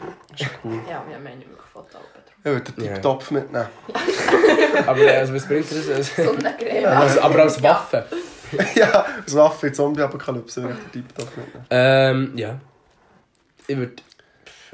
Cool. 0.63 0.79
Ja, 0.89 1.03
wir 1.07 1.15
haben 1.17 1.23
nicht 1.23 1.47
wirklich 1.47 1.67
Fotoalben. 1.71 2.09
Ich 2.39 2.45
würde 2.45 2.71
den 2.71 2.85
Ja. 2.85 2.93
Tip-Topf 2.95 3.29
mitnehmen. 3.29 3.67
Aber 4.87 4.99
äh, 5.01 5.17
also, 5.17 5.35
was 5.35 5.45
bringt 5.47 5.69
das? 5.69 5.87
Also, 5.87 6.23
Sonnencreme. 6.23 6.85
also, 6.85 7.21
aber 7.21 7.43
als 7.43 7.61
Waffe. 7.61 8.05
ja, 8.75 9.05
als 9.23 9.35
Waffe 9.35 9.67
in 9.67 9.73
Zombie-Apokalypse 9.75 10.63
würde 10.63 10.77
ich 10.79 10.91
den 10.91 11.07
Tip-Topf 11.07 11.37
mitnehmen. 11.37 11.65
Ähm, 11.69 12.31
ja. 12.37 12.59
Ich 13.67 13.77
würde 13.77 13.93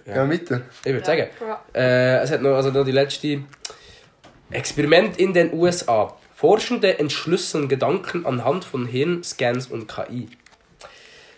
Ja, 0.06 0.15
Ja. 0.23 0.30
weiter. 0.30 0.62
ich 0.86 0.93
würd 0.93 1.06
Ja. 1.08 1.17
sagen, 1.17 1.27
Ja. 1.41 1.62
äh, 1.73 2.17
es 2.23 2.32
hat 2.32 2.41
noch, 2.41 2.56
also 2.56 2.71
noch 2.71 2.86
die 2.86 2.91
letzte 2.91 3.41
Experiment 4.51 5.17
in 5.17 5.34
den 5.34 5.54
USA. 5.54 6.15
Forschende 6.34 6.97
entschlüsseln 6.97 7.67
Gedanken 7.67 8.25
anhand 8.25 8.63
von 8.63 8.86
Hirnscans 8.86 9.67
und 9.67 9.88
KI. 9.88 10.30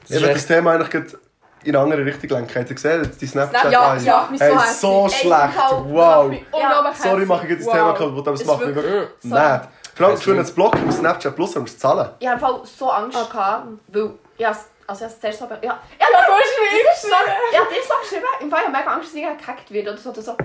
Das 0.01 0.09
Ich 0.11 0.15
ist 0.17 0.21
würde 0.21 0.33
das 0.35 0.45
Thema 0.47 0.73
eigentlich 0.73 0.89
gerade 0.91 1.19
in 1.63 1.75
eine 1.75 1.83
andere 1.83 2.05
Richtung 2.05 2.29
lenken. 2.29 2.55
Habt 2.59 2.69
ihr 2.69 2.75
gesehen? 2.75 3.11
Die 3.19 3.25
Snapchat 3.27 3.71
Ja, 3.71 3.91
ein. 3.91 4.03
ja, 4.03 4.27
mich 4.29 4.39
so 4.39 4.45
Hey, 4.45 4.53
hässlich. 4.55 4.77
so 4.77 5.09
schlecht. 5.09 5.53
Wow. 5.85 6.25
Unglaublich 6.51 6.95
Sorry, 6.97 7.25
mache 7.25 7.43
ich 7.45 7.51
jetzt 7.51 7.65
das 7.67 7.73
Thema 7.73 7.93
kaputt, 7.93 8.27
aber 8.27 8.31
das 8.31 8.41
Ist 8.41 8.47
macht 8.47 8.65
mich 8.65 8.75
wirklich- 8.75 9.23
nicht. 9.23 9.61
Vor 9.95 10.07
allem 10.07 10.19
du- 10.19 10.33
das 10.35 10.51
Blocken 10.51 10.87
auf 10.89 10.95
Snapchat 10.95 11.35
Plus 11.35 11.55
musst 11.55 11.75
du 11.75 11.79
zahlen. 11.79 12.09
Ich 12.19 12.27
hatte 12.27 12.61
so 12.63 12.89
Angst, 12.89 13.29
gehabt, 13.31 13.67
weil 13.89 14.11
ich 14.37 14.45
also 14.45 15.05
ich 15.05 15.11
habe 15.11 15.13
es 15.13 15.19
zuerst 15.21 15.39
so... 15.39 15.45
Ja, 15.45 15.57
ja, 15.61 15.79
ja, 15.99 16.07
das 16.09 16.95
ist 16.95 17.01
so... 17.03 17.07
Ich 17.51 17.59
habe 17.59 17.69
dir 17.69 17.81
so 17.87 17.93
geschrieben, 18.01 18.25
im 18.41 18.49
Fall 18.49 18.59
ich 18.61 18.67
habe 18.67 18.77
mega 18.77 18.91
Angst, 18.93 19.09
dass 19.09 19.15
ich 19.15 19.37
gehackt 19.37 19.71
wird 19.71 19.87
oder 19.87 19.97
so. 19.97 20.09
Oder 20.09 20.21
so. 20.21 20.37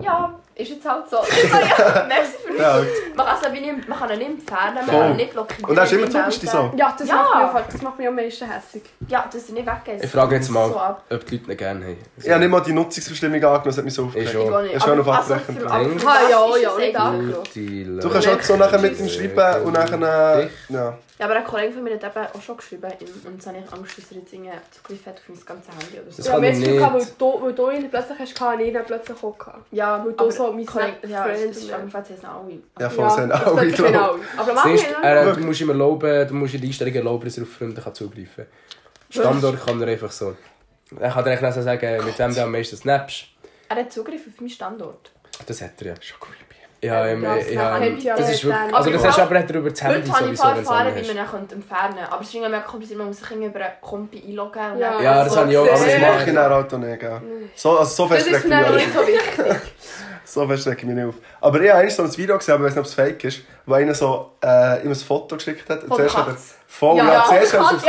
Ja, 0.00 0.34
ist 0.54 0.70
jetzt 0.70 0.84
halt 0.88 1.08
so. 1.10 1.18
Ich 1.28 1.50
ja, 1.50 2.04
merci 2.08 2.32
für 2.46 2.56
Ja, 2.60 2.78
das. 2.78 2.86
Man 3.14 3.26
kann 3.26 3.36
es 3.36 3.42
ja 3.42 3.48
nicht, 3.50 3.88
man 3.88 3.98
kann 3.98 4.10
ihn 4.10 4.18
nicht 4.18 4.30
entfernen, 4.30 4.74
man 4.74 4.86
kann 4.86 5.10
ihn 5.10 5.16
nicht 5.16 5.32
blockieren. 5.32 5.64
Und 5.66 5.76
dann 5.76 5.84
ist 5.84 5.92
immer 5.92 6.06
nicht 6.06 6.14
melden. 6.14 6.46
so. 6.48 6.72
Ja, 6.76 6.94
das, 6.98 7.08
Ja. 7.08 7.14
Macht 7.52 7.54
mich 7.54 7.72
das 7.74 7.82
macht 7.82 7.98
mich 7.98 8.08
am 8.08 8.14
meisten 8.16 8.50
hässlich. 8.50 8.82
Ja, 9.08 9.28
dass 9.32 9.48
er 9.48 9.54
nicht 9.54 9.66
weggeht. 9.66 10.04
ich 10.04 10.10
frage 10.10 10.34
jetzt 10.36 10.50
mal, 10.50 10.68
So 10.68 11.14
ob 11.14 11.26
die 11.26 11.36
Leute 11.38 11.52
ihn 11.52 11.56
gerne 11.58 11.84
haben. 11.84 11.96
Ich 12.16 12.30
habe 12.30 12.40
nicht 12.40 12.48
mal 12.50 12.60
die 12.60 12.72
Nutzungsbestimmung 12.72 13.34
angenommen, 13.36 13.62
das 13.64 13.76
hat 13.78 13.84
mich 13.84 13.94
so 13.94 14.04
aufgeregt. 14.06 14.30
Schon. 14.32 14.42
Ich 14.46 14.50
auch 14.52 14.62
nicht. 14.62 14.74
Ist 14.74 14.84
schon 14.84 15.00
auf 15.00 15.08
also 15.08 15.34
Abbrechen 15.34 15.54
für- 15.56 15.66
dran. 15.66 15.86
aber 15.86 15.98
für 16.00 16.08
Ah, 16.08 16.16
ja, 16.30 16.56
ja, 16.56 16.68
das 16.68 16.76
nicht 16.78 16.96
angeschaut. 16.96 17.56
Du 18.04 18.10
kannst 18.10 18.28
auch 18.28 18.42
so 18.42 18.56
nachher 18.56 18.78
mit 18.78 18.98
ihm 18.98 19.08
schreiben 19.08 19.62
und 19.64 19.72
nachher... 19.74 20.38
äh, 20.40 20.48
Ja. 20.68 20.98
Ja, 21.18 21.24
aber 21.26 21.34
ein 21.36 21.44
Kollege 21.44 21.72
von 21.72 21.82
mir 21.82 21.94
hat 21.94 22.04
eben 22.04 22.26
auch 22.32 22.40
schon 22.42 22.56
geschrieben 22.56 22.92
ihm, 23.00 23.08
und 23.26 23.34
jetzt 23.34 23.46
habe 23.48 23.58
ich 23.58 23.72
Angst, 23.72 23.98
dass 23.98 24.12
er 24.12 24.18
jetzt 24.18 24.32
irgendwie 24.32 24.52
Zugriff 24.70 25.04
hat 25.06 25.16
auf 25.16 25.28
mein 25.28 25.44
ganzes 25.44 25.68
Handy 25.74 26.00
oder 26.00 26.10
so. 26.12 26.16
Das 26.18 26.26
Ja, 26.26 26.32
kann 26.34 26.44
ich 26.44 26.50
es 26.58 26.62
gehabt, 26.64 26.92
weil 26.94 27.00
nicht. 27.00 27.20
du, 27.20 27.42
weil 27.42 27.52
du 27.54 27.70
ihn 27.70 27.90
plötzlich 27.90 28.18
hast, 28.20 28.34
und 28.36 28.60
ich 28.60 28.68
ihn 28.74 28.80
plötzlich 28.86 29.22
auch 29.24 29.38
gehabt. 29.38 29.66
Ja, 29.72 30.04
Weil 30.04 30.12
du 30.12 30.30
so 30.30 30.52
mein 30.52 30.64
Kollege, 30.66 31.08
ja, 31.08 31.22
Friend 31.24 31.38
es 31.50 31.56
ist 31.56 31.64
und- 31.64 31.70
jedenfalls 31.70 32.08
jetzt 32.10 32.24
alle. 32.24 32.58
Ja, 32.78 32.90
voll, 32.90 33.10
sind 33.10 33.28
das 33.30 33.42
auch, 33.44 33.46
ich 33.62 33.74
plötzlich 33.74 33.76
glaube. 33.76 34.18
genau. 34.20 34.42
Aber 34.42 34.54
mach 34.54 34.66
ich 34.66 34.86
äh, 35.02 35.32
du 35.34 35.40
musst 35.40 35.60
ihm 35.60 35.68
erlauben, 35.70 36.28
du 36.28 36.34
musst 36.34 36.54
in 36.54 36.60
die 36.60 36.66
Einstellungen 36.68 36.98
erlauben, 36.98 37.24
dass 37.24 37.36
er 37.36 37.42
auf 37.42 37.48
Freunde 37.50 37.80
kann 37.82 37.94
zugreifen 37.94 38.44
kann. 38.44 38.46
Standort 39.10 39.64
kann 39.66 39.80
er 39.82 39.88
einfach 39.88 40.12
so. 40.12 40.36
Er 41.00 41.10
kann 41.10 41.24
dir 41.24 41.30
nicht 41.30 41.52
sagen, 41.54 42.04
mit 42.06 42.18
wem 42.18 42.34
du 42.34 42.42
am 42.42 42.52
meisten 42.52 42.76
snappst. 42.76 43.24
Er 43.68 43.76
hat 43.76 43.92
Zugriff 43.92 44.20
auf 44.26 44.40
meinen 44.40 44.50
Standort. 44.50 45.10
Das 45.46 45.60
hat 45.62 45.72
er 45.82 45.88
ja. 45.88 45.94
Schon 46.00 46.18
creepy. 46.20 46.47
Ja, 46.80 47.06
ähm, 47.06 47.22
das 47.22 47.50
ja, 47.50 47.78
ja 47.82 48.16
das 48.16 48.30
ist 48.30 48.44
wirklich, 48.44 48.74
also 48.74 48.90
das 48.90 49.00
Aber 49.00 49.08
hast 49.08 49.18
du 49.18 49.22
aber 49.22 49.38
nicht 49.40 49.50
über 49.50 49.70
das 49.70 49.82
Handy 49.82 50.08
Heute 50.08 50.12
habe 50.12 50.32
ich 50.32 50.40
du 50.40 50.46
erfahren, 50.46 50.86
es 50.86 50.94
wie 50.94 51.14
man 51.14 51.26
ihn 51.26 51.50
entfernen 51.50 51.94
könnte. 51.96 52.12
Aber 52.12 52.20
es 52.22 52.28
ist 52.28 52.34
irgendwie 52.34 52.50
mega 52.52 52.62
kompliziert, 52.62 52.98
man 52.98 53.06
muss 53.08 53.16
sich 53.18 53.30
irgendwie 53.30 53.48
über 53.48 53.60
einen 53.60 53.80
Kompi 53.80 54.22
einloggen. 54.28 54.72
und 54.72 54.78
Ja. 54.78 55.00
Ja, 55.00 55.24
das 55.24 55.36
habe 55.36 55.50
ich 55.50 55.58
auch 55.58 55.62
Aber 55.62 55.72
das 55.72 55.82
Sehr. 55.82 55.98
mache 56.00 56.24
ich 56.28 56.34
dann 56.34 56.52
auch 56.52 56.78
nicht, 56.78 57.00
gell. 57.00 57.20
So, 57.56 57.78
also 57.78 57.84
so 58.06 58.08
Das 58.14 58.22
fest 58.22 58.34
regt 58.36 58.48
mich 58.48 58.58
mir 58.60 58.70
nicht 58.70 58.94
so 58.94 59.00
wichtig. 59.06 59.56
So 60.24 60.46
fest 60.46 60.66
regt 60.66 60.84
mich 60.84 60.94
nicht 60.94 61.06
auf. 61.08 61.14
Aber 61.40 61.58
ich 61.62 61.70
habe 61.70 61.80
eigentlich 61.80 61.94
so 61.96 62.02
ein 62.02 62.14
Video 62.16 62.36
gesehen, 62.36 62.54
aber 62.54 62.64
ich 62.64 62.70
weiß 62.70 62.76
nicht, 62.76 62.80
ob 62.80 62.86
es 62.86 62.94
fake 62.94 63.24
ist, 63.24 63.40
wo 63.64 63.72
einer 63.74 63.94
so 63.94 64.32
äh, 64.44 64.82
ihm 64.84 64.90
ein 64.90 64.94
Foto 64.94 65.36
geschickt 65.36 65.68
hat. 65.70 65.80
Von 65.80 65.96
Zuerst 65.96 66.14
der 66.14 66.20
hat 66.20 66.28
er- 66.28 66.32
Katze. 66.34 66.54
Voll, 66.66 66.96
ja, 66.98 67.12
Ja, 67.12 67.24
zuerst 67.26 67.52
hat 67.54 67.60
er 67.60 67.66
auf 67.72 67.80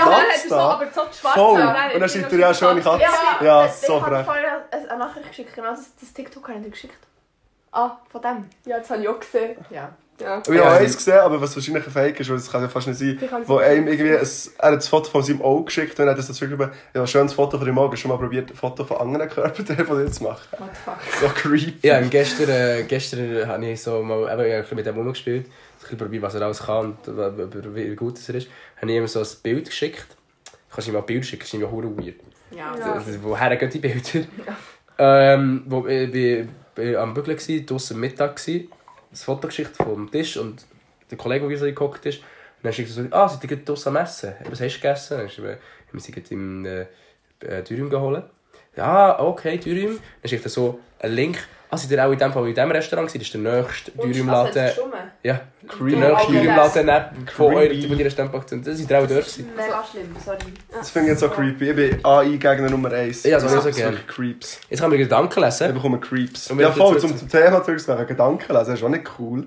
so, 0.47 0.49
da. 0.55 0.69
aber 0.69 0.85
so 0.85 1.01
schwarz. 1.11 1.33
Voll. 1.35 1.61
und 1.93 1.99
dann 1.99 2.09
schreibt 2.09 2.31
er 2.31 2.39
ja 2.39 2.53
schöne 2.53 2.79
Katze. 2.81 3.01
Ja, 3.03 3.45
Ja, 3.45 3.63
das- 3.63 3.81
so 3.81 3.97
ich 3.97 4.01
habe 4.03 4.15
frech. 4.15 4.25
vorher 4.25 4.51
eine 4.89 4.97
Nachricht 4.97 5.27
geschickt, 5.27 5.53
genau 5.53 5.71
das, 5.71 5.93
das 5.99 6.13
TikTok 6.13 6.47
habe 6.47 6.57
ich 6.59 6.63
dir 6.63 6.71
geschickt. 6.71 6.97
Ah, 7.71 7.97
von 8.11 8.21
dem. 8.21 8.45
Ja, 8.65 8.79
das 8.79 8.89
habe 8.89 9.01
ich 9.01 9.07
auch 9.07 9.19
gesehen. 9.19 9.57
Ja. 9.69 9.93
Ja. 10.21 10.41
Ich 10.45 10.59
habe 10.59 10.77
eins 10.77 10.97
gesehen, 10.97 11.19
aber 11.19 11.39
was 11.39 11.55
wahrscheinlich 11.55 11.85
ein 11.85 11.91
Fake 11.91 12.19
ist, 12.19 12.29
weil 12.29 12.37
es 12.37 12.51
kann 12.51 12.61
ja 12.61 12.67
fast 12.67 12.87
nicht 12.87 12.99
sein, 12.99 13.17
wo 13.45 13.57
einem 13.57 13.87
irgendwie, 13.87 14.17
ein, 14.17 14.27
er 14.57 14.71
hat 14.71 14.77
das 14.77 14.87
Foto 14.87 15.09
von 15.09 15.23
seinem 15.23 15.41
Auge 15.41 15.65
geschickt 15.65 15.97
und 15.97 16.05
er 16.05 16.11
hat 16.11 16.17
das 16.17 16.27
dazu 16.27 16.45
geschrieben, 16.45 16.71
ja, 16.93 17.01
ein 17.01 17.07
schönes 17.07 17.33
Foto 17.33 17.57
von 17.57 17.65
deinem 17.65 17.79
Auge, 17.79 17.95
schon 17.95 18.09
mal 18.09 18.17
probiert, 18.17 18.51
ein 18.51 18.55
Foto 18.55 18.83
von 18.83 18.97
anderen 18.97 19.29
Körperteilen 19.29 19.85
von 19.85 19.97
dir 20.05 20.11
zu 20.11 20.23
machen? 20.23 20.41
What 20.51 20.69
the 20.73 20.81
fuck. 20.83 21.21
So 21.21 21.27
creepy. 21.29 21.87
Ja, 21.87 21.99
und 21.99 22.11
gestern, 22.11 22.49
äh, 22.49 22.83
gestern 22.83 23.47
habe 23.47 23.65
ich 23.65 23.81
so 23.81 24.03
mal 24.03 24.23
eben, 24.23 24.27
ich 24.27 24.29
habe 24.29 24.43
ein 24.43 24.61
bisschen 24.61 24.75
mit 24.75 24.85
dem 24.85 24.97
rumgespielt, 24.97 25.45
ein 25.45 25.51
bisschen 25.79 25.97
probiert, 25.97 26.23
was 26.23 26.35
er 26.35 26.41
alles 26.41 26.63
kann 26.63 26.85
und 26.85 27.07
äh, 27.07 27.11
über 27.11 27.75
wie 27.75 27.95
gut 27.95 28.19
er 28.27 28.35
ist. 28.35 28.49
Habe 28.81 28.91
ich 28.91 28.97
ihm 28.97 29.07
so 29.07 29.21
ein 29.21 29.27
Bild 29.41 29.67
geschickt. 29.67 30.07
Kannst 30.69 30.87
du 30.87 30.91
ihm 30.91 30.95
mal 30.95 30.99
ein 30.99 31.05
Bild 31.05 31.25
schicken, 31.25 31.39
das 31.41 31.47
ist 31.47 31.53
irgendwie 31.53 31.71
hure 31.71 31.97
weird. 31.97 32.15
Ja. 32.51 32.75
Ja. 32.77 33.01
Woher 33.21 33.55
gehen 33.55 33.69
die 33.69 33.79
Bilder? 33.79 34.27
Ähm, 34.97 35.63
wo, 35.65 35.87
ich 35.87 36.11
bin, 36.11 36.49
bin 36.79 36.95
am 36.95 37.13
Bügeln, 37.13 37.37
gsi, 37.37 37.65
draussen 37.65 37.99
Mittag, 37.99 38.35
gsi, 38.37 38.69
ein 39.11 39.15
Foto 39.15 39.47
geschickt 39.47 39.75
vom 39.75 40.09
Tisch 40.09 40.37
und 40.37 40.65
der 41.11 41.17
Kollege, 41.17 41.47
der 41.47 41.57
so 41.57 41.65
gekocht 41.65 42.05
ist, 42.05 42.19
und 42.19 42.63
dann 42.63 42.73
schickt 42.73 42.89
er 42.89 42.93
so, 42.93 43.03
ah, 43.11 43.27
seid 43.27 43.49
ihr 43.49 43.57
draussen 43.57 43.89
am 43.89 44.03
Essen? 44.03 44.33
Was 44.49 44.61
hast 44.61 44.75
du 44.75 44.81
gegessen? 44.81 45.17
Dann 45.17 45.27
er, 45.45 45.59
wir 45.93 46.13
gerade 46.13 46.33
im 46.33 46.65
äh, 46.65 46.85
äh, 47.39 47.63
Dürüm 47.63 47.89
geholt. 47.89 48.25
Ja, 48.75 49.19
okay, 49.19 49.57
Dürüm. 49.57 49.99
Dann 50.21 50.29
schickt 50.29 50.45
er 50.45 50.49
so 50.49 50.79
einen 50.99 51.15
Link. 51.15 51.47
Ah, 51.71 51.77
seid 51.77 51.91
ihr 51.91 52.03
auch 52.03 52.11
in 52.11 52.17
dem 52.17 52.33
Fall 52.33 52.47
in 52.47 52.55
diesem 52.55 52.71
Restaurant 52.71 53.07
gewesen? 53.13 53.19
Das 53.19 53.27
ist 53.27 53.33
der 53.45 53.61
nächste 53.61 53.91
Dürümladen. 53.91 54.71
Ja, 55.21 55.33
der 55.61 55.67
Creepy. 55.67 55.95
nächste 55.97 56.31
Dürümladen 56.31 56.89
von 57.27 57.53
Creepy. 57.53 57.77
eurer, 57.81 57.87
von 57.89 57.99
ihrer 57.99 58.09
Standpunkt. 58.09 58.51
Und 58.53 58.65
das 58.67 58.77
sind 58.77 58.89
ihr 58.89 58.97
auch 58.97 59.01
dort 59.07 59.19
gewesen. 59.19 59.49
Mega 59.55 59.83
schlimm, 59.91 60.15
sorry. 60.25 60.37
Das 60.71 60.89
finde 60.89 61.07
ich 61.07 61.11
jetzt 61.11 61.19
so 61.19 61.29
creepy. 61.29 61.69
Ich 61.69 61.75
bin 61.75 62.03
AI-Gegner 62.05 62.69
Nummer 62.71 62.91
1. 62.91 63.23
Ja, 63.23 63.39
das 63.39 63.55
habe 63.55 63.69
ich 63.69 63.75
so 63.75 63.81
gerne. 63.81 63.97
Creeps. 64.07 64.59
Jetzt 64.67 64.79
kann 64.79 64.89
man 64.89 64.97
Gedanken 64.97 65.39
Ich 65.39 65.45
lesen. 65.45 65.73
bekomme 65.75 65.99
Creeps. 65.99 66.51
Ja, 66.57 66.71
voll, 66.71 66.99
zum, 66.99 67.15
zum 67.15 67.29
Thema 67.29 67.63
zurückzukommen, 67.63 68.07
Gedanken 68.07 68.51
lesen, 68.55 68.73
ist 68.73 68.83
auch 68.83 68.89
nicht 68.89 69.07
cool, 69.19 69.45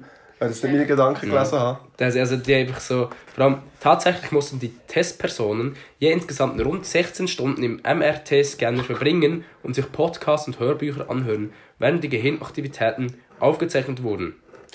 ich 0.51 0.63
nicht 0.63 0.73
meine 0.73 0.87
Gedanken 0.87 1.31
gelesen 1.31 1.59
habe. 1.59 1.79
Das, 1.97 2.17
also 2.17 2.37
die 2.37 2.55
einfach 2.55 2.81
so, 2.81 3.09
vor 3.35 3.45
allem, 3.45 3.59
tatsächlich 3.81 4.33
mussten 4.33 4.59
die 4.59 4.75
Testpersonen 4.89 5.77
je 5.99 6.11
insgesamt 6.13 6.65
rund 6.65 6.85
16 6.87 7.29
Stunden 7.29 7.63
im 7.63 7.77
MRT-Scanner 7.85 8.83
verbringen 8.85 9.45
und 9.63 9.75
sich 9.75 9.91
Podcasts 9.93 10.47
und 10.47 10.59
Hörbücher 10.59 11.09
anhören, 11.11 11.53
während 11.79 12.03
die 12.03 12.09
Gehirnaktivitäten 12.09 13.15
aufgezeichnet 13.41 14.03
wurden. 14.03 14.35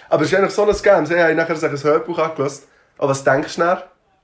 Aber 0.09 0.23
es 0.23 0.31
ist 0.31 0.37
eigentlich 0.37 0.51
so 0.53 0.63
ein 0.67 0.73
Scam. 0.73 1.05
Sie 1.05 1.19
haben 1.19 1.35
nachher 1.35 1.55
ein 1.61 1.83
Hörbuch 1.83 2.17
angelassen. 2.19 2.65
Aber 2.97 3.09
was 3.09 3.23
denkst 3.23 3.55
du 3.55 3.61
dann? 3.61 3.77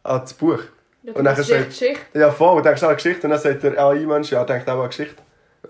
An 0.04 0.22
das 0.22 0.34
Buch. 0.34 0.60
Ja, 1.04 1.14
Und 1.14 1.24
nachher 1.24 1.44
sagt- 1.44 1.70
Geschichte. 1.70 2.00
Ja, 2.14 2.32
voll. 2.32 2.58
Du 2.58 2.64
denkst 2.64 2.82
an 2.84 2.90
eine 2.90 2.96
Geschichte 2.96 3.28
und 3.28 3.32
dann 3.32 3.40
sagt 3.40 3.64
der 3.64 3.78
AI-Mensch, 3.78 4.32
ja, 4.32 4.44
denkt 4.46 4.68
auch 4.70 4.74
an 4.76 4.80
eine 4.80 4.88
Geschichte. 4.90 5.16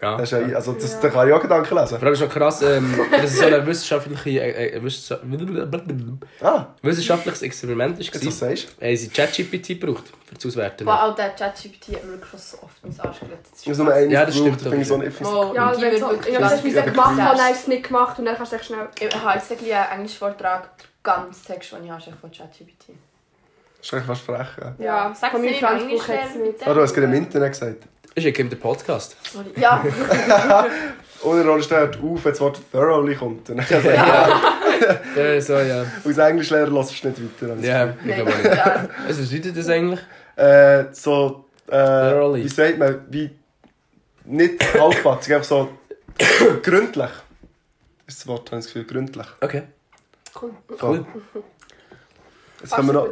Ja. 0.03 0.17
Das 0.17 0.31
ist 0.33 0.49
ja, 0.49 0.55
also, 0.57 0.73
das, 0.73 0.99
da 0.99 1.09
kann 1.09 1.27
ich 1.27 1.33
auch 1.33 1.41
Gedanken 1.41 1.75
lesen. 1.75 1.97
Vor 1.97 2.03
allem 2.03 2.13
ist 2.13 2.19
schon 2.19 2.29
krass, 2.29 2.61
ähm, 2.61 2.93
das 3.09 3.31
ist 3.31 3.39
so 3.39 3.45
ein 3.45 3.65
wissenschaftliche, 3.65 4.29
äh, 4.41 4.75
äh, 4.75 4.83
wissenschaft- 4.83 5.23
Ah, 6.41 6.65
wissenschaftliches 6.81 7.41
Experiment 7.41 7.99
ist 7.99 8.13
jetzt 8.13 8.25
was 8.27 8.39
sagst 8.39 8.75
du? 8.79 8.85
Haben 8.85 8.97
sie 8.97 9.07
ChatGPT 9.07 9.79
gebraucht, 9.79 10.03
für 10.25 10.35
das 10.35 10.45
Auswerten. 10.45 10.85
Wow, 10.85 10.93
auch 10.93 11.15
der 11.15 11.29
ChatGPT 11.29 11.95
hat 11.95 12.05
wirklich 12.07 12.41
so 12.41 12.57
oft 12.61 12.83
ins 12.83 12.99
Arsch 12.99 13.21
gelegt. 13.21 13.45
Das 13.49 13.53
ist 13.53 13.61
Ich 13.61 13.67
muss 13.69 13.77
nur 13.77 13.93
eines 13.93 14.11
Ja, 14.11 14.25
das 14.25 14.35
stimmt, 14.35 14.61
finde 14.61 14.77
ich 14.77 14.87
so 14.87 14.97
nicht. 14.97 15.23
Wow. 15.23 15.55
Ja, 15.55 15.71
ich 15.71 15.77
habe 15.81 15.87
es 15.87 15.99
gemacht, 16.01 16.21
creepy. 16.21 17.21
habe 17.21 17.39
ich 17.51 17.55
es 17.57 17.67
nicht 17.67 17.87
gemacht 17.87 18.19
und 18.19 18.25
dann 18.25 18.35
kannst 18.35 18.51
du 18.51 18.55
echt 18.57 18.65
schnell... 18.65 18.87
Ich 18.99 19.15
habe 19.15 19.39
jetzt 19.39 19.51
einen 19.51 19.91
Englischvortrag 19.91 20.69
ganz 21.01 21.43
Text, 21.43 21.71
den 21.71 21.85
ich 21.85 21.91
habe, 21.91 22.01
von 22.19 22.29
ChatGPT. 22.29 22.89
Das 23.77 23.87
ist 23.87 23.93
eigentlich 23.93 24.05
fast 24.05 24.21
frech. 24.21 24.47
Ja. 24.59 24.85
Ja, 24.85 25.13
Sag 25.13 25.33
es 25.33 25.39
nicht, 25.39 25.61
Englisch 25.61 26.01
hat's 26.01 26.35
lernen 26.35 26.55
Oh, 26.65 26.73
du 26.73 26.81
hast 26.81 26.93
gerade 26.93 27.07
im. 27.07 27.13
Internet 27.13 27.51
gesagt. 27.51 27.83
Ich 28.15 28.23
schicke 28.23 28.41
ihm 28.43 28.49
den 28.49 28.59
Podcast. 28.59 29.15
Sorry. 29.31 29.47
Ja, 29.55 29.83
Ohne 31.23 31.45
Rolle 31.45 31.63
steht 31.63 31.97
auf, 31.97 32.25
wenn 32.25 32.31
das 32.31 32.41
Wort 32.41 32.59
thoroughly 32.71 33.15
kommt. 33.15 33.47
Dann 33.49 33.57
sagt 33.61 33.85
er, 33.85 34.39
Ja, 35.15 35.41
so, 35.41 35.53
ja. 35.57 35.85
Aus 36.05 36.17
Englischlehrer 36.17 36.69
lässt 36.69 37.03
du 37.03 37.07
nicht 37.09 37.41
weiter. 37.41 37.55
Ja, 37.61 37.85
das 37.87 37.95
ich 38.01 38.05
nein, 38.05 38.15
glaube 38.25 38.31
nicht. 38.31 38.43
ja. 38.45 38.89
Was 39.07 39.17
bedeutet 39.17 39.57
das 39.57 39.69
eigentlich? 39.69 39.99
Äh, 40.35 40.85
so, 40.91 41.45
äh, 41.67 41.71
Thoroughly. 41.71 42.43
wie 42.43 42.47
sagt 42.49 42.77
man, 42.77 43.05
wie 43.09 43.29
nicht 44.25 44.73
halbpatzig, 44.79 45.33
einfach 45.35 45.47
so 45.47 45.69
gründlich. 46.61 47.09
Ist 48.05 48.19
das 48.19 48.27
Wort, 48.27 48.51
habe 48.51 48.59
ich 48.59 48.65
das 48.65 48.73
Gefühl, 48.73 48.85
gründlich. 48.85 49.27
Okay. 49.41 49.63
Cool. 50.39 50.51
Cool. 50.81 51.05
Jetzt 52.61 52.75
können 52.75 52.87
wir 52.87 52.93
noch... 52.93 53.07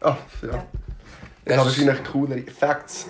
Ah, 0.00 0.16
ja. 0.42 0.48
Ja. 0.48 0.66
Ich 1.44 1.52
habe 1.56 1.66
wahrscheinlich 1.66 2.04
coolere 2.04 2.42
Facts. 2.50 3.06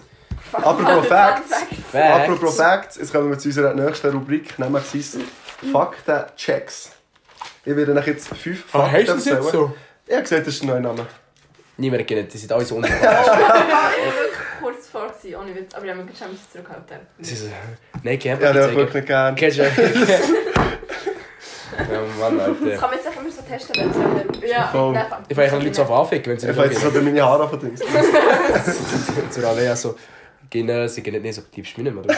Apropos 0.52 1.06
Facts. 1.06 1.50
Facts. 1.92 2.14
Apropos 2.22 2.56
Facts, 2.56 2.96
jetzt 2.96 3.12
kommen 3.12 3.30
wir 3.30 3.38
zu 3.38 3.48
unserer 3.48 3.74
nächsten 3.74 4.10
Rubrik, 4.10 4.58
nämlich 4.58 4.84
sein 4.84 5.22
Faktenchecks. 5.72 6.92
Ich 7.64 7.76
werde 7.76 7.94
euch 7.94 8.06
jetzt 8.06 8.28
fünf 8.28 8.64
Ah, 8.74 8.80
Fakten 8.88 8.96
hast 8.96 9.08
du 9.08 9.14
das 9.14 9.24
jetzt 9.26 9.50
so? 9.52 9.72
Ich 10.06 10.12
habe 10.14 10.22
gesagt, 10.22 10.46
das 10.46 10.54
ist 10.54 10.62
ein 10.62 10.68
neuer 10.68 10.80
Name. 10.80 11.06
Niemand 11.76 12.06
kennt, 12.06 12.32
die 12.32 12.38
sind 12.38 12.52
alle 12.52 12.64
so 12.64 12.76
unsympathisch. 12.76 13.06
Ich 13.10 13.26
war 13.26 13.90
wirklich 14.14 14.38
kurz 14.60 14.86
vor, 14.88 15.08
gewesen, 15.08 15.36
ohne 15.40 15.54
Witz, 15.54 15.74
aber 15.74 15.84
ich 15.84 15.90
habe 15.92 16.02
mich 16.02 16.18
schon 16.18 16.28
zurückgehalten. 16.52 16.98
Sie 17.20 17.34
so, 17.34 17.46
Nein, 18.02 18.18
kennt 18.18 18.42
Ja, 18.42 18.52
man 18.52 18.56
den 18.56 18.62
nicht. 18.62 18.62
habe 18.62 18.70
ich 18.72 18.76
wirklich 18.76 18.94
nicht 18.94 19.06
gern. 19.06 19.34
Kennst 19.36 19.58
du 19.58 19.62
Ja, 21.78 22.00
Mann, 22.18 22.36
Das 22.38 22.48
Alter. 22.48 22.76
kann 22.76 22.90
man 22.90 22.98
jetzt 22.98 23.06
echt 23.06 23.18
immer 23.20 23.30
so 23.30 23.42
testen, 23.42 23.74
wenn 23.76 23.90
es 23.90 23.96
Rubrik 23.96 24.48
Ja. 24.50 24.68
Voll. 24.68 25.00
Ich 25.28 25.36
fange 25.36 25.50
Leute 25.64 25.74
so 25.74 25.82
auf 25.82 25.90
anficken, 25.92 26.32
wenn 26.32 26.38
sie 26.38 26.50
Ich 26.50 26.56
weiß 26.56 26.70
jetzt 26.72 26.82
so 26.82 26.90
durch 26.90 27.04
meine 27.04 27.22
Haare 27.24 27.48
von 27.48 27.58
Dings. 27.60 27.80
Zur 29.30 29.44
Alea 29.48 29.76
so, 29.76 29.94
gehen, 30.50 30.88
sie 30.88 31.02
gehen 31.02 31.22
nicht 31.22 31.34
so, 31.34 31.42
liebst 31.54 31.76
du 31.76 31.82
mich 31.82 31.92
nicht 31.92 32.06
mehr? 32.06 32.16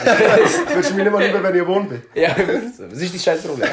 Würdest 0.75 0.91
du 0.91 0.95
mich 0.95 1.05
nicht 1.05 1.13
mal 1.13 1.23
lieber, 1.25 1.43
wenn 1.43 1.55
ich 1.55 1.61
gewohnt 1.61 1.89
bin? 1.91 2.03
ja, 2.15 2.35
was 2.37 2.99
ist 3.01 3.15
die 3.15 3.19
scheiß 3.19 3.49
Rolle? 3.49 3.69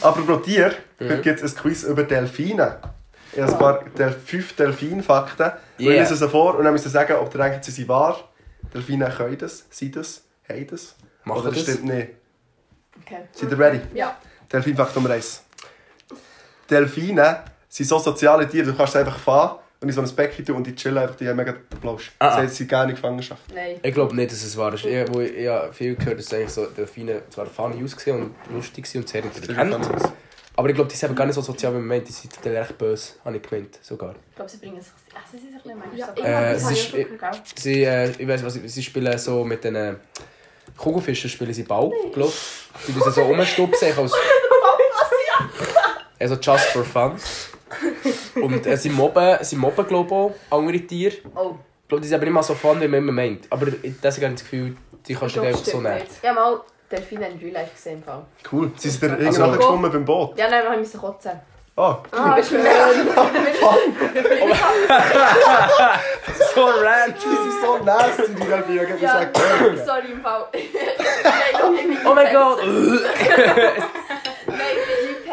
Apropos 0.00 0.42
Tier, 0.44 0.74
Mhm. 0.98 1.08
heute 1.10 1.22
gibt 1.22 1.42
es 1.42 1.54
ein 1.56 1.60
Quiz 1.62 1.82
über 1.84 2.02
Delfine. 2.04 2.78
Ich 3.32 3.40
habe 3.40 3.52
ein 3.52 3.58
paar 3.58 3.84
Del 3.98 4.12
fünf 4.12 4.54
Delfin-Fakten. 4.54 5.52
Ich 5.78 5.86
Yeah. 5.86 6.00
lese 6.02 6.14
sie 6.14 6.28
vor 6.28 6.56
und 6.56 6.64
dann 6.64 6.72
müsst 6.72 6.86
ihr 6.86 6.90
sagen, 6.90 7.14
ob 7.14 7.34
ihr 7.34 7.38
denkt, 7.42 7.64
sie 7.64 7.70
sind 7.72 7.88
wahr. 7.88 8.28
Delfine 8.72 9.08
können 9.10 9.36
das, 9.38 9.64
sind 9.70 9.96
das, 9.96 10.22
haben 10.48 10.66
das. 10.68 10.94
Machen 11.24 11.40
Oder 11.40 11.50
das 11.50 11.64
das? 11.64 11.74
stimmt 11.74 11.92
nicht. 11.94 12.08
Okay. 13.02 13.18
Seid 13.32 13.50
ihr 13.50 13.58
ready? 13.58 13.80
Ja. 13.94 14.16
Delfinfakt 14.52 14.94
Nummer 14.94 15.10
1. 15.10 15.42
Delfine 16.70 17.42
sind 17.68 17.86
so 17.88 17.98
soziale 17.98 18.48
Tiere, 18.48 18.66
du 18.66 18.74
kannst 18.76 18.92
sie 18.92 19.00
einfach 19.00 19.18
fahren 19.18 19.58
und 19.84 19.90
in 19.90 19.94
so 19.94 20.00
ein 20.00 20.16
Becken 20.16 20.46
tun 20.46 20.56
und 20.56 20.66
die 20.66 20.74
chillen 20.74 20.96
einfach, 20.96 21.14
die 21.16 21.28
haben 21.28 21.36
mega 21.36 21.52
den 21.52 21.78
Plausch. 21.78 22.10
Ah. 22.18 22.40
Sie 22.40 22.48
sind 22.48 22.70
gerne 22.70 22.92
in 22.92 22.96
Gefangenschaft. 22.96 23.42
Nein. 23.54 23.78
Ich 23.82 23.92
glaube 23.92 24.16
nicht, 24.16 24.32
dass 24.32 24.42
es 24.42 24.56
wahr 24.56 24.72
ist. 24.72 24.86
Ich, 24.86 25.12
wo 25.12 25.20
ich, 25.20 25.36
ich 25.36 25.46
habe 25.46 25.70
viel 25.74 25.94
gehört, 25.94 26.18
dass 26.18 26.32
eigentlich 26.32 26.48
so 26.48 26.64
Delfine 26.66 27.20
zwar 27.28 27.44
funny 27.44 27.84
ausgesehen 27.84 28.22
und 28.22 28.34
lustig 28.54 28.86
waren 28.94 29.02
und 29.02 29.08
sehr 29.10 29.22
intelligent. 29.24 29.86
Aber 30.56 30.68
ich 30.70 30.74
glaube, 30.74 30.88
die 30.90 30.96
sind 30.96 31.14
gar 31.14 31.26
nicht 31.26 31.34
so 31.34 31.42
sozial, 31.42 31.72
wie 31.74 31.78
man 31.78 31.86
meint. 31.88 32.08
Die 32.08 32.12
sind 32.12 32.32
dann 32.42 32.54
echt 32.54 32.78
böse, 32.78 33.12
habe 33.26 33.36
ich 33.36 33.42
gemeint. 33.42 33.78
Sogar. 33.82 34.14
Ich 34.30 34.36
glaube, 34.36 34.50
sie 34.50 34.56
bringen 34.56 34.80
sich. 34.80 34.92
Ach, 35.14 35.20
sie 35.30 35.36
sind 35.38 35.52
sich 35.52 35.62
nicht 35.64 35.76
manchmal 35.76 35.98
Ja, 35.98 36.14
so. 36.16 36.22
Äh, 36.22 36.34
habe 36.34 36.72
ist- 36.72 36.94
ich. 37.54 37.62
Sie, 37.62 37.84
äh, 37.84 38.10
ich 38.16 38.26
weiss, 38.26 38.42
was, 38.42 38.54
sie 38.54 38.82
spielen 38.82 39.18
so 39.18 39.44
mit 39.44 39.64
den 39.64 39.74
äh, 39.74 39.94
Kugelfischen 40.78 41.28
spielen 41.28 41.52
sie 41.52 41.64
Ball, 41.64 41.90
glaube 42.14 42.30
ich. 42.30 42.86
Die 42.86 42.92
müssen 42.92 43.12
so 43.12 43.22
rumstupsen. 43.22 43.88
ich 43.90 43.98
Als, 43.98 44.12
also 46.20 46.36
just 46.36 46.64
for 46.68 46.84
fun. 46.84 47.16
Und 48.36 48.66
äh, 48.66 48.76
sie 48.76 48.90
mobben, 48.90 49.38
sie 49.42 49.56
mobben 49.56 49.86
glaube 49.86 50.08
ich, 50.08 50.14
auch 50.52 50.58
andere 50.58 50.78
Tiere. 50.80 51.16
Oh. 51.34 51.54
Ich 51.82 51.88
glaube, 51.88 52.00
die 52.02 52.08
sind 52.08 52.16
aber 52.16 52.24
nicht 52.24 52.34
mal 52.34 52.42
so 52.42 52.54
fun, 52.54 52.80
wie 52.80 52.88
man 52.88 52.98
immer 52.98 53.12
meint. 53.12 53.46
Aber 53.50 53.66
das 53.66 53.74
habe 53.76 53.86
ich 53.88 54.00
das 54.32 54.42
Gefühl, 54.42 54.76
die 55.06 55.14
kannst 55.14 55.36
du 55.36 55.42
Ich 55.42 55.48
nicht 55.48 55.64
glaub, 55.64 55.66
einfach 55.66 55.72
so 55.72 55.80
nehmen. 55.80 56.02
Ich 56.22 56.28
habe 56.28 56.34
mal 56.40 56.60
Delfine 56.90 57.28
in 57.28 57.38
Real 57.38 57.52
Life 57.52 57.74
gesehen. 57.74 57.94
im 57.98 58.02
Fall. 58.02 58.24
Cool. 58.50 58.70
Sie 58.76 58.88
sind 58.90 59.02
da 59.02 59.08
Also- 59.14 59.22
irgendwann 59.24 59.56
geschwommen 59.58 59.92
beim 59.92 60.04
Boot. 60.04 60.38
Ja, 60.38 60.48
nein, 60.48 60.62
wir 60.70 60.78
mussten 60.78 60.98
kotzen. 60.98 61.32
Ah, 61.76 61.98
Ah, 62.12 62.36
ist 62.36 62.50
schön. 62.50 62.62
So 66.54 66.66
random! 66.66 67.14
die 67.18 67.50
sind 67.50 67.60
so 67.62 67.84
nasty, 67.84 68.22
die 68.28 68.46
Delfine. 68.46 68.82
Ich 68.84 68.90
habe 68.90 69.00
Ja, 69.00 69.24
gesagt, 69.24 69.38
sorry 69.84 70.08
im 70.12 70.20
Fall. 70.22 70.44
Oh 72.06 72.14
mein 72.14 72.32
Gott! 72.32 72.60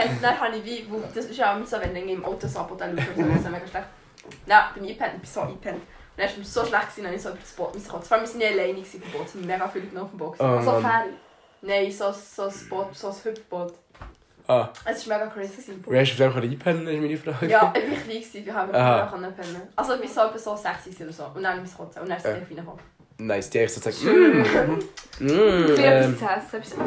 Ich 0.04 0.10
eingepennt, 0.10 0.24
dann 0.24 0.40
habe 0.42 0.56
ich 0.58 0.66
wie, 0.66 0.92
wo- 0.92 1.04
das 1.14 1.26
ist 1.26 1.38
ja 1.38 1.56
immer 1.56 1.66
so, 1.66 1.80
wenn 1.80 1.94
du 1.94 2.02
im 2.02 2.26
Auto 2.26 2.48
so 2.48 2.60
ab 2.60 2.72
und 2.72 2.82
an 2.82 2.98
schaust, 2.98 3.10
das 3.10 3.18
ist 3.18 3.50
mega 3.52 3.68
schlecht. 3.68 3.88
Nein, 4.46 4.64
ich 4.76 4.82
eingepennt, 4.82 5.12
ich 5.16 5.22
bin 5.22 5.30
so 5.32 5.42
eingepennt. 5.42 5.78
Und 5.82 5.84
dann 6.18 6.26
ist 6.28 6.38
mir 6.38 6.44
so 6.44 6.66
schlecht 6.66 6.90
gewesen, 6.90 7.04
dann 7.06 7.14
ich 7.14 7.22
so 7.22 7.30
über 7.30 7.38
das 7.40 7.52
Boot 7.54 7.72
kommen. 7.88 8.04
Vor 8.04 8.12
allem, 8.18 8.24
wir 8.24 8.28
sind 8.28 8.38
nicht 8.40 8.52
alleine 8.52 8.74
gewesen 8.74 9.02
auf 9.04 9.10
dem 9.10 9.12
Boot, 9.12 9.26
es 9.28 9.32
sind 9.34 9.46
mega 9.46 9.68
viele 9.68 9.86
Leute 9.86 10.02
auf 10.02 10.10
dem 10.10 10.18
Boot. 10.18 10.36
Oh 10.40 10.62
So. 10.62 10.72
Ferry. 10.82 11.10
Nein, 11.64 11.92
so, 11.92 12.12
so 12.12 12.44
ein 12.44 12.70
Boot, 12.70 12.96
so 12.96 13.08
ein 13.10 13.16
Hüpfboot. 13.24 13.74
Ah, 14.48 14.70
Es 14.86 15.08
war 15.08 15.18
mega 15.20 15.30
crazy. 15.32 15.52
gewesen. 15.62 15.84
wie 15.88 16.00
hast 16.00 16.18
du 16.18 16.28
auf 16.28 16.34
dem 16.34 16.44
einpennen, 16.52 16.88
ist 16.88 17.00
meine 17.02 17.18
Frage. 17.18 17.48
Ja, 17.48 17.72
ich 17.76 17.84
war 17.84 17.98
klein, 17.98 18.06
gewesen, 18.08 18.46
wir 18.46 18.54
haben 18.54 18.76
Aha. 18.76 19.18
nicht 19.18 19.36
pennen. 19.38 19.62
Also, 19.76 19.92
wir 19.94 20.00
waren 20.02 20.08
so 20.10 20.22
etwa 20.22 20.38
so 20.40 20.56
sechs 20.56 20.84
gewesen 20.86 21.04
oder 21.04 21.14
so. 21.14 21.26
Und 21.36 21.44
dann 21.44 21.60
mussten 21.62 21.78
wir 21.78 21.86
kotzen. 21.86 22.02
Und 22.02 22.10
dann 22.10 22.18
ist 22.18 22.26
Ja. 22.26 22.32
es 22.32 22.38
Delfine 22.40 22.62
gekommen. 22.62 22.80
Die 23.50 23.60
echt 23.60 23.74
so 23.74 23.82
gesagt, 23.82 24.04
mm, 24.04 24.10
mm, 24.10 24.44
Ich 25.20 25.30
will 25.30 25.80
ähm, 25.80 26.16
etwas 26.16 26.50
zu 26.50 26.58
essen. 26.58 26.82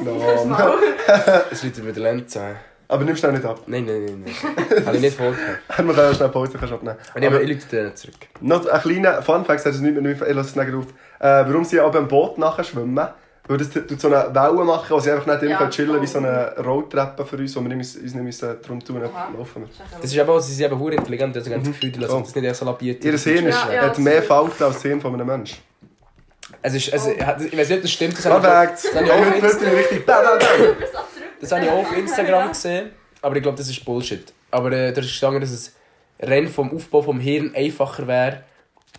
etwas- 0.00 0.44
No. 0.44 0.74
Es 1.50 1.64
über 1.64 1.92
den 1.92 2.02
Lenz. 2.02 2.36
äh. 2.36 2.54
Aber 2.88 3.04
nimmst 3.04 3.24
du 3.24 3.28
auch 3.28 3.32
nicht 3.32 3.44
ab. 3.44 3.60
Nein, 3.66 3.86
nein, 3.86 4.04
nein, 4.04 4.24
nein. 4.26 4.84
Habe 4.86 4.96
ich 4.96 5.02
nicht 5.02 5.16
vorgehabt. 5.16 5.40
Wir 5.68 5.74
können 5.76 5.96
ja 5.96 6.14
schnell 6.14 6.28
Pause 6.28 6.58
kannst 6.58 6.74
abnehmen. 6.74 6.96
Aber 7.14 7.40
ich 7.40 7.48
lüte 7.48 7.66
den 7.84 7.96
zurück. 7.96 8.16
Noch 8.40 8.66
ein 8.66 8.80
kleiner 8.82 9.22
Fun-Fact, 9.22 9.64
das 9.64 9.76
ist 9.76 9.80
nicht 9.80 9.98
mehr, 9.98 10.12
ich 10.12 10.20
lasse 10.20 10.50
es 10.50 10.56
nicht 10.56 10.74
auf. 10.74 10.84
Äh, 11.18 11.46
warum 11.48 11.64
sie 11.64 11.80
aber 11.80 11.98
im 12.00 12.08
Boot 12.08 12.36
nachher 12.36 12.64
schwimmen? 12.64 13.08
Weil 13.48 13.58
das 13.58 13.70
tut 13.70 14.00
so 14.00 14.06
eine 14.06 14.32
Welle 14.34 14.64
machen, 14.64 14.86
wo 14.90 15.00
sie 15.00 15.10
einfach 15.10 15.26
nicht 15.26 15.42
immer 15.42 15.60
Ja, 15.62 15.68
chillen 15.68 16.00
wie 16.00 16.06
so 16.06 16.18
eine 16.18 16.54
Rolltreppe 16.64 17.26
für 17.26 17.36
uns, 17.36 17.56
wo 17.56 17.60
wir 17.60 17.74
müssen- 17.74 18.00
uns 18.02 18.14
nicht 18.14 18.22
müssen 18.24 18.62
drum 18.62 18.82
tun 18.84 19.02
laufen. 19.36 19.68
Das 20.00 20.12
ist 20.12 20.20
auch, 20.20 20.38
sie 20.40 20.54
sind 20.54 20.66
eben 20.66 20.78
hure 20.78 20.94
intelligent, 20.94 21.36
also 21.36 21.50
ganz 21.50 21.66
Gefühl, 21.66 21.90
die 21.90 21.98
lassen 21.98 22.22
das 22.22 22.34
nicht 22.34 22.44
erst 22.44 22.60
so 22.60 22.66
labiert. 22.66 23.04
Ihr 23.04 23.18
Hirn 23.18 23.46
ist, 23.46 23.58
Ja, 23.64 23.72
ja, 23.72 23.82
hat 23.82 23.98
mehr. 23.98 24.22
Falten 24.22 24.62
als 24.62 24.74
das 24.74 24.82
Hirn 24.82 25.00
von 25.00 25.12
einem 25.14 25.26
Menschen. 25.26 25.58
Es 26.60 26.74
ist, 26.74 26.92
also, 26.92 27.10
ich 27.10 27.18
weiß 27.20 27.68
nicht, 27.68 27.72
ob 27.78 27.82
das 27.82 27.90
stimmt, 27.90 28.12
das 28.16 28.24
ich, 28.24 28.30
Fact! 28.30 28.84
Das 28.84 28.94
habe 28.94 29.04
ich 29.06 29.10
auf 29.10 29.18
heute 29.26 29.42
wird 29.42 29.52
Insta- 29.54 29.76
richtig 29.76 30.06
bam, 30.06 30.24
bam, 30.24 30.38
bam. 30.38 30.76
das 31.40 31.52
habe 31.52 31.64
ich 31.64 31.70
auch 31.70 31.78
auf 31.78 31.96
Instagram 31.96 32.48
gesehen, 32.52 32.90
aber 33.22 33.36
ich 33.36 33.42
glaube, 33.42 33.58
das 33.58 33.68
ist 33.68 33.84
Bullshit. 33.84 34.32
Aber 34.50 34.70
äh, 34.70 34.92
da 34.92 35.00
ist 35.00 35.06
gestanden, 35.08 35.40
dass 35.40 35.50
es 35.50 35.72
rein 36.20 36.46
vom 36.48 36.72
Aufbau 36.76 37.02
vom 37.02 37.18
Hirn 37.18 37.52
einfacher 37.56 38.06
wäre, 38.06 38.44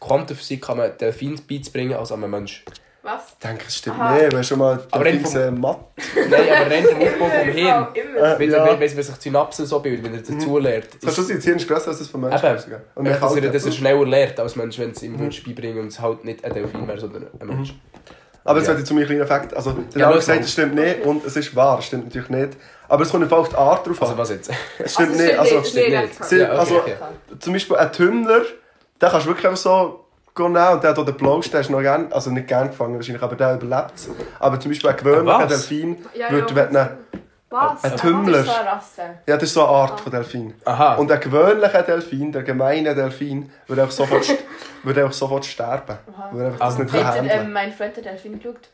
Quantenphysik 0.01 0.61
kann 0.65 0.77
man 0.77 0.97
Delfinen 0.97 1.39
beizubringen 1.47 1.93
als 1.93 2.11
einem 2.11 2.29
Mensch. 2.29 2.65
Was? 3.05 3.33
Ich 3.33 3.45
denke, 3.47 3.65
es 3.67 3.75
stimmt 3.77 3.99
Aha. 3.99 4.15
nicht. 4.15 4.31
Du 4.31 4.37
hast 4.37 4.47
schon 4.47 4.59
mal 4.59 4.79
Aber 4.89 5.03
den 5.03 5.17
rein 5.17 5.25
vom- 5.25 5.59
Matt. 5.59 5.77
Nein, 6.15 6.33
aber 6.33 6.71
rein 6.71 6.83
vom 6.85 7.01
Aufbau 7.01 7.25
vom 7.25 7.49
Hirn. 7.51 7.87
Immer. 7.93 8.33
Äh, 8.35 8.39
Wenn, 8.39 8.51
ja. 8.51 8.65
wenn, 8.65 8.79
wenn 8.79 8.89
sich 9.03 9.15
die 9.15 9.21
Synapsen 9.23 9.65
so 9.65 9.79
bilden, 9.81 10.05
wenn 10.05 10.13
er 10.15 10.21
dazu 10.21 10.57
lernt. 10.57 10.87
Kannst 11.01 11.17
du 11.17 11.21
sein, 11.21 11.35
das 11.35 11.45
Hirn 11.45 11.57
ist 11.57 11.67
grösser 11.67 11.89
als 11.89 11.99
das 11.99 12.07
von 12.07 12.21
Menschen. 12.21 12.45
Eben. 12.45 12.71
Ja, 12.71 12.77
Und 12.95 13.03
mehr 13.03 13.17
dass, 13.19 13.35
er, 13.35 13.51
dass 13.51 13.65
er 13.65 13.71
schneller 13.73 14.05
lernt 14.05 14.39
als 14.39 14.55
Mensch, 14.55 14.79
wenn 14.79 14.91
es 14.91 15.03
ihm 15.03 15.13
mhm. 15.17 15.29
beibringen 15.45 15.79
und 15.81 15.87
es 15.87 15.99
halt 15.99 16.23
nicht 16.23 16.45
ein 16.45 16.53
Delfin 16.53 16.87
wäre, 16.87 16.99
sondern 16.99 17.27
ein 17.39 17.47
Mensch. 17.47 17.73
Aber 18.45 18.59
jetzt 18.59 18.67
Ja. 18.67 18.73
ja. 18.73 18.79
ich 18.79 18.85
zu 18.85 18.93
meinem 18.93 19.05
kleinen 19.05 19.27
Fakt. 19.27 19.53
Also, 19.53 19.71
der 19.71 19.99
Ja, 20.01 20.07
hat 20.07 20.15
los, 20.15 20.25
gesagt, 20.25 20.43
es 20.45 20.51
stimmt 20.53 20.75
nicht 20.75 21.05
und 21.05 21.25
es 21.25 21.35
ist 21.35 21.55
wahr, 21.55 21.79
es 21.79 21.85
stimmt 21.85 22.05
natürlich 22.05 22.29
nicht. 22.29 22.57
Aber 22.87 23.03
es 23.03 23.09
kommt 23.09 23.23
einfach 23.23 23.37
auf 23.37 23.49
die 23.49 23.55
Art 23.55 23.85
drauf 23.87 24.01
an. 24.01 24.07
Also 24.09 24.17
was 24.17 24.29
jetzt? 24.29 24.49
es 24.79 24.93
stimmt 24.93 25.11
Also, 25.11 25.23
nicht. 25.23 25.39
Also, 25.39 25.49
stimmt 25.63 25.67
Stimmt 25.67 25.89
nicht. 25.89 26.01
nicht. 26.19 26.23
Sie- 26.25 26.37
Ja, 26.37 26.45
okay, 26.51 26.57
also- 26.59 26.75
okay. 26.77 26.95
zum 27.39 27.53
Beispiel 27.53 27.75
ein 27.75 27.91
Tümmler, 27.91 28.39
den 29.01 29.09
kannst 29.09 29.25
du 29.25 29.29
wirklich 29.29 29.45
einfach 29.47 29.57
so 29.61 30.02
nehmen 30.37 30.55
und 30.73 30.83
der 30.83 30.89
hat 30.91 30.99
auch 30.99 31.05
den 31.05 31.15
Blausch, 31.15 31.49
der 31.51 31.61
ist 31.61 31.69
noch 31.69 31.81
gern, 31.81 32.11
also 32.11 32.31
nicht 32.31 32.47
gern 32.47 32.67
gefangen 32.69 32.95
wahrscheinlich, 32.95 33.21
aber 33.23 33.35
der 33.35 33.55
überlebt 33.55 33.91
es. 33.95 34.09
Aber 34.39 34.59
zum 34.59 34.71
Beispiel 34.71 34.89
ein 34.89 34.97
gewöhnlicher? 34.97 35.47
Delfin 35.47 35.97
Ja, 36.15 36.31
würde, 36.31 36.49
ja. 36.49 36.55
wenn 36.55 36.75
er- 36.75 36.97
Was? 37.49 37.83
Ein 37.83 37.91
Das 37.91 38.01
Tümmler. 38.01 38.39
ist 38.39 38.45
so 38.47 38.51
eine 38.51 38.67
Rasse. 38.71 39.01
ja, 39.27 39.35
das 39.35 39.43
ist 39.43 39.53
so 39.53 39.61
eine 39.61 39.69
Art 39.69 39.99
von 39.99 40.11
Delfin. 40.11 40.55
Aha. 40.65 40.95
Und 40.95 41.11
ein 41.11 41.19
gewöhnlicher 41.19 41.83
Delfin, 41.83 42.31
der 42.31 42.41
gemeine 42.41 42.95
Delfin, 42.95 43.51
würde 43.67 43.83
auch 43.83 43.91
sofort, 43.91 44.25
würde 44.83 45.05
auch 45.05 45.11
sofort 45.11 45.45
sterben. 45.45 45.97
Aha. 46.17 46.31
Er 46.35 46.45
einfach 46.47 46.59
das 46.59 46.75
Ah. 46.79 46.81
nicht 46.83 46.93
Hat 46.93 47.15
handeln. 47.19 47.53
mein 47.53 47.71
Freund 47.71 47.95
der 47.95 48.03
Delfin 48.03 48.39
geschaut? 48.39 48.69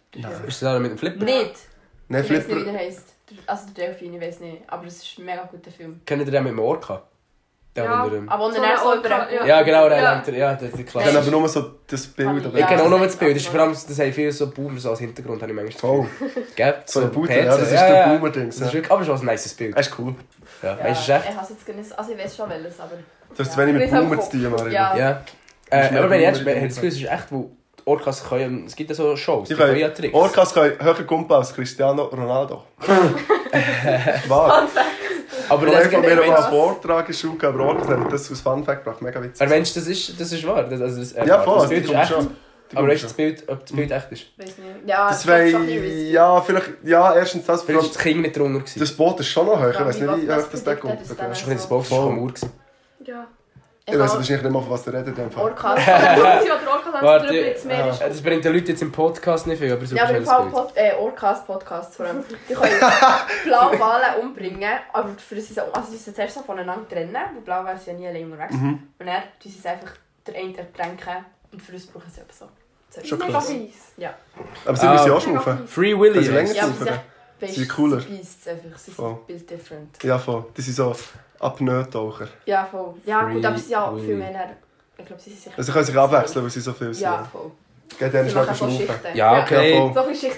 ist 0.47 0.61
das 0.61 0.79
mit 0.79 0.91
dem 0.91 0.97
Flipper? 0.97 1.25
Nicht. 1.25 1.55
Nein, 2.07 2.23
Ich 2.23 2.29
weiß 2.31 2.37
nicht, 2.37 2.47
wie 2.47 2.53
Flipper. 2.53 2.71
der 2.71 2.79
heisst. 2.79 3.13
Also 3.45 3.65
der 3.75 3.87
Delfin, 3.87 4.13
ich 4.13 4.21
weiß 4.21 4.39
nicht. 4.39 4.61
Aber 4.67 4.87
es 4.87 5.03
ist 5.03 5.19
ein 5.19 5.25
mega 5.25 5.43
guter 5.43 5.71
Film. 5.71 5.99
Kennt 6.05 6.25
ihr 6.25 6.31
den 6.31 6.43
mit 6.43 6.53
dem 6.53 6.59
Orca? 6.59 7.03
Der 7.75 7.83
Ja. 7.83 8.03
unter 8.03 8.15
dem- 8.15 8.27
Aber 8.29 8.45
und 8.47 8.53
So 8.55 8.59
so 8.59 8.63
ja. 8.65 9.45
Ja, 9.45 9.61
genau, 9.61 9.87
der 9.89 9.97
Ja. 9.99 10.23
Ja, 10.31 10.53
das 10.55 10.63
ist 10.63 10.77
die 10.77 10.81
Ich 10.81 10.87
Klasse. 10.87 11.07
kenne 11.07 11.19
aber 11.19 11.31
nur 11.31 11.47
so 11.47 11.65
das 11.87 12.07
Bild. 12.07 12.27
Kann 12.27 12.45
Aber 12.45 12.57
Ich 12.59 12.67
kenne 12.67 12.83
auch 12.83 12.89
nur 12.89 12.99
das 12.99 13.09
ist 13.13 13.19
Bild. 13.19 13.35
Das, 13.35 13.43
ist 13.43 13.47
auch 13.49 13.51
vor 13.53 13.61
allem, 13.61 13.71
das 13.73 13.99
haben 13.99 14.13
viele 14.13 14.31
so 14.31 14.49
Boomer 14.49 14.79
so 14.79 14.89
als 14.89 14.99
Hintergrund, 14.99 15.41
habe 15.41 15.51
ich 15.51 15.55
manchmal 15.55 15.91
Oh, 15.91 16.05
Gell? 16.55 16.75
so 16.85 17.01
ein 17.01 17.11
Boomer, 17.11 17.31
ja, 17.31 17.45
das 17.45 17.61
ist 17.61 17.71
ja, 17.73 17.87
der 17.87 18.21
ist 18.47 18.59
Ja. 18.59 18.73
wirklich, 18.73 18.91
aber 18.91 19.05
schon 19.05 19.19
ein 19.19 19.25
nices 19.25 19.53
Bild. 19.53 19.77
Das 19.77 19.87
ist 19.87 19.99
cool. 19.99 20.15
Ja, 20.63 20.77
Ja, 20.77 20.83
weißt 20.83 21.07
du, 21.07 21.11
echt? 21.13 21.25
ich 21.29 21.37
hasse 21.37 21.53
jetzt 21.53 21.65
gar 21.65 21.73
nicht. 21.75 21.97
Also 21.99 22.11
ich 22.11 22.17
weiß 22.17 22.35
schon 22.35 22.49
welches, 22.49 22.79
aber... 22.79 22.91
Du 22.95 23.39
hast 23.39 23.47
Ja. 23.47 23.53
zu 23.53 23.57
wenig 23.59 23.73
mit 23.75 23.91
Boomer 23.91 24.19
zu 24.21 24.31
tun, 24.31 24.49
Mario. 24.51 24.67
Ja. 24.71 24.97
Ja. 24.97 25.21
Äh, 25.69 25.97
aber 25.97 26.09
wenn 26.09 26.19
ich 26.21 26.25
jetzt, 26.25 26.39
das 26.45 26.75
Gefühl, 26.75 26.89
es 26.89 26.95
ist 26.95 27.03
echt, 27.05 27.25
wo 27.31 27.51
Orcas 27.85 28.27
können, 28.27 28.65
es 28.65 28.75
gibt 28.75 28.89
ja 28.89 28.95
so 28.95 29.15
Shows, 29.15 29.47
die 29.47 29.53
können 29.55 29.75
ja 29.77 29.89
Tricks. 29.89 30.13
Orcas 30.13 30.53
können 30.53 30.73
höher 30.81 31.03
kumpen 31.05 31.35
als 31.35 31.53
Cristiano 31.53 32.03
Ronaldo. 32.05 32.63
Wahr. 34.27 34.67
Aber 35.49 35.67
habe 35.67 35.89
von 35.89 36.01
mir 36.01 36.15
nicht. 36.15 36.23
einen 36.29 36.43
Vortrag 36.49 36.99
in 37.01 37.05
der 37.07 37.13
Schule 37.13 37.37
gehabt, 37.37 37.55
aber 37.55 37.65
Orcas 37.67 37.87
hat 37.87 38.13
das 38.13 38.29
als 38.29 38.41
Fun 38.41 38.63
Fact 38.63 38.83
gebracht. 38.83 39.01
Mega 39.01 39.21
witzig. 39.21 39.41
Aber 39.41 39.49
Mensch, 39.49 39.73
das 39.73 39.87
ist, 39.87 40.19
das 40.19 40.31
ist 40.31 40.45
wahr. 40.47 40.63
Das, 40.63 40.81
also 40.81 40.99
das, 40.99 41.11
äh, 41.13 41.25
Ja, 41.27 41.41
voll. 41.41 41.59
Das 41.59 41.69
Bild 41.69 41.83
ist 41.83 41.87
kommt 41.89 41.99
echt. 42.01 42.11
schon. 42.11 42.27
Aber 42.75 42.87
weißt 42.87 43.01
du, 43.01 43.07
das 43.07 43.13
Bild, 43.13 43.43
ob 43.49 43.61
das 43.65 43.71
Bild 43.75 43.91
echt 43.91 44.11
ist? 44.11 44.25
Weiß 44.37 44.45
nicht. 44.47 44.59
Ja, 44.85 45.09
Das 45.09 45.21
ich 45.21 45.25
glaub 45.25 45.37
wäre... 45.39 45.49
schon 45.51 45.61
ein 45.61 45.67
bisschen 45.81 46.11
Ja, 46.11 46.41
vielleicht... 46.41 46.69
Ja, 46.83 47.15
erstens 47.15 47.45
das. 47.45 47.63
Vielleicht 47.63 47.81
war 47.83 47.87
Das, 47.89 47.97
Kind 47.97 48.21
nicht 48.21 48.37
drunter. 48.37 48.59
gewesen. 48.59 48.79
das 48.79 48.91
Boot 48.91 49.19
ist 49.19 49.27
schon 49.27 49.47
noch 49.47 49.59
höher. 49.59 49.71
Ich 49.71 49.79
weiß 49.79 49.99
nicht, 50.01 50.07
wie 50.27 50.31
hoch 50.31 50.43
das 50.51 50.63
da 50.63 50.75
predicted 50.75 50.79
kommt. 50.81 51.01
ist 51.01 51.11
Ich 51.11 51.17
dann 51.17 51.29
Das 51.29 51.37
ist 51.39 51.43
schon 51.43 51.53
das 51.53 51.67
Boot 51.67 51.85
so. 51.87 51.95
von 51.95 52.15
Mauer. 52.15 52.27
gewesen. 52.27 52.51
Ja. 53.05 53.27
Weiß 53.97 54.15
wahrscheinlich 54.15 54.43
nicht 54.43 54.51
mal, 54.51 54.61
von 54.61 54.69
was 54.71 54.85
ihr 54.87 54.93
redet. 54.93 55.37
Orcas. 55.37 55.87
Warte, 57.01 57.33
jetzt 57.33 57.65
mehr 57.65 57.89
ist. 57.89 58.01
Das 58.01 58.21
bringt 58.21 58.43
den 58.43 58.53
Leuten 58.53 58.67
jetzt 58.67 58.81
im 58.81 58.91
Podcast 58.91 59.47
nicht 59.47 59.59
viel, 59.59 59.71
aber 59.71 59.85
so 59.85 59.95
Ja, 59.95 60.03
aber 60.03 60.17
im 60.17 60.25
das 60.25 60.33
Fall. 60.33 60.45
Pod 60.47 60.71
äh, 60.75 60.93
Orcas 60.99 61.45
Podcasts 61.45 61.95
vor 61.95 62.05
allem. 62.07 62.23
Die 62.49 62.53
können 62.53 62.71
Blauwale 63.45 64.19
umbringen, 64.21 64.79
aber 64.93 65.09
für 65.17 65.35
das 65.35 65.47
sie 65.47 65.53
so, 65.53 65.61
also 65.71 65.91
sie 65.91 65.97
sind 65.97 66.15
zuerst 66.15 66.35
so 66.35 66.41
voneinander 66.41 66.87
trennen, 66.87 67.13
weil 67.13 67.41
Blauwale 67.43 67.77
sind 67.79 67.99
ja 67.99 68.11
nie 68.11 68.17
allein 68.17 68.31
unterwegs. 68.31 68.53
Mhm. 68.53 68.79
Und 68.99 69.05
dann 69.05 69.23
tun 69.41 69.51
sie 69.51 69.59
es 69.59 69.65
einfach 69.65 69.91
der 70.27 70.35
eine 70.35 70.57
ertränken 70.57 71.25
und 71.51 71.61
für 71.61 71.71
das 71.71 71.85
brauchen 71.87 72.11
sie 72.13 72.21
aber 72.21 72.33
so. 72.33 72.45
so. 72.89 73.05
Schon 73.07 73.19
Mega 73.19 73.39
fies. 73.39 73.93
Aber 74.65 74.75
sie 74.77 74.87
müssen 74.87 75.07
ja 75.07 75.13
auch 75.13 75.21
schnaufen. 75.21 75.67
Free 75.67 75.97
Willy. 75.97 76.23
sie 76.23 76.31
länger 76.31 76.51
Ja, 76.53 76.63
Schnaufen. 76.63 76.85
sind 76.87 76.99
Sie 77.41 77.47
sind 77.47 77.69
cooler. 77.69 77.99
Sie 78.01 78.17
beißt 78.17 78.47
einfach, 78.49 78.77
sie 78.77 78.91
sind 78.91 79.27
build 79.27 79.49
different. 79.49 80.03
Ja, 80.03 80.17
voll. 80.19 80.45
Die 80.57 80.61
sind 80.61 80.75
so 80.75 80.93
Apnoe-Taucher. 81.39 82.27
Ja, 82.45 82.67
voll. 82.69 82.93
Ja, 83.05 83.23
Free 83.25 83.33
gut, 83.33 83.45
aber 83.45 83.55
sie 83.57 83.61
sind 83.63 83.71
ja 83.71 83.93
Willy. 83.93 84.05
viel 84.05 84.15
mehr... 84.17 84.33
dann- 84.33 84.49
Ich 84.97 85.05
glaube, 85.05 85.21
sie 85.21 85.29
sind 85.29 85.39
sicher... 85.41 85.53
Also 85.57 85.67
sie 85.67 85.73
können 85.73 85.85
sich 85.85 85.97
abwechseln, 85.97 86.43
weil 86.43 86.51
sie 86.51 86.61
so 86.61 86.73
viel 86.73 86.93
sind. 86.93 87.03
Ja, 87.03 87.23
voll. 87.31 87.51
Geht 87.97 88.13
dann 88.13 88.29
schnell 88.29 88.55
schnaufen. 88.55 88.87
Ja, 89.13 89.41
okay. 89.41 89.77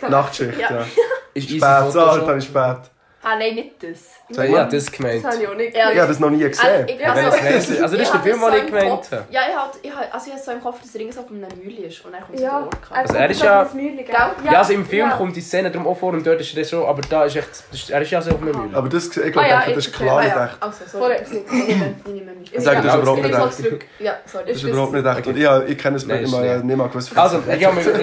Ja, 0.01 0.09
Nachtschicht, 0.09 0.59
Ja. 0.59 0.71
ja. 0.71 0.85
Ist 1.33 1.49
easy 1.49 1.57
Spät, 1.59 1.91
so, 1.91 1.99
Photoshop. 1.99 2.27
habe 2.27 2.37
ich 2.37 2.45
spät. 2.45 2.77
Ah, 3.23 3.35
nein, 3.37 3.53
nicht 3.53 3.83
das. 3.83 3.99
So, 4.35 4.41
ich 4.41 4.55
hab 4.57 4.69
das 4.71 4.91
gemeint. 4.91 5.23
Das 5.23 5.33
habe 5.35 5.43
ich 5.43 5.49
auch 5.49 5.55
nicht. 5.55 5.77
Ja, 5.77 5.91
Ich 5.91 5.97
habe 5.99 6.07
das 6.07 6.19
noch 6.19 6.29
nie 6.31 6.39
gesehen. 6.39 6.87
ich, 6.87 6.99
Ja, 6.99 7.15
wenn 7.15 7.25
es 7.27 7.33
weiss 7.33 7.69
ist- 7.69 7.81
also 7.83 7.95
das 7.97 8.05
ist 8.07 8.13
der 8.15 8.21
Film, 8.21 8.41
das 8.41 8.49
den 8.51 8.59
ich 8.59 8.65
gemeint 8.65 8.89
habe. 9.11 9.23
Ja, 9.29 9.41
ich 9.49 9.55
habe 9.55 9.71
ich 9.81 9.91
hab, 9.95 10.13
also 10.15 10.27
ich 10.27 10.33
hab 10.33 10.39
so 10.43 10.51
im 10.51 10.61
Kopf, 10.61 10.81
dass 10.81 10.95
er 10.95 11.01
irgend 11.01 11.13
so 11.13 11.21
auf 11.21 11.29
einem 11.29 11.41
Mühle 11.63 11.85
ist 11.87 12.03
und 12.03 12.13
dann 12.13 12.21
kommt 12.23 12.37
so 12.39 12.43
Ja, 12.43 12.59
Orca. 12.63 12.95
Also 12.95 13.13
er 13.15 13.29
ist 13.29 13.43
ja- 13.43 13.63
Gell? 13.63 14.05
Ja, 14.45 14.51
also 14.59 14.73
im 14.73 14.85
Film 14.85 15.09
ja. 15.09 15.15
kommt 15.17 15.35
die 15.35 15.41
Szene 15.41 15.69
drum 15.69 15.85
auch 15.85 15.97
vor 15.97 16.13
und 16.13 16.25
dort 16.25 16.41
ist 16.41 16.57
er 16.57 16.65
so, 16.65 16.87
aber 16.87 17.01
da 17.07 17.25
ist 17.25 17.35
echt, 17.35 17.49
das 17.51 17.79
ist, 17.79 17.89
er 17.91 18.01
ist 18.01 18.09
ja 18.11 18.21
so 18.21 18.31
auf 18.31 18.41
einer 18.41 18.57
Mühle. 18.57 18.75
Aber 18.75 18.89
das, 18.89 19.05
ich 19.05 19.13
glaube, 19.13 19.39
Ah 19.41 19.47
ja, 19.47 19.59
das 19.59 19.67
ich 19.69 19.77
ist 19.77 19.93
klar 19.93 20.17
Ah, 20.17 20.23
nicht 20.23 20.35
ja. 20.35 20.45
echt. 20.45 20.57
Also, 20.63 20.77
Vorher 20.97 21.25
sorry. 21.25 21.37
ist 21.37 21.45
es 21.45 21.51
nicht. 21.51 21.67
Ich 21.69 21.77
nehme 21.77 22.31
ich 22.31 22.39
mich. 22.39 22.53
Ich 22.55 22.59
sage 22.63 22.77
das 22.77 22.85
Ja, 22.85 22.97
überhaupt 22.99 23.19
Ich 23.19 23.25
nicht 23.27 23.37
echt. 23.37 23.59
es. 23.99 24.03
Ja, 24.05 24.13
sorry. 24.25 24.45
Das 24.47 24.57
ist 24.57 24.63
überhaupt 24.63 24.93
nicht 24.93 25.05
echt. 25.05 25.27
Und 25.27 25.37
ich, 25.37 25.71
ich 25.71 25.77
kenne 25.77 25.93
das 25.97 26.07
Bild 26.07 26.27
immer 26.27 26.41
nicht. 26.63 26.77
mal 26.77 26.87
gewusst. 26.87 27.17
Also, 27.17 27.43
ich 27.47 27.59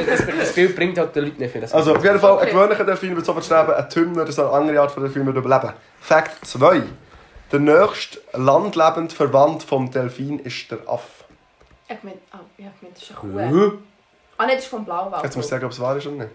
das, 0.07 0.27
das 0.41 0.53
Bild 0.53 0.77
bringt 0.77 0.97
halt 0.99 1.17
den 1.17 1.25
Leuten 1.25 1.39
nicht 1.43 1.51
viel. 1.53 1.61
Das 1.61 1.75
Also, 1.75 1.97
auf 1.97 2.05
jeden 2.05 2.21
Fall, 2.21 2.39
ein 2.39 2.47
gewöhnlicher 2.49 2.85
Delfin 2.85 3.17
wird 3.17 3.27
sofort 3.27 3.45
sterben, 3.45 3.73
ein 3.75 3.89
Tümner, 3.91 4.21
das 4.21 4.31
ist 4.31 4.39
eine 4.39 4.51
andere 4.51 4.81
Art 4.81 4.91
von 4.93 5.08
Delfin, 5.13 5.27
überleben. 5.29 5.73
Fakt 6.01 6.45
2. 6.47 6.83
Der 7.51 7.61
nächste 7.61 8.21
landlebende 8.35 9.15
Verwandt 9.15 9.63
vom 9.63 9.91
Delfin 9.91 10.39
ist 10.41 10.71
der 10.71 10.79
Affe. 10.87 11.25
Ich 11.89 12.03
meine, 12.03 12.19
ah, 12.33 12.41
ich 12.57 12.65
hab 12.67 12.79
gemeint, 12.79 12.97
das 12.97 13.03
ist 13.05 13.11
eine 13.23 13.51
Kuh. 13.51 13.73
Ah, 14.37 14.47
nein, 14.47 14.57
das 14.57 14.65
ist 14.65 14.71
vom 14.71 14.85
Blauwal. 14.85 15.23
Jetzt 15.23 15.37
muss 15.37 15.47
ich 15.47 15.51
sagen, 15.51 15.65
ob 15.65 15.73
es 15.73 15.81
wahr 15.81 15.97
ist 15.97 16.07
oder 16.07 16.17
nicht. 16.17 16.31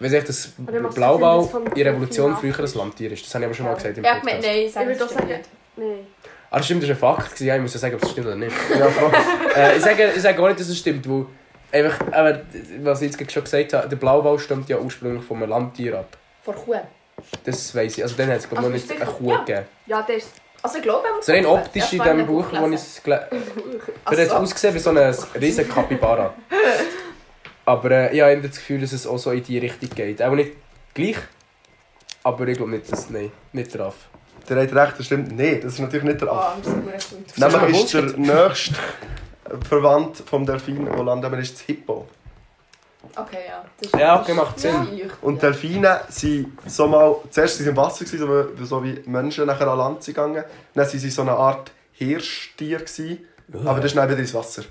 Weiss 0.00 0.12
ich, 0.12 0.24
dass 0.24 0.48
Blauwal 0.94 1.48
in 1.74 1.82
Revolution 1.86 2.32
Delfin 2.32 2.52
früher 2.52 2.58
ein 2.60 2.64
ist? 2.64 2.74
Landtier 2.74 3.12
ist. 3.12 3.24
Das 3.26 3.34
habe 3.34 3.44
ich 3.44 3.46
aber 3.48 3.54
schon 3.54 3.66
mal 3.66 3.74
gesagt 3.74 3.98
im 3.98 4.04
Ja, 4.04 4.16
ich 4.16 4.22
meine, 4.24 4.38
Podcast. 4.38 4.74
nein, 4.76 4.82
Ich 4.82 4.88
würde 4.88 4.98
das 4.98 5.14
sagen. 5.14 5.26
nicht. 5.28 5.48
Nein. 5.76 6.06
Ah, 6.50 6.56
das 6.56 6.64
stimmt, 6.66 6.82
das 6.82 7.00
war 7.00 7.10
ein 7.12 7.16
Fakt. 7.16 7.40
Ja, 7.40 7.56
ich 7.56 7.62
muss 7.62 7.74
ja 7.74 7.80
sagen, 7.80 7.94
ob 7.96 8.02
es 8.02 8.10
stimmt 8.10 8.26
oder 8.26 8.36
nicht. 8.36 8.56
Ja, 8.78 8.86
äh, 9.56 9.76
ich, 9.76 9.82
sage, 9.82 10.12
ich 10.16 10.22
sage 10.22 10.42
auch 10.42 10.48
nicht, 10.48 10.60
dass 10.60 10.68
es 10.68 10.78
stimmt, 10.78 11.08
weil 11.08 11.26
einfach, 11.72 12.00
aber, 12.12 12.40
was 12.82 13.02
ich 13.02 13.06
jetzt 13.08 13.18
gerade 13.18 13.30
schon 13.30 13.44
gesagt 13.44 13.72
habe, 13.72 13.88
der 13.88 13.96
Blauwal 13.96 14.38
stammt 14.38 14.68
ja 14.68 14.78
ursprünglich 14.78 15.24
von 15.24 15.36
einem 15.38 15.50
Landtier 15.50 15.98
ab. 15.98 16.16
Vor 16.42 16.54
Kuh. 16.54 16.76
Das 17.44 17.74
weiss 17.74 17.98
ich. 17.98 18.02
Also 18.04 18.16
dann 18.16 18.28
hat 18.30 18.38
es 18.38 18.48
glaub 18.48 18.60
ich, 18.60 18.66
noch 18.66 18.72
Also, 18.74 18.86
nicht 18.86 19.00
eine 19.02 19.10
ist 19.10 19.16
Kuh 19.18 19.30
ja. 19.30 19.38
gegeben. 19.38 19.66
Ja, 19.86 20.02
der 20.02 20.16
ist. 20.16 20.30
Also 20.62 20.76
ich 20.78 20.82
glaube, 20.82 21.06
er 21.06 21.14
muss 21.14 21.26
So 21.26 21.32
rein 21.32 21.46
optisch 21.46 21.92
in 21.92 21.98
dem 22.02 22.18
das 22.18 22.26
Buch, 22.26 22.46
wo 22.52 22.56
in 22.66 22.72
ich 22.72 22.80
dem 22.80 22.86
es 22.86 23.02
gelesen 23.02 23.24
habe, 24.04 24.16
hat 24.16 24.18
es 24.18 24.28
so. 24.30 24.34
ausgesehen 24.36 24.74
wie 24.74 24.78
so 24.78 24.90
ein 24.90 25.14
riesen 25.40 25.68
Kapibara. 25.68 26.34
Aber 27.66 27.90
äh, 27.90 28.14
ich 28.14 28.20
habe 28.22 28.40
das 28.48 28.56
Gefühl, 28.56 28.80
dass 28.80 28.92
es 28.92 29.06
auch 29.06 29.18
so 29.18 29.30
in 29.30 29.42
die 29.42 29.58
Richtung 29.58 29.90
geht. 29.90 30.22
Auch 30.22 30.32
nicht 30.34 30.52
gleich, 30.92 31.16
aber 32.22 32.46
ich 32.46 32.56
glaube 32.58 32.72
nicht, 32.72 32.90
dass... 32.92 33.08
Nein, 33.10 33.32
nicht 33.52 33.76
drauf. 33.76 33.94
Der 34.48 34.62
hat 34.62 34.74
recht, 34.74 34.98
das 34.98 35.06
stimmt. 35.06 35.34
Nein, 35.36 35.60
das 35.62 35.74
ist 35.74 35.80
natürlich 35.80 36.04
nicht 36.04 36.20
der 36.20 36.30
Oh, 36.30 36.36
Affe. 36.36 36.70
mal 36.70 37.60
Nämlich 37.70 37.84
ist 37.84 37.94
der 37.94 38.02
nächste 38.18 38.74
Verwandt 39.66 40.22
vom 40.28 40.44
Delfin, 40.44 40.84
der 40.84 41.02
landlebend 41.02 41.42
ist, 41.42 41.54
das 41.54 41.60
Hippo. 41.62 42.06
Okay, 43.16 43.38
ja. 43.48 43.64
Das 43.80 43.86
ist, 43.92 43.98
Ja, 43.98 44.12
das 44.16 44.22
okay, 44.22 44.32
ist- 44.32 44.36
macht 44.38 44.60
Sinn. 44.60 44.96
Ja. 44.96 45.06
Und 45.22 45.42
Delfine 45.42 46.00
sind 46.08 46.52
so 46.66 46.86
mal, 46.86 47.16
zuerst 47.30 47.56
sind 47.56 47.64
sie 47.64 47.70
im 47.70 47.76
Wasser, 47.76 48.04
gewesen, 48.04 48.18
so 48.18 48.28
wie, 48.60 48.64
so 48.64 48.84
wie 48.84 49.02
Menschen 49.10 49.46
nachher 49.46 49.68
an 49.68 49.78
Land 49.78 50.02
sind 50.02 50.14
gegangen. 50.14 50.44
Dann 50.74 50.84
waren 50.86 50.98
sie 50.98 51.10
so 51.10 51.22
eine 51.22 51.32
Art 51.32 51.70
Hirschtier. 51.92 52.78
Gewesen, 52.78 53.18
aber 53.64 53.76
das 53.76 53.86
ist 53.86 53.96
dann 53.96 54.08
wieder 54.08 54.18
ins 54.18 54.34
Wasser. 54.34 54.62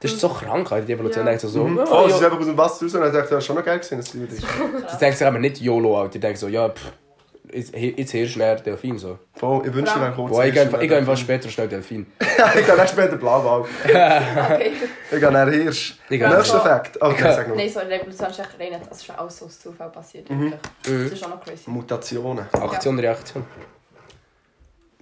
Das 0.00 0.12
ist 0.12 0.20
so 0.20 0.28
krank, 0.28 0.68
die 0.86 0.92
Evolution 0.92 1.24
Ja. 1.24 1.30
denkt 1.32 1.40
so, 1.40 1.48
so 1.48 1.64
Mhm. 1.64 1.78
oh, 1.78 2.04
sie 2.04 2.10
ja. 2.10 2.16
sind 2.16 2.24
einfach 2.26 2.38
aus 2.40 2.46
dem 2.46 2.58
Wasser 2.58 2.84
raus 2.84 2.94
und 2.94 3.00
dann 3.00 3.14
ich, 3.14 3.20
das 3.30 3.30
ist 3.32 3.46
schon 3.46 3.56
noch 3.56 3.64
geil 3.64 3.78
gewesen, 3.78 3.98
ist. 3.98 4.12
Die 4.12 4.18
denken 5.00 5.16
sich 5.16 5.26
aber 5.26 5.38
nicht 5.38 5.58
YOLO. 5.60 6.06
Die 6.08 6.20
denken 6.20 6.38
so, 6.38 6.48
ja, 6.48 6.68
pff, 6.68 6.92
jetzt, 7.52 8.10
hier 8.10 8.28
schnell 8.28 8.56
Delfin. 8.60 8.98
So. 8.98 9.18
Voll, 9.34 9.66
ich 9.66 9.74
wünschte, 9.74 10.00
wir 10.00 10.10
kurz. 10.10 10.30
Boah, 10.30 10.44
ich 10.44 10.52
gehe 10.54 10.96
einfach, 10.96 11.16
später 11.16 11.48
schnell 11.48 11.68
Delfin. 11.68 12.06
ich 12.20 12.66
gehe 12.66 12.88
später 12.88 13.16
Blauwal. 13.16 13.64
Okay. 13.84 14.72
Ich 15.10 15.20
gehe 15.20 15.20
dann 15.20 15.50
Hirsch. 15.50 15.98
Nächster. 16.08 16.60
Fakt. 16.60 16.98
Nein, 17.00 17.16
sag 17.18 17.48
nur. 17.48 17.56
Nein, 17.56 17.68
so 17.68 17.80
eine 17.80 17.90
Revolution 17.90 18.30
ist 18.30 18.38
echt 18.38 18.60
rein. 18.60 18.80
Das 18.88 18.98
ist 18.98 19.06
schon 19.06 19.16
alles 19.16 19.38
so 19.38 19.46
aus 19.46 19.60
Zufall 19.60 19.90
passiert. 19.90 20.30
Mhm. 20.30 20.44
Mhm. 20.44 20.54
Das 20.84 21.12
ist 21.12 21.24
auch 21.24 21.30
noch 21.30 21.44
crazy. 21.44 21.68
Mutationen. 21.70 22.46
Aktion, 22.52 22.98
Reaktion. 22.98 23.44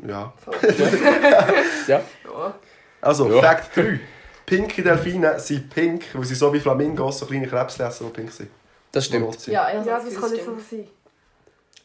Ja. 0.06 0.32
Ja. 1.86 2.02
Also, 3.00 3.32
Ja. 3.32 3.40
Fakt 3.40 3.76
3. 3.76 4.00
Pinke 4.44 4.82
Delfine 4.82 5.38
sind 5.40 5.70
pink, 5.70 6.04
weil 6.12 6.24
sie 6.24 6.34
so 6.34 6.52
wie 6.52 6.60
Flamingos 6.60 7.18
so 7.18 7.26
kleine 7.26 7.46
Krebs 7.46 7.78
essen, 7.78 8.06
die 8.06 8.12
pink 8.12 8.30
sind. 8.30 8.50
Das 8.92 9.06
stimmt. 9.06 9.40
sind. 9.40 9.54
Ja, 9.54 9.68
ich 9.68 9.86
Ja, 9.86 9.98
das 9.98 10.14
kann 10.14 10.24
es 10.24 10.32
nicht 10.32 10.44
so 10.44 10.56
sein. 10.58 10.86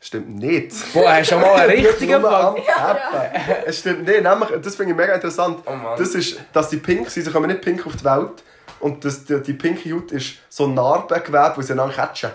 Stimmt 0.01 0.35
nicht. 0.35 0.71
Boah, 0.93 1.11
hast 1.11 1.29
du 1.29 1.33
schon 1.35 1.41
mal 1.41 1.55
einen 1.69 1.71
richtigen 1.85 2.13
am 2.15 2.21
Fall? 2.21 2.55
Happen. 2.67 3.53
Es 3.65 3.79
stimmt 3.79 4.07
nicht. 4.07 4.23
Nämlich, 4.23 4.49
das 4.61 4.75
finde 4.75 4.91
ich 4.93 4.97
mega 4.97 5.13
interessant. 5.13 5.59
Oh 5.65 5.71
Mann. 5.75 5.97
Das 5.99 6.09
ist, 6.15 6.39
dass 6.53 6.69
die 6.69 6.77
pink 6.77 7.09
sind, 7.09 7.25
sie 7.25 7.31
kommen 7.31 7.47
nicht 7.47 7.61
pink 7.61 7.85
auf 7.85 7.95
die 7.97 8.05
Welt. 8.05 8.43
Und 8.79 9.03
das, 9.03 9.25
die, 9.25 9.41
die 9.41 9.53
pinke 9.53 9.93
Haut 9.93 10.11
ist 10.13 10.35
so 10.47 10.67
Narbengewebe, 10.67 11.51
wo 11.57 11.61
sie 11.61 11.75
dann 11.75 11.91
catchen. 11.91 12.29